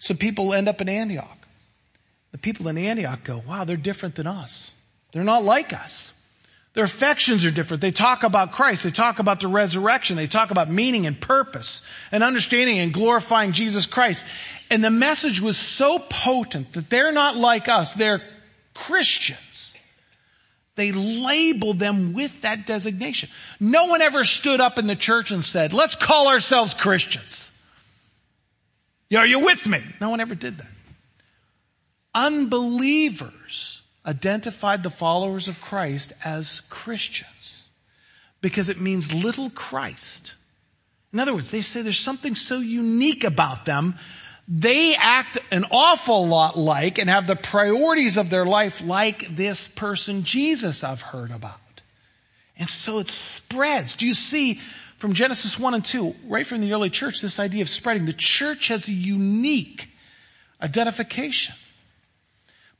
So 0.00 0.14
people 0.14 0.52
end 0.52 0.68
up 0.68 0.82
in 0.82 0.90
Antioch. 0.90 1.43
The 2.34 2.38
people 2.38 2.66
in 2.66 2.76
Antioch 2.76 3.22
go, 3.22 3.44
wow, 3.46 3.62
they're 3.62 3.76
different 3.76 4.16
than 4.16 4.26
us. 4.26 4.72
They're 5.12 5.22
not 5.22 5.44
like 5.44 5.72
us. 5.72 6.10
Their 6.72 6.82
affections 6.82 7.44
are 7.44 7.52
different. 7.52 7.80
They 7.80 7.92
talk 7.92 8.24
about 8.24 8.50
Christ. 8.50 8.82
They 8.82 8.90
talk 8.90 9.20
about 9.20 9.38
the 9.38 9.46
resurrection. 9.46 10.16
They 10.16 10.26
talk 10.26 10.50
about 10.50 10.68
meaning 10.68 11.06
and 11.06 11.20
purpose 11.20 11.80
and 12.10 12.24
understanding 12.24 12.80
and 12.80 12.92
glorifying 12.92 13.52
Jesus 13.52 13.86
Christ. 13.86 14.26
And 14.68 14.82
the 14.82 14.90
message 14.90 15.40
was 15.40 15.56
so 15.56 16.00
potent 16.00 16.72
that 16.72 16.90
they're 16.90 17.12
not 17.12 17.36
like 17.36 17.68
us. 17.68 17.94
They're 17.94 18.20
Christians. 18.74 19.76
They 20.74 20.90
labeled 20.90 21.78
them 21.78 22.14
with 22.14 22.40
that 22.40 22.66
designation. 22.66 23.28
No 23.60 23.86
one 23.86 24.02
ever 24.02 24.24
stood 24.24 24.60
up 24.60 24.76
in 24.76 24.88
the 24.88 24.96
church 24.96 25.30
and 25.30 25.44
said, 25.44 25.72
let's 25.72 25.94
call 25.94 26.26
ourselves 26.26 26.74
Christians. 26.74 27.48
Are 29.16 29.24
you 29.24 29.38
with 29.38 29.68
me? 29.68 29.80
No 30.00 30.10
one 30.10 30.18
ever 30.18 30.34
did 30.34 30.58
that. 30.58 30.66
Unbelievers 32.14 33.82
identified 34.06 34.82
the 34.82 34.90
followers 34.90 35.48
of 35.48 35.60
Christ 35.60 36.12
as 36.24 36.60
Christians 36.68 37.68
because 38.40 38.68
it 38.68 38.80
means 38.80 39.12
little 39.12 39.50
Christ. 39.50 40.34
In 41.12 41.20
other 41.20 41.34
words, 41.34 41.50
they 41.50 41.62
say 41.62 41.82
there's 41.82 41.98
something 41.98 42.34
so 42.34 42.58
unique 42.58 43.24
about 43.24 43.64
them. 43.64 43.94
They 44.46 44.94
act 44.94 45.38
an 45.50 45.64
awful 45.70 46.26
lot 46.26 46.58
like 46.58 46.98
and 46.98 47.08
have 47.08 47.26
the 47.26 47.36
priorities 47.36 48.16
of 48.16 48.30
their 48.30 48.44
life 48.44 48.82
like 48.82 49.34
this 49.34 49.66
person 49.68 50.24
Jesus 50.24 50.84
I've 50.84 51.00
heard 51.00 51.30
about. 51.30 51.60
And 52.56 52.68
so 52.68 52.98
it 52.98 53.08
spreads. 53.08 53.96
Do 53.96 54.06
you 54.06 54.14
see 54.14 54.60
from 54.98 55.12
Genesis 55.12 55.58
1 55.58 55.74
and 55.74 55.84
2, 55.84 56.14
right 56.28 56.46
from 56.46 56.60
the 56.60 56.72
early 56.72 56.88
church, 56.88 57.20
this 57.20 57.38
idea 57.38 57.62
of 57.62 57.68
spreading. 57.68 58.06
The 58.06 58.14
church 58.14 58.68
has 58.68 58.88
a 58.88 58.92
unique 58.92 59.88
identification. 60.62 61.54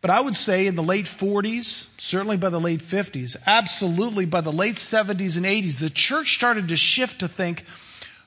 But 0.05 0.11
I 0.11 0.21
would 0.21 0.37
say 0.37 0.67
in 0.67 0.77
the 0.77 0.83
late 0.83 1.07
40s, 1.07 1.87
certainly 1.97 2.37
by 2.37 2.51
the 2.51 2.61
late 2.61 2.83
50s, 2.83 3.39
absolutely 3.47 4.27
by 4.27 4.43
the 4.43 4.53
late 4.53 4.77
70s 4.77 5.39
and 5.39 5.47
80s, 5.47 5.79
the 5.79 5.89
church 5.89 6.35
started 6.35 6.69
to 6.69 6.77
shift 6.77 7.21
to 7.21 7.27
think 7.27 7.65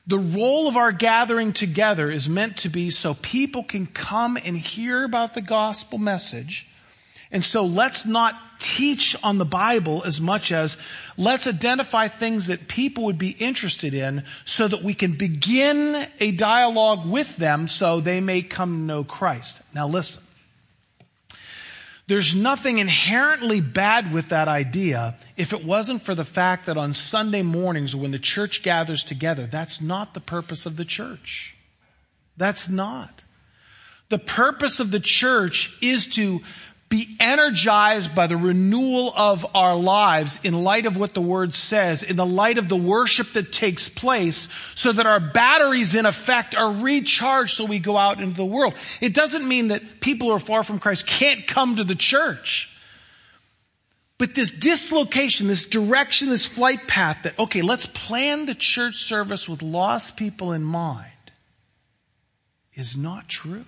the 0.04 0.18
role 0.18 0.66
of 0.66 0.76
our 0.76 0.90
gathering 0.90 1.52
together 1.52 2.10
is 2.10 2.28
meant 2.28 2.56
to 2.56 2.68
be 2.68 2.90
so 2.90 3.14
people 3.14 3.62
can 3.62 3.86
come 3.86 4.36
and 4.36 4.58
hear 4.58 5.04
about 5.04 5.34
the 5.34 5.40
gospel 5.40 5.98
message 5.98 6.66
and 7.30 7.44
so 7.44 7.64
let's 7.64 8.06
not 8.06 8.34
teach 8.58 9.14
on 9.22 9.38
the 9.38 9.44
Bible 9.44 10.02
as 10.04 10.20
much 10.20 10.50
as 10.50 10.76
let's 11.16 11.46
identify 11.46 12.08
things 12.08 12.46
that 12.46 12.68
people 12.68 13.04
would 13.04 13.18
be 13.18 13.30
interested 13.30 13.92
in 13.92 14.24
so 14.46 14.66
that 14.66 14.82
we 14.82 14.94
can 14.94 15.12
begin 15.12 16.06
a 16.20 16.30
dialogue 16.32 17.06
with 17.06 17.36
them 17.36 17.68
so 17.68 18.00
they 18.00 18.20
may 18.20 18.40
come 18.40 18.70
to 18.70 18.82
know 18.82 19.04
Christ. 19.04 19.60
Now 19.74 19.86
listen. 19.86 20.22
There's 22.08 22.34
nothing 22.34 22.78
inherently 22.78 23.60
bad 23.60 24.14
with 24.14 24.30
that 24.30 24.48
idea 24.48 25.16
if 25.36 25.52
it 25.52 25.62
wasn't 25.62 26.02
for 26.02 26.14
the 26.14 26.24
fact 26.24 26.64
that 26.64 26.78
on 26.78 26.94
Sunday 26.94 27.42
mornings 27.42 27.94
when 27.94 28.12
the 28.12 28.18
church 28.18 28.62
gathers 28.62 29.04
together, 29.04 29.46
that's 29.46 29.82
not 29.82 30.14
the 30.14 30.20
purpose 30.20 30.64
of 30.64 30.78
the 30.78 30.86
church. 30.86 31.54
That's 32.38 32.66
not. 32.66 33.24
The 34.08 34.18
purpose 34.18 34.80
of 34.80 34.90
the 34.90 35.00
church 35.00 35.76
is 35.82 36.06
to 36.14 36.40
be 36.88 37.16
energized 37.20 38.14
by 38.14 38.26
the 38.26 38.36
renewal 38.36 39.12
of 39.14 39.44
our 39.54 39.76
lives 39.76 40.40
in 40.42 40.64
light 40.64 40.86
of 40.86 40.96
what 40.96 41.12
the 41.12 41.20
word 41.20 41.54
says, 41.54 42.02
in 42.02 42.16
the 42.16 42.24
light 42.24 42.56
of 42.56 42.68
the 42.68 42.76
worship 42.76 43.32
that 43.34 43.52
takes 43.52 43.88
place, 43.88 44.48
so 44.74 44.92
that 44.92 45.06
our 45.06 45.20
batteries 45.20 45.94
in 45.94 46.06
effect 46.06 46.54
are 46.54 46.72
recharged 46.72 47.56
so 47.56 47.66
we 47.66 47.78
go 47.78 47.96
out 47.96 48.20
into 48.20 48.36
the 48.36 48.44
world. 48.44 48.74
It 49.02 49.12
doesn't 49.12 49.46
mean 49.46 49.68
that 49.68 50.00
people 50.00 50.28
who 50.28 50.34
are 50.34 50.40
far 50.40 50.62
from 50.62 50.78
Christ 50.78 51.06
can't 51.06 51.46
come 51.46 51.76
to 51.76 51.84
the 51.84 51.94
church. 51.94 52.74
But 54.16 54.34
this 54.34 54.50
dislocation, 54.50 55.46
this 55.46 55.66
direction, 55.66 56.28
this 56.28 56.46
flight 56.46 56.88
path 56.88 57.18
that, 57.22 57.38
okay, 57.38 57.62
let's 57.62 57.86
plan 57.86 58.46
the 58.46 58.54
church 58.54 59.04
service 59.04 59.48
with 59.48 59.62
lost 59.62 60.16
people 60.16 60.52
in 60.52 60.64
mind 60.64 61.12
is 62.74 62.96
not 62.96 63.28
true. 63.28 63.64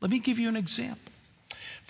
Let 0.00 0.10
me 0.10 0.18
give 0.18 0.38
you 0.38 0.48
an 0.48 0.56
example. 0.56 1.07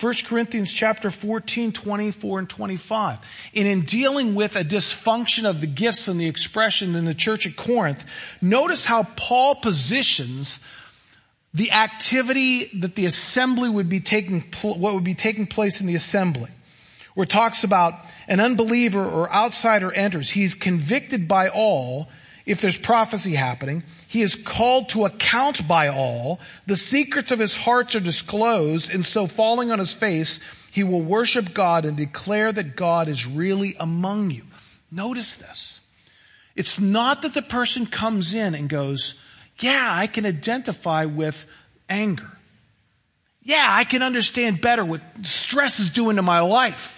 1 0.00 0.14
Corinthians 0.26 0.72
chapter 0.72 1.10
14, 1.10 1.72
24 1.72 2.38
and 2.38 2.48
25. 2.48 3.18
And 3.54 3.66
in 3.66 3.80
dealing 3.80 4.36
with 4.36 4.54
a 4.54 4.62
dysfunction 4.62 5.44
of 5.44 5.60
the 5.60 5.66
gifts 5.66 6.06
and 6.06 6.20
the 6.20 6.28
expression 6.28 6.94
in 6.94 7.04
the 7.04 7.14
church 7.14 7.46
at 7.46 7.56
Corinth, 7.56 8.04
notice 8.40 8.84
how 8.84 9.02
Paul 9.16 9.56
positions 9.56 10.60
the 11.52 11.72
activity 11.72 12.70
that 12.78 12.94
the 12.94 13.06
assembly 13.06 13.68
would 13.68 13.88
be 13.88 13.98
taking, 13.98 14.44
what 14.62 14.94
would 14.94 15.02
be 15.02 15.14
taking 15.14 15.48
place 15.48 15.80
in 15.80 15.88
the 15.88 15.96
assembly. 15.96 16.50
Where 17.14 17.24
it 17.24 17.30
talks 17.30 17.64
about 17.64 17.94
an 18.28 18.38
unbeliever 18.38 19.04
or 19.04 19.32
outsider 19.32 19.90
enters. 19.90 20.30
He's 20.30 20.54
convicted 20.54 21.26
by 21.26 21.48
all 21.48 22.08
if 22.48 22.62
there's 22.62 22.78
prophecy 22.78 23.34
happening. 23.34 23.82
He 24.06 24.22
is 24.22 24.34
called 24.34 24.88
to 24.88 25.04
account 25.04 25.68
by 25.68 25.88
all. 25.88 26.40
The 26.66 26.78
secrets 26.78 27.30
of 27.30 27.38
his 27.38 27.54
hearts 27.54 27.94
are 27.94 28.00
disclosed, 28.00 28.90
and 28.90 29.04
so 29.04 29.26
falling 29.26 29.70
on 29.70 29.78
his 29.78 29.92
face, 29.92 30.40
he 30.70 30.82
will 30.82 31.02
worship 31.02 31.52
God 31.52 31.84
and 31.84 31.94
declare 31.94 32.50
that 32.50 32.74
God 32.74 33.06
is 33.06 33.26
really 33.26 33.76
among 33.78 34.30
you. 34.30 34.44
Notice 34.90 35.36
this. 35.36 35.80
It's 36.56 36.78
not 36.78 37.20
that 37.20 37.34
the 37.34 37.42
person 37.42 37.84
comes 37.84 38.32
in 38.32 38.54
and 38.54 38.66
goes, 38.66 39.14
yeah, 39.58 39.90
I 39.92 40.06
can 40.06 40.24
identify 40.24 41.04
with 41.04 41.46
anger. 41.86 42.30
Yeah, 43.42 43.66
I 43.68 43.84
can 43.84 44.02
understand 44.02 44.62
better 44.62 44.86
what 44.86 45.02
stress 45.24 45.78
is 45.78 45.90
doing 45.90 46.16
to 46.16 46.22
my 46.22 46.40
life. 46.40 46.97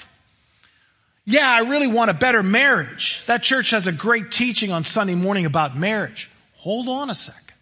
Yeah, 1.31 1.49
I 1.49 1.61
really 1.61 1.87
want 1.87 2.11
a 2.11 2.15
better 2.15 2.43
marriage. 2.43 3.23
That 3.27 3.45
church 3.45 3.71
has 3.71 3.87
a 3.87 3.93
great 3.93 4.33
teaching 4.33 4.73
on 4.73 4.83
Sunday 4.83 5.15
morning 5.15 5.47
about 5.47 5.77
marriage. 5.77 6.29
Hold 6.57 6.89
on 6.89 7.09
a 7.09 7.15
second. 7.15 7.55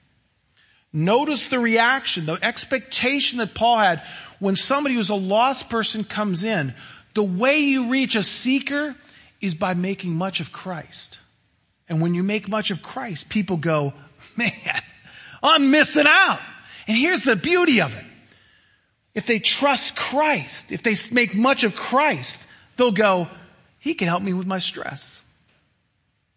Notice 0.90 1.48
the 1.48 1.58
reaction, 1.58 2.24
the 2.24 2.38
expectation 2.42 3.40
that 3.40 3.52
Paul 3.52 3.76
had 3.76 4.02
when 4.38 4.56
somebody 4.56 4.94
who's 4.94 5.10
a 5.10 5.14
lost 5.14 5.68
person 5.68 6.02
comes 6.02 6.44
in. 6.44 6.72
The 7.12 7.22
way 7.22 7.58
you 7.58 7.90
reach 7.90 8.16
a 8.16 8.22
seeker 8.22 8.96
is 9.42 9.54
by 9.54 9.74
making 9.74 10.14
much 10.14 10.40
of 10.40 10.50
Christ. 10.50 11.18
And 11.90 12.00
when 12.00 12.14
you 12.14 12.22
make 12.22 12.48
much 12.48 12.70
of 12.70 12.82
Christ, 12.82 13.28
people 13.28 13.58
go, 13.58 13.92
man, 14.34 14.50
I'm 15.42 15.70
missing 15.70 16.06
out. 16.06 16.40
And 16.86 16.96
here's 16.96 17.22
the 17.22 17.36
beauty 17.36 17.82
of 17.82 17.94
it. 17.94 18.04
If 19.14 19.26
they 19.26 19.40
trust 19.40 19.94
Christ, 19.94 20.72
if 20.72 20.82
they 20.82 20.94
make 21.10 21.34
much 21.34 21.64
of 21.64 21.76
Christ, 21.76 22.38
they'll 22.78 22.92
go, 22.92 23.28
He 23.88 23.94
can 23.94 24.06
help 24.06 24.22
me 24.22 24.34
with 24.34 24.46
my 24.46 24.58
stress. 24.58 25.22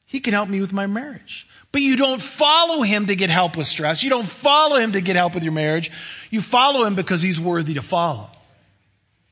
He 0.06 0.22
can 0.22 0.32
help 0.32 0.48
me 0.48 0.62
with 0.62 0.72
my 0.72 0.88
marriage. 0.88 1.46
But 1.74 1.82
you 1.82 1.98
don't 1.98 2.22
follow 2.22 2.82
Him 2.82 3.08
to 3.08 3.16
get 3.18 3.30
help 3.30 3.58
with 3.58 3.68
stress. 3.68 4.04
You 4.04 4.10
don't 4.10 4.26
follow 4.26 4.78
Him 4.78 4.94
to 4.94 5.02
get 5.02 5.18
help 5.18 5.34
with 5.34 5.44
your 5.44 5.52
marriage. 5.52 5.92
You 6.30 6.40
follow 6.40 6.86
Him 6.86 6.96
because 6.96 7.22
He's 7.22 7.42
worthy 7.42 7.74
to 7.74 7.82
follow. 7.82 8.30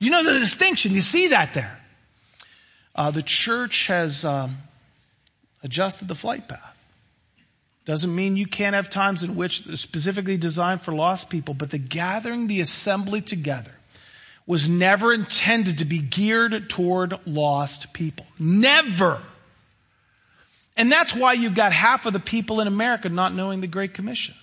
You 0.02 0.12
know 0.12 0.22
the 0.22 0.38
distinction. 0.38 0.92
You 0.92 1.00
see 1.00 1.30
that 1.30 1.54
there. 1.54 1.80
Uh, 2.94 3.10
the 3.10 3.24
church 3.24 3.88
has 3.88 4.26
um, 4.26 4.58
adjusted 5.64 6.10
the 6.10 6.16
flight 6.16 6.50
path. 6.50 6.76
Doesn't 7.86 8.14
mean 8.14 8.36
you 8.36 8.48
can't 8.48 8.76
have 8.76 8.90
times 8.90 9.24
in 9.24 9.38
which 9.38 9.64
specifically 9.80 10.36
designed 10.36 10.82
for 10.82 10.92
lost 10.92 11.30
people, 11.30 11.54
but 11.54 11.70
the 11.70 11.78
gathering, 11.78 12.48
the 12.48 12.60
assembly 12.60 13.22
together 13.22 13.79
was 14.50 14.68
never 14.68 15.14
intended 15.14 15.78
to 15.78 15.86
be 15.86 16.00
geared 16.00 16.72
toward 16.72 17.14
lost 17.28 17.94
people. 17.94 18.26
Never. 18.40 19.22
And 20.76 20.92
that's 20.92 21.14
why 21.14 21.34
you've 21.34 21.54
got 21.54 21.72
half 21.72 22.08
of 22.08 22.14
the 22.14 22.20
people 22.20 22.60
in 22.60 22.66
America 22.66 23.10
not 23.10 23.32
knowing 23.36 23.62
the 23.62 23.68
Great 23.68 23.94
Commission. 23.94 24.34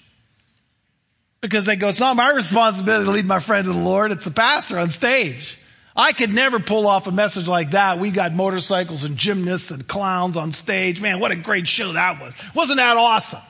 Because 1.40 1.64
they 1.64 1.74
go, 1.74 1.88
it's 1.88 1.98
not 1.98 2.14
my 2.14 2.30
responsibility 2.30 3.04
to 3.04 3.10
lead 3.10 3.26
my 3.26 3.40
friend 3.40 3.64
to 3.66 3.72
the 3.72 3.78
Lord, 3.80 4.12
it's 4.12 4.24
the 4.24 4.30
pastor 4.30 4.78
on 4.78 4.90
stage. 4.90 5.58
I 5.96 6.12
could 6.12 6.32
never 6.32 6.60
pull 6.60 6.86
off 6.86 7.08
a 7.08 7.12
message 7.12 7.48
like 7.48 7.72
that. 7.72 7.98
We 7.98 8.12
got 8.12 8.32
motorcycles 8.32 9.02
and 9.02 9.16
gymnasts 9.16 9.72
and 9.72 9.88
clowns 9.88 10.36
on 10.36 10.52
stage. 10.52 11.00
Man, 11.00 11.18
what 11.18 11.32
a 11.32 11.36
great 11.36 11.66
show 11.66 11.94
that 11.94 12.20
was. 12.20 12.32
Wasn't 12.54 12.76
that 12.76 12.96
awesome? 12.96 13.42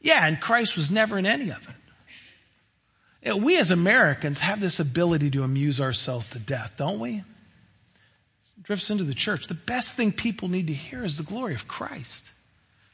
Yeah, 0.00 0.26
and 0.26 0.40
Christ 0.40 0.74
was 0.74 0.90
never 0.90 1.16
in 1.16 1.24
any 1.24 1.50
of 1.50 1.68
it. 1.68 1.75
We 3.34 3.58
as 3.58 3.70
Americans 3.70 4.40
have 4.40 4.60
this 4.60 4.78
ability 4.78 5.30
to 5.32 5.42
amuse 5.42 5.80
ourselves 5.80 6.26
to 6.28 6.38
death, 6.38 6.74
don't 6.76 7.00
we? 7.00 7.24
Drifts 8.62 8.90
into 8.90 9.04
the 9.04 9.14
church. 9.14 9.46
The 9.46 9.54
best 9.54 9.92
thing 9.92 10.12
people 10.12 10.48
need 10.48 10.66
to 10.68 10.74
hear 10.74 11.04
is 11.04 11.16
the 11.16 11.22
glory 11.22 11.54
of 11.54 11.66
Christ 11.66 12.30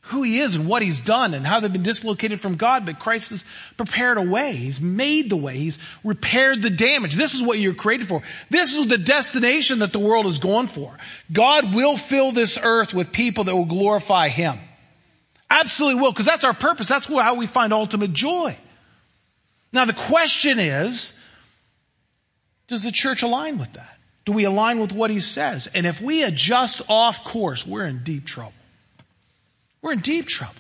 who 0.07 0.23
he 0.23 0.41
is 0.41 0.57
and 0.57 0.67
what 0.67 0.83
he's 0.83 1.01
done 1.01 1.33
and 1.33 1.47
how 1.47 1.61
they've 1.61 1.73
been 1.73 1.83
dislocated 1.83 2.41
from 2.41 2.57
God, 2.57 2.85
but 2.85 2.99
Christ 2.99 3.31
has 3.31 3.45
prepared 3.77 4.19
a 4.19 4.23
way. 4.23 4.53
He's 4.53 4.81
made 4.81 5.31
the 5.31 5.37
way. 5.37 5.57
He's 5.57 5.79
repaired 6.03 6.61
the 6.61 6.71
damage. 6.71 7.15
This 7.15 7.35
is 7.35 7.43
what 7.43 7.61
you're 7.61 7.75
created 7.75 8.09
for. 8.09 8.23
This 8.51 8.73
is 8.75 8.89
the 8.89 8.99
destination 8.99 9.79
that 9.79 9.93
the 9.93 10.01
world 10.01 10.27
is 10.27 10.39
going 10.39 10.67
for. 10.67 10.97
God 11.33 11.73
will 11.73 11.97
fill 11.97 12.33
this 12.33 12.59
earth 12.61 12.93
with 12.93 13.13
people 13.13 13.45
that 13.45 13.55
will 13.55 13.65
glorify 13.65 14.29
him. 14.29 14.59
Absolutely 15.49 16.01
will, 16.03 16.11
because 16.11 16.27
that's 16.27 16.45
our 16.45 16.55
purpose. 16.55 16.89
That's 16.89 17.07
how 17.07 17.35
we 17.37 17.47
find 17.47 17.73
ultimate 17.73 18.13
joy. 18.13 18.57
Now 19.73 19.85
the 19.85 19.93
question 19.93 20.59
is, 20.59 21.13
does 22.69 22.83
the 22.83 22.93
church 22.93 23.23
align 23.23 23.59
with 23.59 23.73
that? 23.75 23.99
Do 24.25 24.33
we 24.33 24.45
align 24.45 24.79
with 24.79 24.93
what 24.93 25.11
he 25.11 25.21
says? 25.21 25.69
And 25.75 25.87
if 25.87 26.01
we 26.01 26.23
adjust 26.23 26.81
off 26.89 27.25
course, 27.25 27.67
we're 27.67 27.87
in 27.87 28.05
deep 28.05 28.25
trouble. 28.25 28.53
We're 29.81 29.93
in 29.93 30.01
deep 30.01 30.27
trouble. 30.27 30.55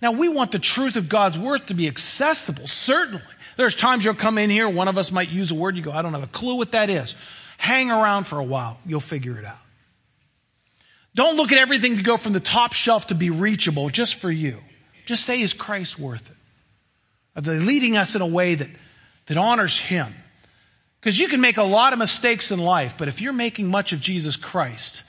Now 0.00 0.12
we 0.12 0.28
want 0.28 0.50
the 0.50 0.58
truth 0.58 0.96
of 0.96 1.08
God's 1.08 1.38
word 1.38 1.68
to 1.68 1.74
be 1.74 1.86
accessible, 1.86 2.66
certainly. 2.66 3.22
There's 3.56 3.74
times 3.74 4.04
you'll 4.04 4.14
come 4.14 4.38
in 4.38 4.50
here, 4.50 4.68
one 4.68 4.88
of 4.88 4.96
us 4.96 5.12
might 5.12 5.28
use 5.28 5.50
a 5.50 5.54
word, 5.54 5.76
you 5.76 5.82
go, 5.82 5.92
I 5.92 6.02
don't 6.02 6.14
have 6.14 6.22
a 6.22 6.28
clue 6.28 6.56
what 6.56 6.72
that 6.72 6.88
is. 6.88 7.14
Hang 7.58 7.90
around 7.90 8.24
for 8.24 8.38
a 8.38 8.44
while, 8.44 8.78
you'll 8.86 9.00
figure 9.00 9.38
it 9.38 9.44
out. 9.44 9.58
Don't 11.14 11.36
look 11.36 11.52
at 11.52 11.58
everything 11.58 11.96
to 11.98 12.02
go 12.02 12.16
from 12.16 12.32
the 12.32 12.40
top 12.40 12.72
shelf 12.72 13.08
to 13.08 13.14
be 13.14 13.28
reachable 13.28 13.90
just 13.90 14.14
for 14.14 14.30
you. 14.30 14.58
Just 15.04 15.26
say, 15.26 15.42
is 15.42 15.52
Christ 15.52 15.98
worth 15.98 16.28
it? 16.30 16.36
Are 17.36 17.42
they 17.42 17.58
leading 17.58 17.96
us 17.96 18.14
in 18.14 18.22
a 18.22 18.26
way 18.26 18.54
that, 18.54 18.68
that 19.26 19.36
honors 19.36 19.78
Him? 19.78 20.14
Because 21.00 21.18
you 21.18 21.28
can 21.28 21.40
make 21.40 21.56
a 21.56 21.64
lot 21.64 21.92
of 21.92 21.98
mistakes 21.98 22.50
in 22.50 22.60
life, 22.60 22.96
but 22.96 23.08
if 23.08 23.20
you're 23.20 23.32
making 23.32 23.68
much 23.68 23.92
of 23.92 24.00
Jesus 24.00 24.36
Christ, 24.36 25.02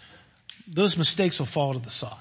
those 0.68 0.98
mistakes 0.98 1.40
will 1.40 1.46
fall 1.46 1.74
to 1.74 1.80
the 1.80 1.90
side. 1.90 2.18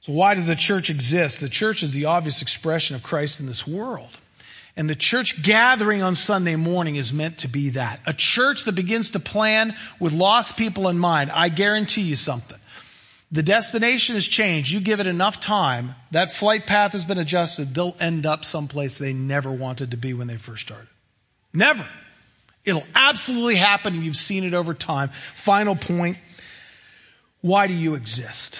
So 0.00 0.12
why 0.12 0.34
does 0.34 0.46
the 0.46 0.54
church 0.54 0.90
exist? 0.90 1.40
The 1.40 1.48
church 1.48 1.82
is 1.82 1.92
the 1.92 2.04
obvious 2.04 2.40
expression 2.40 2.94
of 2.94 3.02
Christ 3.02 3.40
in 3.40 3.46
this 3.46 3.66
world. 3.66 4.18
And 4.76 4.88
the 4.88 4.94
church 4.94 5.42
gathering 5.42 6.02
on 6.02 6.14
Sunday 6.14 6.54
morning 6.54 6.94
is 6.94 7.12
meant 7.12 7.38
to 7.38 7.48
be 7.48 7.70
that. 7.70 8.00
A 8.06 8.12
church 8.12 8.64
that 8.64 8.76
begins 8.76 9.10
to 9.10 9.18
plan 9.18 9.74
with 9.98 10.12
lost 10.12 10.56
people 10.56 10.88
in 10.88 10.96
mind. 10.96 11.32
I 11.32 11.48
guarantee 11.48 12.02
you 12.02 12.14
something. 12.14 12.57
The 13.30 13.42
destination 13.42 14.14
has 14.14 14.26
changed. 14.26 14.70
You 14.70 14.80
give 14.80 15.00
it 15.00 15.06
enough 15.06 15.40
time, 15.40 15.94
that 16.12 16.32
flight 16.32 16.66
path 16.66 16.92
has 16.92 17.04
been 17.04 17.18
adjusted, 17.18 17.74
they'll 17.74 17.96
end 18.00 18.24
up 18.24 18.44
someplace 18.44 18.96
they 18.96 19.12
never 19.12 19.52
wanted 19.52 19.90
to 19.90 19.96
be 19.96 20.14
when 20.14 20.28
they 20.28 20.36
first 20.36 20.62
started. 20.66 20.88
Never. 21.52 21.86
It'll 22.64 22.86
absolutely 22.94 23.56
happen 23.56 23.94
and 23.94 24.02
you've 24.02 24.16
seen 24.16 24.44
it 24.44 24.54
over 24.54 24.74
time. 24.74 25.10
Final 25.34 25.76
point. 25.76 26.18
Why 27.40 27.66
do 27.66 27.74
you 27.74 27.94
exist? 27.94 28.58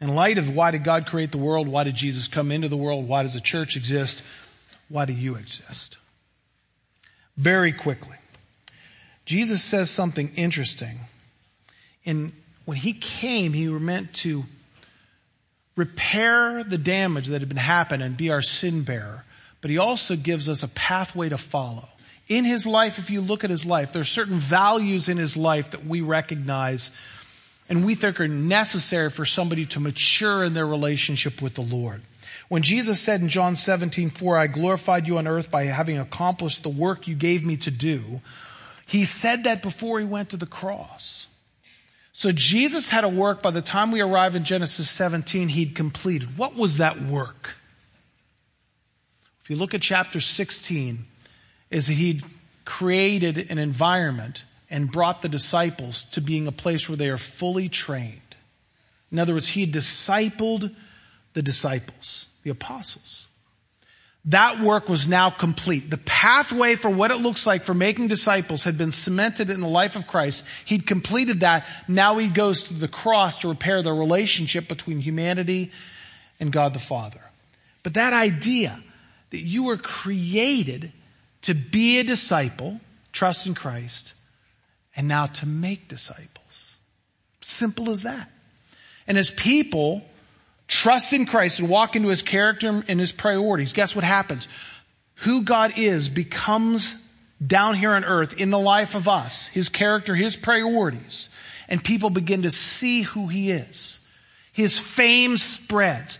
In 0.00 0.14
light 0.14 0.38
of 0.38 0.54
why 0.54 0.72
did 0.72 0.84
God 0.84 1.06
create 1.06 1.30
the 1.30 1.38
world? 1.38 1.68
Why 1.68 1.84
did 1.84 1.94
Jesus 1.94 2.28
come 2.28 2.50
into 2.50 2.68
the 2.68 2.76
world? 2.76 3.06
Why 3.08 3.22
does 3.22 3.34
the 3.34 3.40
church 3.40 3.76
exist? 3.76 4.22
Why 4.88 5.04
do 5.04 5.12
you 5.12 5.36
exist? 5.36 5.96
Very 7.36 7.72
quickly. 7.72 8.16
Jesus 9.24 9.62
says 9.62 9.90
something 9.90 10.32
interesting. 10.34 11.00
In, 12.04 12.32
when 12.64 12.76
he 12.76 12.92
came, 12.92 13.52
he 13.52 13.68
meant 13.68 14.14
to 14.14 14.44
repair 15.76 16.62
the 16.64 16.78
damage 16.78 17.28
that 17.28 17.40
had 17.40 17.48
been 17.48 17.56
happened 17.56 18.02
and 18.02 18.16
be 18.16 18.30
our 18.30 18.42
sin 18.42 18.82
bearer. 18.82 19.24
But 19.60 19.70
he 19.70 19.78
also 19.78 20.16
gives 20.16 20.48
us 20.48 20.62
a 20.62 20.68
pathway 20.68 21.28
to 21.28 21.38
follow. 21.38 21.88
In 22.28 22.44
his 22.44 22.66
life, 22.66 22.98
if 22.98 23.10
you 23.10 23.20
look 23.20 23.44
at 23.44 23.50
his 23.50 23.64
life, 23.64 23.92
there 23.92 24.02
are 24.02 24.04
certain 24.04 24.38
values 24.38 25.08
in 25.08 25.18
his 25.18 25.36
life 25.36 25.70
that 25.72 25.84
we 25.86 26.00
recognize 26.00 26.90
and 27.68 27.86
we 27.86 27.94
think 27.94 28.20
are 28.20 28.28
necessary 28.28 29.08
for 29.08 29.24
somebody 29.24 29.64
to 29.66 29.80
mature 29.80 30.44
in 30.44 30.52
their 30.52 30.66
relationship 30.66 31.40
with 31.40 31.54
the 31.54 31.62
Lord. 31.62 32.02
When 32.48 32.62
Jesus 32.62 33.00
said 33.00 33.20
in 33.20 33.28
John 33.28 33.56
17, 33.56 34.10
4, 34.10 34.36
I 34.36 34.46
glorified 34.46 35.06
you 35.06 35.16
on 35.18 35.26
earth 35.26 35.50
by 35.50 35.64
having 35.64 35.98
accomplished 35.98 36.62
the 36.62 36.68
work 36.68 37.08
you 37.08 37.14
gave 37.14 37.44
me 37.44 37.56
to 37.58 37.70
do, 37.70 38.20
he 38.86 39.04
said 39.04 39.44
that 39.44 39.62
before 39.62 40.00
he 40.00 40.04
went 40.04 40.30
to 40.30 40.36
the 40.36 40.46
cross. 40.46 41.28
So 42.12 42.30
Jesus 42.30 42.88
had 42.88 43.04
a 43.04 43.08
work 43.08 43.42
by 43.42 43.50
the 43.50 43.62
time 43.62 43.90
we 43.90 44.00
arrive 44.00 44.36
in 44.36 44.44
Genesis 44.44 44.90
17, 44.90 45.48
he'd 45.48 45.74
completed. 45.74 46.36
What 46.36 46.54
was 46.54 46.78
that 46.78 47.02
work? 47.02 47.54
If 49.42 49.50
you 49.50 49.56
look 49.56 49.74
at 49.74 49.80
chapter 49.80 50.20
16, 50.20 51.06
is 51.70 51.86
he'd 51.86 52.22
created 52.64 53.50
an 53.50 53.58
environment 53.58 54.44
and 54.70 54.92
brought 54.92 55.22
the 55.22 55.28
disciples 55.28 56.04
to 56.04 56.20
being 56.20 56.46
a 56.46 56.52
place 56.52 56.88
where 56.88 56.96
they 56.96 57.08
are 57.08 57.18
fully 57.18 57.68
trained. 57.68 58.36
In 59.10 59.18
other 59.18 59.34
words, 59.34 59.48
he 59.48 59.66
discipled 59.66 60.74
the 61.34 61.42
disciples, 61.42 62.28
the 62.42 62.50
apostles. 62.50 63.26
That 64.26 64.60
work 64.60 64.88
was 64.88 65.08
now 65.08 65.30
complete. 65.30 65.90
The 65.90 65.98
pathway 65.98 66.76
for 66.76 66.88
what 66.88 67.10
it 67.10 67.16
looks 67.16 67.44
like 67.44 67.64
for 67.64 67.74
making 67.74 68.06
disciples 68.06 68.62
had 68.62 68.78
been 68.78 68.92
cemented 68.92 69.50
in 69.50 69.60
the 69.60 69.68
life 69.68 69.96
of 69.96 70.06
Christ. 70.06 70.44
He'd 70.64 70.86
completed 70.86 71.40
that. 71.40 71.66
Now 71.88 72.18
he 72.18 72.28
goes 72.28 72.64
to 72.64 72.74
the 72.74 72.86
cross 72.86 73.38
to 73.40 73.48
repair 73.48 73.82
the 73.82 73.92
relationship 73.92 74.68
between 74.68 75.00
humanity 75.00 75.72
and 76.38 76.52
God 76.52 76.72
the 76.72 76.78
Father. 76.78 77.20
But 77.82 77.94
that 77.94 78.12
idea 78.12 78.80
that 79.30 79.40
you 79.40 79.64
were 79.64 79.76
created 79.76 80.92
to 81.42 81.54
be 81.54 81.98
a 81.98 82.04
disciple, 82.04 82.80
trust 83.10 83.48
in 83.48 83.54
Christ, 83.54 84.14
and 84.94 85.08
now 85.08 85.26
to 85.26 85.46
make 85.46 85.88
disciples. 85.88 86.76
Simple 87.40 87.90
as 87.90 88.02
that. 88.02 88.30
And 89.08 89.18
as 89.18 89.30
people 89.30 90.04
trust 90.68 91.12
in 91.12 91.26
Christ 91.26 91.58
and 91.58 91.68
walk 91.68 91.96
into 91.96 92.08
his 92.08 92.22
character 92.22 92.84
and 92.86 93.00
his 93.00 93.12
priorities, 93.12 93.72
guess 93.72 93.94
what 93.94 94.04
happens? 94.04 94.48
Who 95.16 95.42
God 95.42 95.74
is 95.76 96.08
becomes 96.08 96.94
down 97.44 97.74
here 97.74 97.92
on 97.92 98.04
earth 98.04 98.34
in 98.34 98.50
the 98.50 98.58
life 98.58 98.94
of 98.94 99.08
us, 99.08 99.46
his 99.48 99.68
character, 99.68 100.14
his 100.14 100.36
priorities, 100.36 101.28
and 101.68 101.82
people 101.82 102.10
begin 102.10 102.42
to 102.42 102.50
see 102.50 103.02
who 103.02 103.28
he 103.28 103.50
is. 103.50 104.00
His 104.52 104.78
fame 104.78 105.36
spreads. 105.36 106.18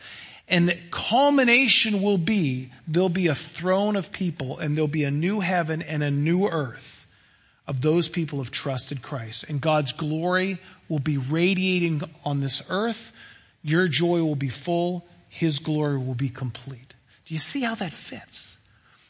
And 0.49 0.68
the 0.68 0.78
culmination 0.90 2.03
will 2.03 2.18
be 2.18 2.70
there'll 2.86 3.09
be 3.09 3.28
a 3.28 3.34
throne 3.34 3.97
of 3.97 4.12
people 4.12 4.59
and 4.59 4.76
there'll 4.76 4.88
be 4.88 5.05
a 5.05 5.11
new 5.11 5.40
heaven 5.40 5.82
and 5.82 6.03
a 6.03 6.11
new 6.11 6.47
earth 6.47 7.07
of 7.66 7.80
those 7.80 8.09
people 8.09 8.38
who 8.38 8.45
have 8.45 8.53
trusted 8.53 9.03
Christ. 9.03 9.45
And 9.49 9.61
God's 9.61 9.93
glory 9.93 10.59
will 10.88 10.99
be 10.99 11.16
radiating 11.16 12.03
on 12.24 12.40
this 12.40 12.62
earth. 12.68 13.12
Your 13.62 13.88
joy 13.88 14.22
will 14.22 14.36
be 14.36 14.48
full. 14.48 15.04
His 15.28 15.58
glory 15.58 15.98
will 15.98 16.14
be 16.14 16.28
complete. 16.28 16.94
Do 17.24 17.34
you 17.34 17.40
see 17.40 17.60
how 17.60 17.74
that 17.76 17.92
fits? 17.92 18.56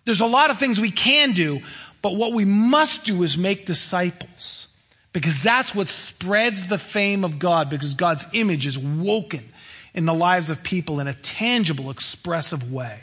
There's 0.05 0.21
a 0.21 0.27
lot 0.27 0.51
of 0.51 0.59
things 0.59 0.81
we 0.81 0.91
can 0.91 1.33
do, 1.33 1.63
but 2.01 2.17
what 2.17 2.33
we 2.33 2.45
must 2.45 3.05
do 3.05 3.23
is 3.23 3.39
make 3.39 3.67
disciples. 3.67 4.69
Because 5.13 5.43
that's 5.43 5.75
what 5.75 5.89
spreads 5.89 6.67
the 6.67 6.79
fame 6.79 7.25
of 7.25 7.39
God, 7.39 7.69
because 7.69 7.95
God's 7.95 8.27
image 8.33 8.67
is 8.67 8.79
woken 8.79 9.49
in 9.95 10.07
the 10.07 10.15
lives 10.15 10.49
of 10.49 10.63
people 10.63 11.01
in 11.01 11.07
a 11.07 11.15
tangible, 11.15 11.91
expressive 11.91 12.73
way. 12.73 13.01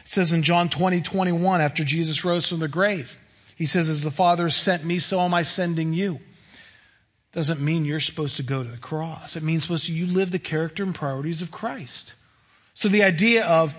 It 0.00 0.08
says 0.08 0.32
in 0.32 0.42
John 0.42 0.68
20, 0.68 1.02
21, 1.02 1.60
after 1.60 1.84
Jesus 1.84 2.24
rose 2.24 2.48
from 2.48 2.58
the 2.58 2.68
grave, 2.68 3.18
he 3.56 3.66
says, 3.66 3.88
as 3.88 4.02
the 4.02 4.10
Father 4.10 4.50
sent 4.50 4.84
me, 4.84 4.98
so 4.98 5.20
am 5.20 5.32
I 5.32 5.42
sending 5.42 5.92
you. 5.92 6.20
Doesn't 7.32 7.60
mean 7.60 7.84
you're 7.84 8.00
supposed 8.00 8.36
to 8.36 8.42
go 8.42 8.62
to 8.62 8.68
the 8.68 8.78
cross. 8.78 9.36
It 9.36 9.42
means 9.42 9.62
supposed 9.62 9.86
to, 9.86 9.92
you 9.92 10.06
live 10.06 10.30
the 10.30 10.38
character 10.38 10.82
and 10.82 10.94
priorities 10.94 11.42
of 11.42 11.50
Christ. 11.50 12.14
So 12.74 12.88
the 12.88 13.02
idea 13.02 13.44
of 13.44 13.74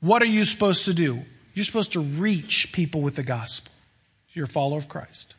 what 0.00 0.22
are 0.22 0.26
you 0.26 0.44
supposed 0.44 0.84
to 0.84 0.94
do? 0.94 1.22
You're 1.54 1.64
supposed 1.64 1.92
to 1.92 2.00
reach 2.00 2.72
people 2.72 3.00
with 3.00 3.16
the 3.16 3.22
gospel. 3.22 3.72
You're 4.32 4.46
a 4.46 4.48
follower 4.48 4.78
of 4.78 4.88
Christ. 4.88 5.34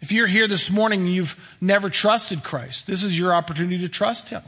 If 0.00 0.12
you're 0.12 0.26
here 0.26 0.46
this 0.46 0.68
morning 0.68 1.00
and 1.00 1.14
you've 1.14 1.36
never 1.60 1.88
trusted 1.88 2.44
Christ, 2.44 2.86
this 2.86 3.02
is 3.02 3.18
your 3.18 3.32
opportunity 3.32 3.78
to 3.78 3.88
trust 3.88 4.28
Him. 4.28 4.42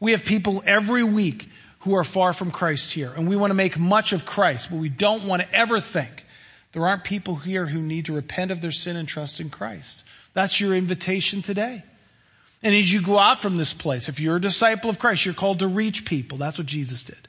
We 0.00 0.12
have 0.12 0.24
people 0.24 0.62
every 0.66 1.04
week 1.04 1.48
who 1.80 1.94
are 1.94 2.04
far 2.04 2.32
from 2.32 2.50
Christ 2.50 2.92
here, 2.92 3.12
and 3.14 3.28
we 3.28 3.36
want 3.36 3.50
to 3.50 3.54
make 3.54 3.78
much 3.78 4.12
of 4.12 4.24
Christ, 4.24 4.68
but 4.70 4.78
we 4.78 4.88
don't 4.88 5.26
want 5.26 5.42
to 5.42 5.54
ever 5.54 5.78
think 5.78 6.24
there 6.72 6.86
aren't 6.86 7.04
people 7.04 7.36
here 7.36 7.66
who 7.66 7.80
need 7.80 8.06
to 8.06 8.14
repent 8.14 8.50
of 8.50 8.62
their 8.62 8.72
sin 8.72 8.96
and 8.96 9.06
trust 9.06 9.40
in 9.40 9.50
Christ. 9.50 10.02
That's 10.34 10.60
your 10.60 10.74
invitation 10.74 11.42
today. 11.42 11.82
And 12.62 12.74
as 12.74 12.92
you 12.92 13.02
go 13.02 13.18
out 13.18 13.42
from 13.42 13.56
this 13.56 13.72
place, 13.72 14.08
if 14.08 14.20
you're 14.20 14.36
a 14.36 14.40
disciple 14.40 14.90
of 14.90 14.98
Christ, 14.98 15.24
you're 15.24 15.34
called 15.34 15.60
to 15.60 15.68
reach 15.68 16.04
people. 16.04 16.38
That's 16.38 16.58
what 16.58 16.66
Jesus 16.66 17.04
did. 17.04 17.28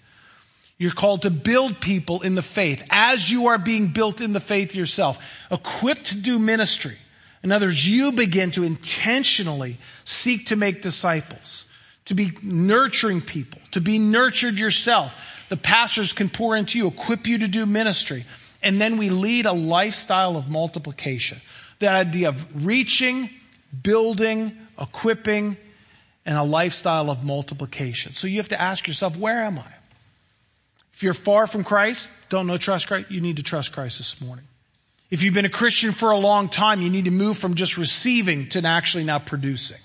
You're 0.77 0.91
called 0.91 1.21
to 1.21 1.29
build 1.29 1.79
people 1.79 2.21
in 2.21 2.35
the 2.35 2.41
faith 2.41 2.83
as 2.89 3.29
you 3.31 3.47
are 3.47 3.57
being 3.57 3.87
built 3.87 4.19
in 4.19 4.33
the 4.33 4.39
faith 4.39 4.75
yourself, 4.75 5.17
equipped 5.49 6.05
to 6.07 6.15
do 6.17 6.37
ministry. 6.37 6.97
In 7.43 7.51
other 7.51 7.67
words, 7.67 7.87
you 7.87 8.11
begin 8.11 8.51
to 8.51 8.63
intentionally 8.63 9.77
seek 10.03 10.47
to 10.47 10.55
make 10.55 10.81
disciples, 10.81 11.65
to 12.05 12.15
be 12.15 12.31
nurturing 12.41 13.21
people, 13.21 13.61
to 13.71 13.79
be 13.79 13.99
nurtured 13.99 14.55
yourself. 14.55 15.15
The 15.49 15.57
pastors 15.57 16.11
can 16.11 16.27
pour 16.27 16.57
into 16.57 16.77
you, 16.77 16.87
equip 16.87 17.27
you 17.27 17.37
to 17.39 17.47
do 17.47 17.65
ministry. 17.65 18.25
And 18.63 18.81
then 18.81 18.97
we 18.97 19.09
lead 19.09 19.45
a 19.45 19.53
lifestyle 19.53 20.37
of 20.37 20.49
multiplication. 20.49 21.39
That 21.79 21.95
idea 21.95 22.29
of 22.29 22.65
reaching, 22.65 23.29
building, 23.83 24.57
equipping, 24.79 25.57
and 26.25 26.37
a 26.37 26.43
lifestyle 26.43 27.09
of 27.09 27.23
multiplication. 27.23 28.13
So 28.13 28.27
you 28.27 28.37
have 28.37 28.49
to 28.49 28.61
ask 28.61 28.87
yourself, 28.87 29.17
where 29.17 29.43
am 29.43 29.59
I? 29.59 29.71
If 30.93 31.03
you're 31.03 31.13
far 31.13 31.45
from 31.45 31.63
Christ, 31.63 32.09
don't 32.29 32.47
know 32.47 32.57
trust 32.57 32.87
Christ, 32.87 33.11
you 33.11 33.19
need 33.21 33.37
to 33.37 33.43
trust 33.43 33.73
Christ 33.73 33.97
this 33.97 34.21
morning. 34.21 34.45
If 35.11 35.21
you've 35.21 35.33
been 35.33 35.45
a 35.45 35.49
Christian 35.49 35.91
for 35.91 36.11
a 36.11 36.17
long 36.17 36.49
time, 36.49 36.81
you 36.81 36.89
need 36.89 37.05
to 37.05 37.11
move 37.11 37.37
from 37.37 37.55
just 37.55 37.77
receiving 37.77 38.49
to 38.49 38.65
actually 38.65 39.03
now 39.03 39.19
producing. 39.19 39.77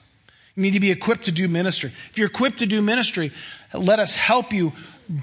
You 0.55 0.63
need 0.63 0.73
to 0.73 0.81
be 0.81 0.91
equipped 0.91 1.25
to 1.25 1.33
do 1.33 1.47
ministry. 1.49 1.93
If 2.11 2.19
you're 2.19 2.29
equipped 2.29 2.61
to 2.61 2.67
do 2.67 2.81
ministry, 2.81 3.33
let 3.75 3.99
us 3.99 4.15
help 4.15 4.53
you 4.53 4.73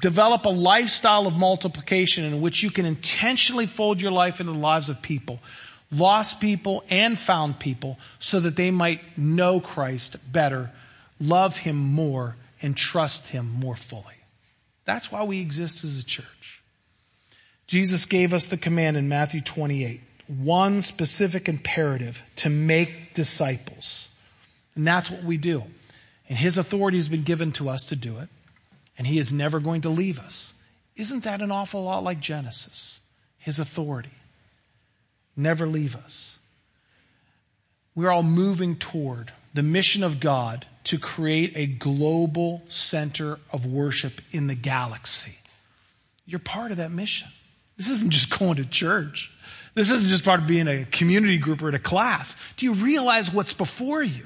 develop 0.01 0.45
a 0.45 0.49
lifestyle 0.49 1.25
of 1.25 1.33
multiplication 1.33 2.25
in 2.25 2.41
which 2.41 2.61
you 2.61 2.69
can 2.69 2.85
intentionally 2.85 3.65
fold 3.65 4.01
your 4.01 4.11
life 4.11 4.39
into 4.39 4.51
the 4.51 4.57
lives 4.57 4.89
of 4.89 5.01
people, 5.01 5.39
lost 5.91 6.39
people 6.39 6.83
and 6.89 7.17
found 7.17 7.59
people, 7.59 7.97
so 8.19 8.39
that 8.39 8.55
they 8.55 8.71
might 8.71 9.17
know 9.17 9.59
Christ 9.59 10.17
better, 10.31 10.71
love 11.19 11.57
Him 11.57 11.77
more, 11.77 12.35
and 12.61 12.75
trust 12.75 13.27
Him 13.27 13.51
more 13.59 13.75
fully. 13.75 14.03
That's 14.85 15.11
why 15.11 15.23
we 15.23 15.39
exist 15.39 15.83
as 15.83 15.99
a 15.99 16.05
church. 16.05 16.61
Jesus 17.67 18.05
gave 18.05 18.33
us 18.33 18.45
the 18.45 18.57
command 18.57 18.95
in 18.95 19.09
Matthew 19.09 19.41
28, 19.41 20.01
one 20.27 20.81
specific 20.81 21.49
imperative 21.49 22.21
to 22.37 22.49
make 22.49 23.13
disciples. 23.13 24.07
And 24.75 24.87
that's 24.87 25.11
what 25.11 25.23
we 25.23 25.37
do. 25.37 25.63
And 26.29 26.37
his 26.37 26.57
authority 26.57 26.97
has 26.97 27.09
been 27.09 27.23
given 27.23 27.51
to 27.53 27.69
us 27.69 27.83
to 27.85 27.95
do 27.95 28.17
it. 28.19 28.29
And 28.97 29.05
he 29.05 29.19
is 29.19 29.31
never 29.31 29.59
going 29.59 29.81
to 29.81 29.89
leave 29.89 30.19
us. 30.19 30.53
Isn't 30.95 31.23
that 31.23 31.41
an 31.41 31.51
awful 31.51 31.83
lot 31.83 32.03
like 32.03 32.19
Genesis? 32.19 32.99
His 33.37 33.59
authority. 33.59 34.11
Never 35.37 35.67
leave 35.67 35.95
us. 35.95 36.39
We're 37.95 38.09
all 38.09 38.23
moving 38.23 38.75
toward 38.75 39.31
the 39.53 39.63
mission 39.63 40.03
of 40.03 40.19
God 40.19 40.65
to 40.85 40.97
create 40.97 41.53
a 41.55 41.65
global 41.65 42.63
center 42.69 43.39
of 43.51 43.65
worship 43.65 44.21
in 44.31 44.47
the 44.47 44.55
galaxy. 44.55 45.37
You're 46.25 46.39
part 46.39 46.71
of 46.71 46.77
that 46.77 46.91
mission. 46.91 47.29
This 47.77 47.89
isn't 47.89 48.11
just 48.11 48.29
going 48.37 48.55
to 48.55 48.65
church. 48.65 49.31
This 49.75 49.91
isn't 49.91 50.09
just 50.09 50.25
part 50.25 50.41
of 50.41 50.47
being 50.47 50.67
a 50.67 50.85
community 50.85 51.37
group 51.37 51.61
or 51.61 51.69
at 51.69 51.75
a 51.75 51.79
class. 51.79 52.35
Do 52.57 52.65
you 52.65 52.73
realize 52.73 53.31
what's 53.31 53.53
before 53.53 54.01
you? 54.01 54.25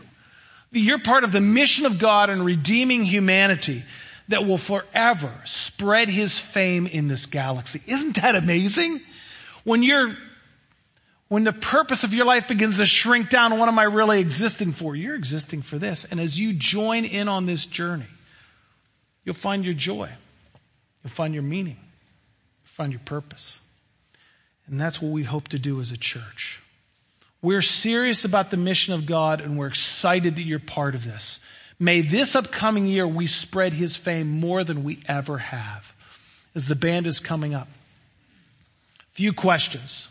You're 0.71 0.99
part 0.99 1.25
of 1.25 1.33
the 1.33 1.41
mission 1.41 1.85
of 1.85 1.99
God 1.99 2.29
in 2.29 2.43
redeeming 2.43 3.03
humanity 3.03 3.83
that 4.29 4.45
will 4.45 4.57
forever 4.57 5.33
spread 5.43 6.07
his 6.07 6.39
fame 6.39 6.87
in 6.87 7.09
this 7.09 7.25
galaxy. 7.25 7.81
Isn't 7.85 8.15
that 8.15 8.35
amazing? 8.35 9.01
When 9.65 9.83
you're 9.83 10.15
when 11.31 11.45
the 11.45 11.53
purpose 11.53 12.03
of 12.03 12.13
your 12.13 12.25
life 12.25 12.49
begins 12.49 12.79
to 12.79 12.85
shrink 12.85 13.29
down, 13.29 13.57
what 13.57 13.69
am 13.69 13.79
I 13.79 13.83
really 13.83 14.19
existing 14.19 14.73
for? 14.73 14.97
You're 14.97 15.15
existing 15.15 15.61
for 15.61 15.79
this. 15.79 16.03
And 16.03 16.19
as 16.19 16.37
you 16.37 16.51
join 16.51 17.05
in 17.05 17.29
on 17.29 17.45
this 17.45 17.65
journey, 17.65 18.09
you'll 19.23 19.33
find 19.33 19.63
your 19.63 19.73
joy. 19.73 20.09
You'll 21.01 21.13
find 21.13 21.33
your 21.33 21.43
meaning. 21.43 21.77
You'll 21.77 22.73
find 22.73 22.91
your 22.91 22.99
purpose. 23.05 23.61
And 24.67 24.77
that's 24.77 25.01
what 25.01 25.13
we 25.13 25.23
hope 25.23 25.47
to 25.47 25.57
do 25.57 25.79
as 25.79 25.93
a 25.93 25.97
church. 25.97 26.61
We're 27.41 27.61
serious 27.61 28.25
about 28.25 28.51
the 28.51 28.57
mission 28.57 28.93
of 28.93 29.05
God 29.05 29.39
and 29.39 29.57
we're 29.57 29.67
excited 29.67 30.35
that 30.35 30.43
you're 30.43 30.59
part 30.59 30.95
of 30.95 31.05
this. 31.05 31.39
May 31.79 32.01
this 32.01 32.35
upcoming 32.35 32.87
year 32.87 33.07
we 33.07 33.25
spread 33.25 33.71
his 33.71 33.95
fame 33.95 34.29
more 34.29 34.65
than 34.65 34.83
we 34.83 34.99
ever 35.07 35.37
have. 35.37 35.93
As 36.55 36.67
the 36.67 36.75
band 36.75 37.07
is 37.07 37.21
coming 37.21 37.53
up. 37.53 37.69
Few 39.13 39.31
questions. 39.31 40.09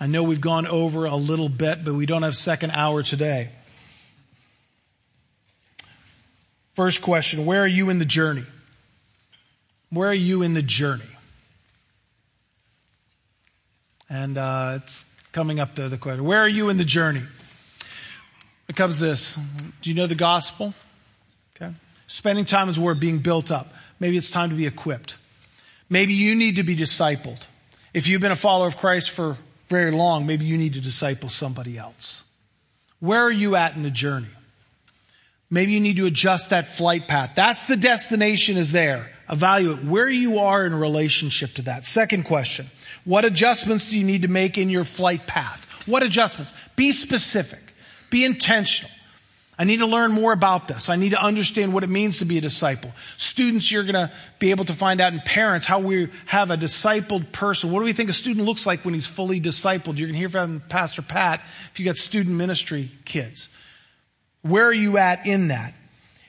I 0.00 0.06
know 0.06 0.22
we've 0.22 0.40
gone 0.40 0.66
over 0.66 1.04
a 1.04 1.16
little 1.16 1.48
bit, 1.48 1.84
but 1.84 1.94
we 1.94 2.06
don't 2.06 2.22
have 2.22 2.36
second 2.36 2.72
hour 2.72 3.02
today. 3.02 3.50
First 6.74 7.02
question, 7.02 7.46
where 7.46 7.62
are 7.62 7.68
you 7.68 7.88
in 7.90 8.00
the 8.00 8.04
journey? 8.04 8.44
Where 9.90 10.08
are 10.08 10.14
you 10.14 10.42
in 10.42 10.54
the 10.54 10.62
journey? 10.62 11.04
And 14.10 14.36
uh, 14.36 14.80
it's 14.82 15.04
coming 15.32 15.60
up 15.60 15.76
to 15.76 15.88
the 15.88 15.98
question. 15.98 16.24
Where 16.24 16.40
are 16.40 16.48
you 16.48 16.68
in 16.68 16.76
the 16.76 16.84
journey? 16.84 17.22
It 18.68 18.74
comes 18.74 18.98
this. 18.98 19.36
Do 19.82 19.90
you 19.90 19.94
know 19.94 20.08
the 20.08 20.16
gospel? 20.16 20.74
Okay. 21.54 21.72
Spending 22.08 22.44
time 22.44 22.68
is 22.68 22.78
where 22.78 22.94
being 22.94 23.18
built 23.18 23.52
up. 23.52 23.72
Maybe 24.00 24.16
it's 24.16 24.30
time 24.30 24.50
to 24.50 24.56
be 24.56 24.66
equipped. 24.66 25.16
Maybe 25.88 26.14
you 26.14 26.34
need 26.34 26.56
to 26.56 26.64
be 26.64 26.76
discipled. 26.76 27.40
If 27.92 28.08
you've 28.08 28.20
been 28.20 28.32
a 28.32 28.36
follower 28.36 28.66
of 28.66 28.76
Christ 28.76 29.10
for 29.10 29.38
very 29.74 29.90
long, 29.90 30.24
maybe 30.24 30.44
you 30.44 30.56
need 30.56 30.74
to 30.74 30.80
disciple 30.80 31.28
somebody 31.28 31.76
else. 31.76 32.22
Where 33.00 33.22
are 33.22 33.32
you 33.32 33.56
at 33.56 33.74
in 33.74 33.82
the 33.82 33.90
journey? 33.90 34.28
Maybe 35.50 35.72
you 35.72 35.80
need 35.80 35.96
to 35.96 36.06
adjust 36.06 36.50
that 36.50 36.68
flight 36.68 37.08
path. 37.08 37.32
That's 37.34 37.64
the 37.64 37.76
destination 37.76 38.56
is 38.56 38.70
there. 38.70 39.10
Evaluate 39.28 39.84
where 39.84 40.08
you 40.08 40.38
are 40.38 40.64
in 40.64 40.74
relationship 40.74 41.54
to 41.54 41.62
that. 41.62 41.86
Second 41.86 42.24
question. 42.24 42.66
What 43.04 43.24
adjustments 43.24 43.90
do 43.90 43.98
you 43.98 44.04
need 44.04 44.22
to 44.22 44.28
make 44.28 44.58
in 44.58 44.70
your 44.70 44.84
flight 44.84 45.26
path? 45.26 45.66
What 45.86 46.02
adjustments? 46.02 46.52
Be 46.76 46.92
specific. 46.92 47.60
Be 48.10 48.24
intentional. 48.24 48.90
I 49.56 49.64
need 49.64 49.76
to 49.78 49.86
learn 49.86 50.10
more 50.10 50.32
about 50.32 50.66
this. 50.66 50.88
I 50.88 50.96
need 50.96 51.10
to 51.10 51.22
understand 51.22 51.72
what 51.72 51.84
it 51.84 51.88
means 51.88 52.18
to 52.18 52.24
be 52.24 52.38
a 52.38 52.40
disciple. 52.40 52.90
Students, 53.16 53.70
you're 53.70 53.84
going 53.84 53.94
to 53.94 54.10
be 54.40 54.50
able 54.50 54.64
to 54.64 54.72
find 54.72 55.00
out, 55.00 55.12
and 55.12 55.24
parents, 55.24 55.66
how 55.66 55.78
we 55.78 56.08
have 56.26 56.50
a 56.50 56.56
discipled 56.56 57.30
person. 57.30 57.70
What 57.70 57.78
do 57.78 57.84
we 57.84 57.92
think 57.92 58.10
a 58.10 58.14
student 58.14 58.44
looks 58.44 58.66
like 58.66 58.84
when 58.84 58.94
he's 58.94 59.06
fully 59.06 59.40
discipled? 59.40 59.96
You're 59.96 60.08
going 60.08 60.14
to 60.14 60.18
hear 60.18 60.28
from 60.28 60.60
Pastor 60.68 61.02
Pat 61.02 61.40
if 61.72 61.78
you 61.78 61.84
got 61.84 61.96
student 61.98 62.34
ministry 62.34 62.90
kids. 63.04 63.48
Where 64.42 64.66
are 64.66 64.72
you 64.72 64.98
at 64.98 65.24
in 65.24 65.48
that? 65.48 65.72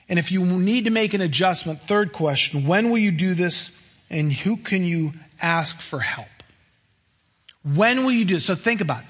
And 0.07 0.19
if 0.19 0.32
you 0.32 0.45
need 0.45 0.86
to 0.86 0.91
make 0.91 1.15
an 1.15 1.21
adjustment, 1.21 1.82
third 1.82 2.13
question, 2.13 2.67
when 2.67 2.91
will 2.91 2.99
you 2.99 3.11
do 3.11 3.34
this 3.34 3.71
and 4.09 4.32
who 4.32 4.55
can 4.55 4.84
you 4.84 5.13
ask 5.41 5.82
for 5.82 5.99
help? 5.99 6.28
When 7.63 8.03
will 8.03 8.11
you 8.11 8.23
do 8.23 8.36
this? 8.36 8.45
So 8.45 8.53
think 8.53 8.82
about 8.82 9.01
it. 9.01 9.07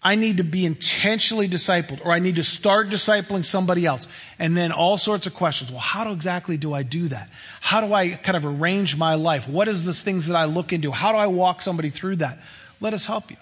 I 0.00 0.14
need 0.14 0.36
to 0.36 0.44
be 0.44 0.64
intentionally 0.64 1.48
discipled 1.48 2.04
or 2.04 2.12
I 2.12 2.20
need 2.20 2.36
to 2.36 2.44
start 2.44 2.88
discipling 2.88 3.44
somebody 3.44 3.84
else. 3.84 4.06
And 4.38 4.56
then 4.56 4.70
all 4.70 4.96
sorts 4.96 5.26
of 5.26 5.34
questions. 5.34 5.70
Well, 5.70 5.80
how 5.80 6.10
exactly 6.12 6.56
do 6.56 6.72
I 6.72 6.84
do 6.84 7.08
that? 7.08 7.28
How 7.60 7.80
do 7.80 7.92
I 7.92 8.10
kind 8.10 8.36
of 8.36 8.46
arrange 8.46 8.96
my 8.96 9.16
life? 9.16 9.48
What 9.48 9.66
is 9.66 9.84
the 9.84 9.94
things 9.94 10.26
that 10.28 10.36
I 10.36 10.44
look 10.44 10.72
into? 10.72 10.92
How 10.92 11.10
do 11.10 11.18
I 11.18 11.26
walk 11.26 11.62
somebody 11.62 11.90
through 11.90 12.16
that? 12.16 12.38
Let 12.80 12.94
us 12.94 13.06
help 13.06 13.30
you. 13.30 13.36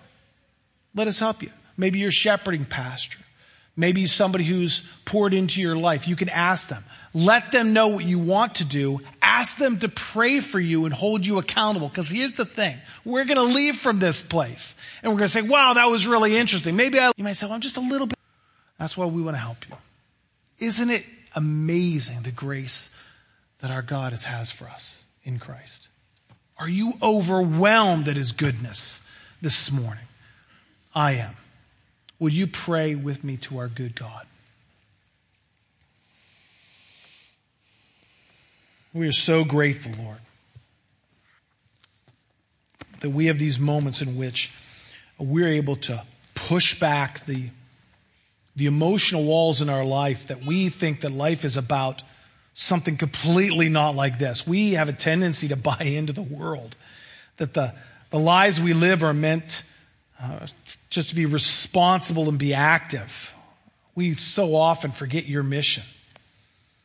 Let 0.95 1.09
us 1.09 1.19
help 1.19 1.43
you. 1.43 1.51
Maybe 1.77 1.99
you're 1.99 2.11
shepherding 2.11 2.65
pastor. 2.65 3.19
Maybe 3.77 4.07
somebody 4.07 4.45
who's 4.45 4.83
poured 5.05 5.35
into 5.35 5.61
your 5.61 5.77
life. 5.77 6.09
You 6.09 6.17
can 6.17 6.31
ask 6.31 6.69
them. 6.69 6.83
Let 7.13 7.53
them 7.53 7.75
know 7.75 7.89
what 7.89 8.05
you 8.05 8.19
want 8.19 8.57
to 8.57 8.65
do. 8.65 9.01
Ask 9.21 9.59
them 9.59 9.79
to 9.81 9.91
pray 9.91 10.41
for 10.41 10.59
you 10.59 10.87
and 10.87 10.95
hold 10.95 11.27
you 11.27 11.39
accountable. 11.39 11.89
Because 11.89 12.09
here's 12.09 12.33
the 12.33 12.47
thing. 12.47 12.79
We're 13.05 13.27
going 13.27 13.37
to 13.37 13.55
leave 13.55 13.77
from 13.77 13.99
this 13.99 14.23
place. 14.23 14.75
And 15.03 15.13
we're 15.13 15.19
going 15.19 15.29
to 15.29 15.33
say, 15.33 15.43
wow, 15.43 15.75
that 15.75 15.91
was 15.91 16.07
really 16.07 16.37
interesting. 16.37 16.77
Maybe 16.77 16.99
I, 16.99 17.13
you 17.17 17.25
might 17.25 17.35
say, 17.35 17.47
well, 17.47 17.55
I'm 17.55 17.61
just 17.61 17.77
a 17.77 17.81
little 17.81 18.07
bit. 18.07 18.19
That's 18.79 18.97
why 18.97 19.07
we 19.07 19.23
want 19.23 19.37
to 19.37 19.41
help 19.41 19.69
you. 19.69 19.77
Isn't 20.59 20.91
it 20.91 21.05
amazing 21.35 22.23
the 22.23 22.31
grace 22.31 22.91
that 23.61 23.71
our 23.71 23.83
God 23.83 24.13
has, 24.13 24.25
has 24.25 24.51
for 24.51 24.67
us 24.67 25.05
in 25.25 25.39
Christ? 25.39 25.89
Are 26.59 26.69
you 26.69 26.95
overwhelmed 27.03 28.09
at 28.09 28.17
his 28.17 28.33
goodness 28.33 29.01
this 29.43 29.71
morning? 29.71 30.05
I 30.95 31.13
am. 31.13 31.37
Will 32.19 32.31
you 32.31 32.47
pray 32.47 32.95
with 32.95 33.23
me 33.23 33.37
to 33.39 33.59
our 33.59 33.69
good 33.69 33.95
God? 33.95 34.27
We 38.95 39.07
are 39.07 39.13
so 39.13 39.45
grateful, 39.45 39.93
Lord, 40.03 40.21
that 43.01 43.11
we 43.11 43.27
have 43.27 43.39
these 43.39 43.59
moments 43.59 44.01
in 44.01 44.17
which 44.17 44.51
we're 45.19 45.49
able 45.49 45.77
to 45.77 46.03
push 46.35 46.79
back 46.79 47.25
the, 47.27 47.49
the 48.55 48.67
emotional 48.67 49.25
walls 49.25 49.63
in 49.63 49.69
our 49.69 49.85
life 49.85 50.29
that 50.29 50.45
we 50.45 50.69
think 50.69 51.01
that 51.01 51.13
life 51.13 51.45
is 51.45 51.57
about 51.57 52.03
something 52.53 52.97
completely 52.97 53.69
not 53.69 53.95
like 53.95 54.19
this. 54.19 54.47
We 54.47 54.73
have 54.73 54.89
a 54.89 54.93
tendency 54.93 55.49
to 55.49 55.57
buy 55.57 55.79
into 55.81 56.13
the 56.13 56.23
world, 56.23 56.77
that 57.37 57.55
the, 57.55 57.75
the 58.11 58.19
lives 58.19 58.61
we 58.61 58.73
live 58.73 59.03
are 59.03 59.15
meant 59.15 59.63
uh, 60.21 60.47
just 60.89 61.11
to 61.11 61.15
be 61.15 61.27
responsible 61.27 62.29
and 62.29 62.39
be 62.39 62.55
active. 62.55 63.35
We 63.95 64.15
so 64.15 64.55
often 64.55 64.91
forget 64.91 65.27
your 65.27 65.43
mission. 65.43 65.85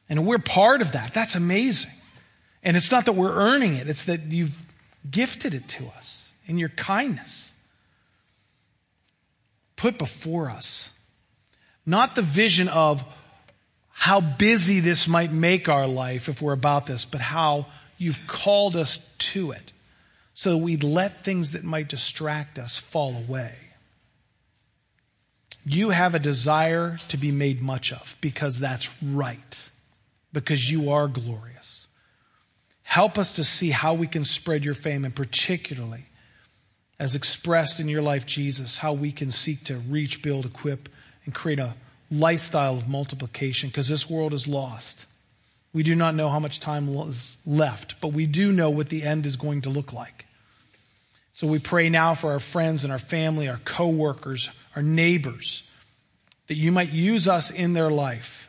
And 0.09 0.25
we're 0.25 0.39
part 0.39 0.81
of 0.81 0.91
that. 0.91 1.13
That's 1.13 1.35
amazing. 1.35 1.91
And 2.63 2.75
it's 2.75 2.91
not 2.91 3.05
that 3.05 3.13
we're 3.13 3.33
earning 3.33 3.75
it, 3.77 3.89
it's 3.89 4.05
that 4.05 4.31
you've 4.31 4.55
gifted 5.09 5.53
it 5.53 5.67
to 5.69 5.87
us 5.97 6.31
in 6.47 6.57
your 6.57 6.69
kindness. 6.69 7.50
Put 9.81 9.97
before 9.97 10.47
us 10.47 10.91
not 11.87 12.13
the 12.15 12.21
vision 12.21 12.67
of 12.67 13.03
how 13.89 14.21
busy 14.21 14.79
this 14.79 15.07
might 15.07 15.31
make 15.31 15.67
our 15.67 15.87
life 15.87 16.29
if 16.29 16.39
we're 16.39 16.53
about 16.53 16.85
this, 16.85 17.03
but 17.03 17.19
how 17.19 17.65
you've 17.97 18.27
called 18.27 18.75
us 18.75 18.99
to 19.17 19.49
it 19.49 19.71
so 20.35 20.55
we'd 20.55 20.83
let 20.83 21.23
things 21.23 21.53
that 21.53 21.63
might 21.63 21.87
distract 21.87 22.59
us 22.59 22.77
fall 22.77 23.15
away. 23.15 23.55
You 25.65 25.89
have 25.89 26.13
a 26.13 26.19
desire 26.19 26.99
to 27.07 27.17
be 27.17 27.31
made 27.31 27.59
much 27.59 27.91
of 27.91 28.15
because 28.21 28.59
that's 28.59 28.87
right, 29.01 29.69
because 30.31 30.69
you 30.69 30.91
are 30.91 31.07
glorious. 31.07 31.87
Help 32.83 33.17
us 33.17 33.33
to 33.33 33.43
see 33.43 33.71
how 33.71 33.95
we 33.95 34.05
can 34.05 34.25
spread 34.25 34.63
your 34.63 34.75
fame, 34.75 35.05
and 35.05 35.15
particularly, 35.15 36.05
as 37.01 37.15
expressed 37.15 37.79
in 37.79 37.89
your 37.89 38.03
life, 38.03 38.27
Jesus, 38.27 38.77
how 38.77 38.93
we 38.93 39.11
can 39.11 39.31
seek 39.31 39.63
to 39.63 39.77
reach, 39.77 40.21
build, 40.21 40.45
equip, 40.45 40.87
and 41.25 41.33
create 41.33 41.57
a 41.57 41.73
lifestyle 42.11 42.77
of 42.77 42.87
multiplication 42.87 43.69
because 43.69 43.87
this 43.87 44.07
world 44.07 44.35
is 44.35 44.47
lost. 44.47 45.07
We 45.73 45.81
do 45.81 45.95
not 45.95 46.13
know 46.13 46.29
how 46.29 46.37
much 46.37 46.59
time 46.59 46.87
is 46.89 47.39
left, 47.43 47.99
but 48.01 48.09
we 48.09 48.27
do 48.27 48.51
know 48.51 48.69
what 48.69 48.89
the 48.89 49.01
end 49.01 49.25
is 49.25 49.35
going 49.35 49.61
to 49.63 49.69
look 49.71 49.91
like. 49.91 50.27
So 51.33 51.47
we 51.47 51.57
pray 51.57 51.89
now 51.89 52.13
for 52.13 52.33
our 52.33 52.39
friends 52.39 52.83
and 52.83 52.93
our 52.93 52.99
family, 52.99 53.49
our 53.49 53.61
coworkers, 53.65 54.51
our 54.75 54.83
neighbors, 54.83 55.63
that 56.49 56.57
you 56.57 56.71
might 56.71 56.91
use 56.91 57.27
us 57.27 57.49
in 57.49 57.73
their 57.73 57.89
life 57.89 58.47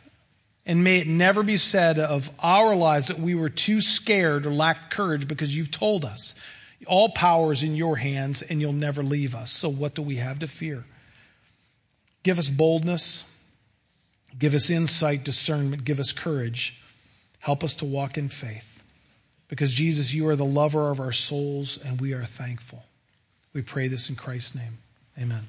and 0.65 0.85
may 0.85 0.99
it 0.99 1.09
never 1.09 1.43
be 1.43 1.57
said 1.57 1.99
of 1.99 2.31
our 2.39 2.77
lives 2.77 3.09
that 3.09 3.19
we 3.19 3.35
were 3.35 3.49
too 3.49 3.81
scared 3.81 4.47
or 4.47 4.53
lacked 4.53 4.93
courage 4.93 5.27
because 5.27 5.57
you've 5.57 5.71
told 5.73 6.05
us 6.05 6.35
all 6.87 7.11
power 7.11 7.53
is 7.53 7.63
in 7.63 7.75
your 7.75 7.97
hands 7.97 8.43
and 8.43 8.61
you'll 8.61 8.73
never 8.73 9.03
leave 9.03 9.35
us. 9.35 9.53
So 9.53 9.69
what 9.69 9.95
do 9.95 10.03
we 10.03 10.17
have 10.17 10.39
to 10.41 10.49
fear? 10.49 10.85
Give 12.23 12.39
us 12.39 12.49
boldness. 12.49 13.25
Give 14.39 14.55
us 14.55 14.71
insight, 14.71 15.25
discernment. 15.25 15.85
Give 15.85 16.01
us 16.01 16.13
courage. 16.13 16.81
Help 17.41 17.63
us 17.65 17.75
to 17.77 17.85
walk 17.85 18.17
in 18.17 18.29
faith. 18.29 18.83
Because 19.49 19.75
Jesus, 19.75 20.15
you 20.15 20.27
are 20.29 20.37
the 20.37 20.45
lover 20.45 20.91
of 20.91 21.01
our 21.01 21.13
souls 21.13 21.79
and 21.85 22.01
we 22.01 22.13
are 22.13 22.25
thankful. 22.25 22.85
We 23.53 23.63
pray 23.63 23.89
this 23.89 24.09
in 24.09 24.17
Christ's 24.17 24.55
name. 24.55 24.79
Amen. 25.19 25.47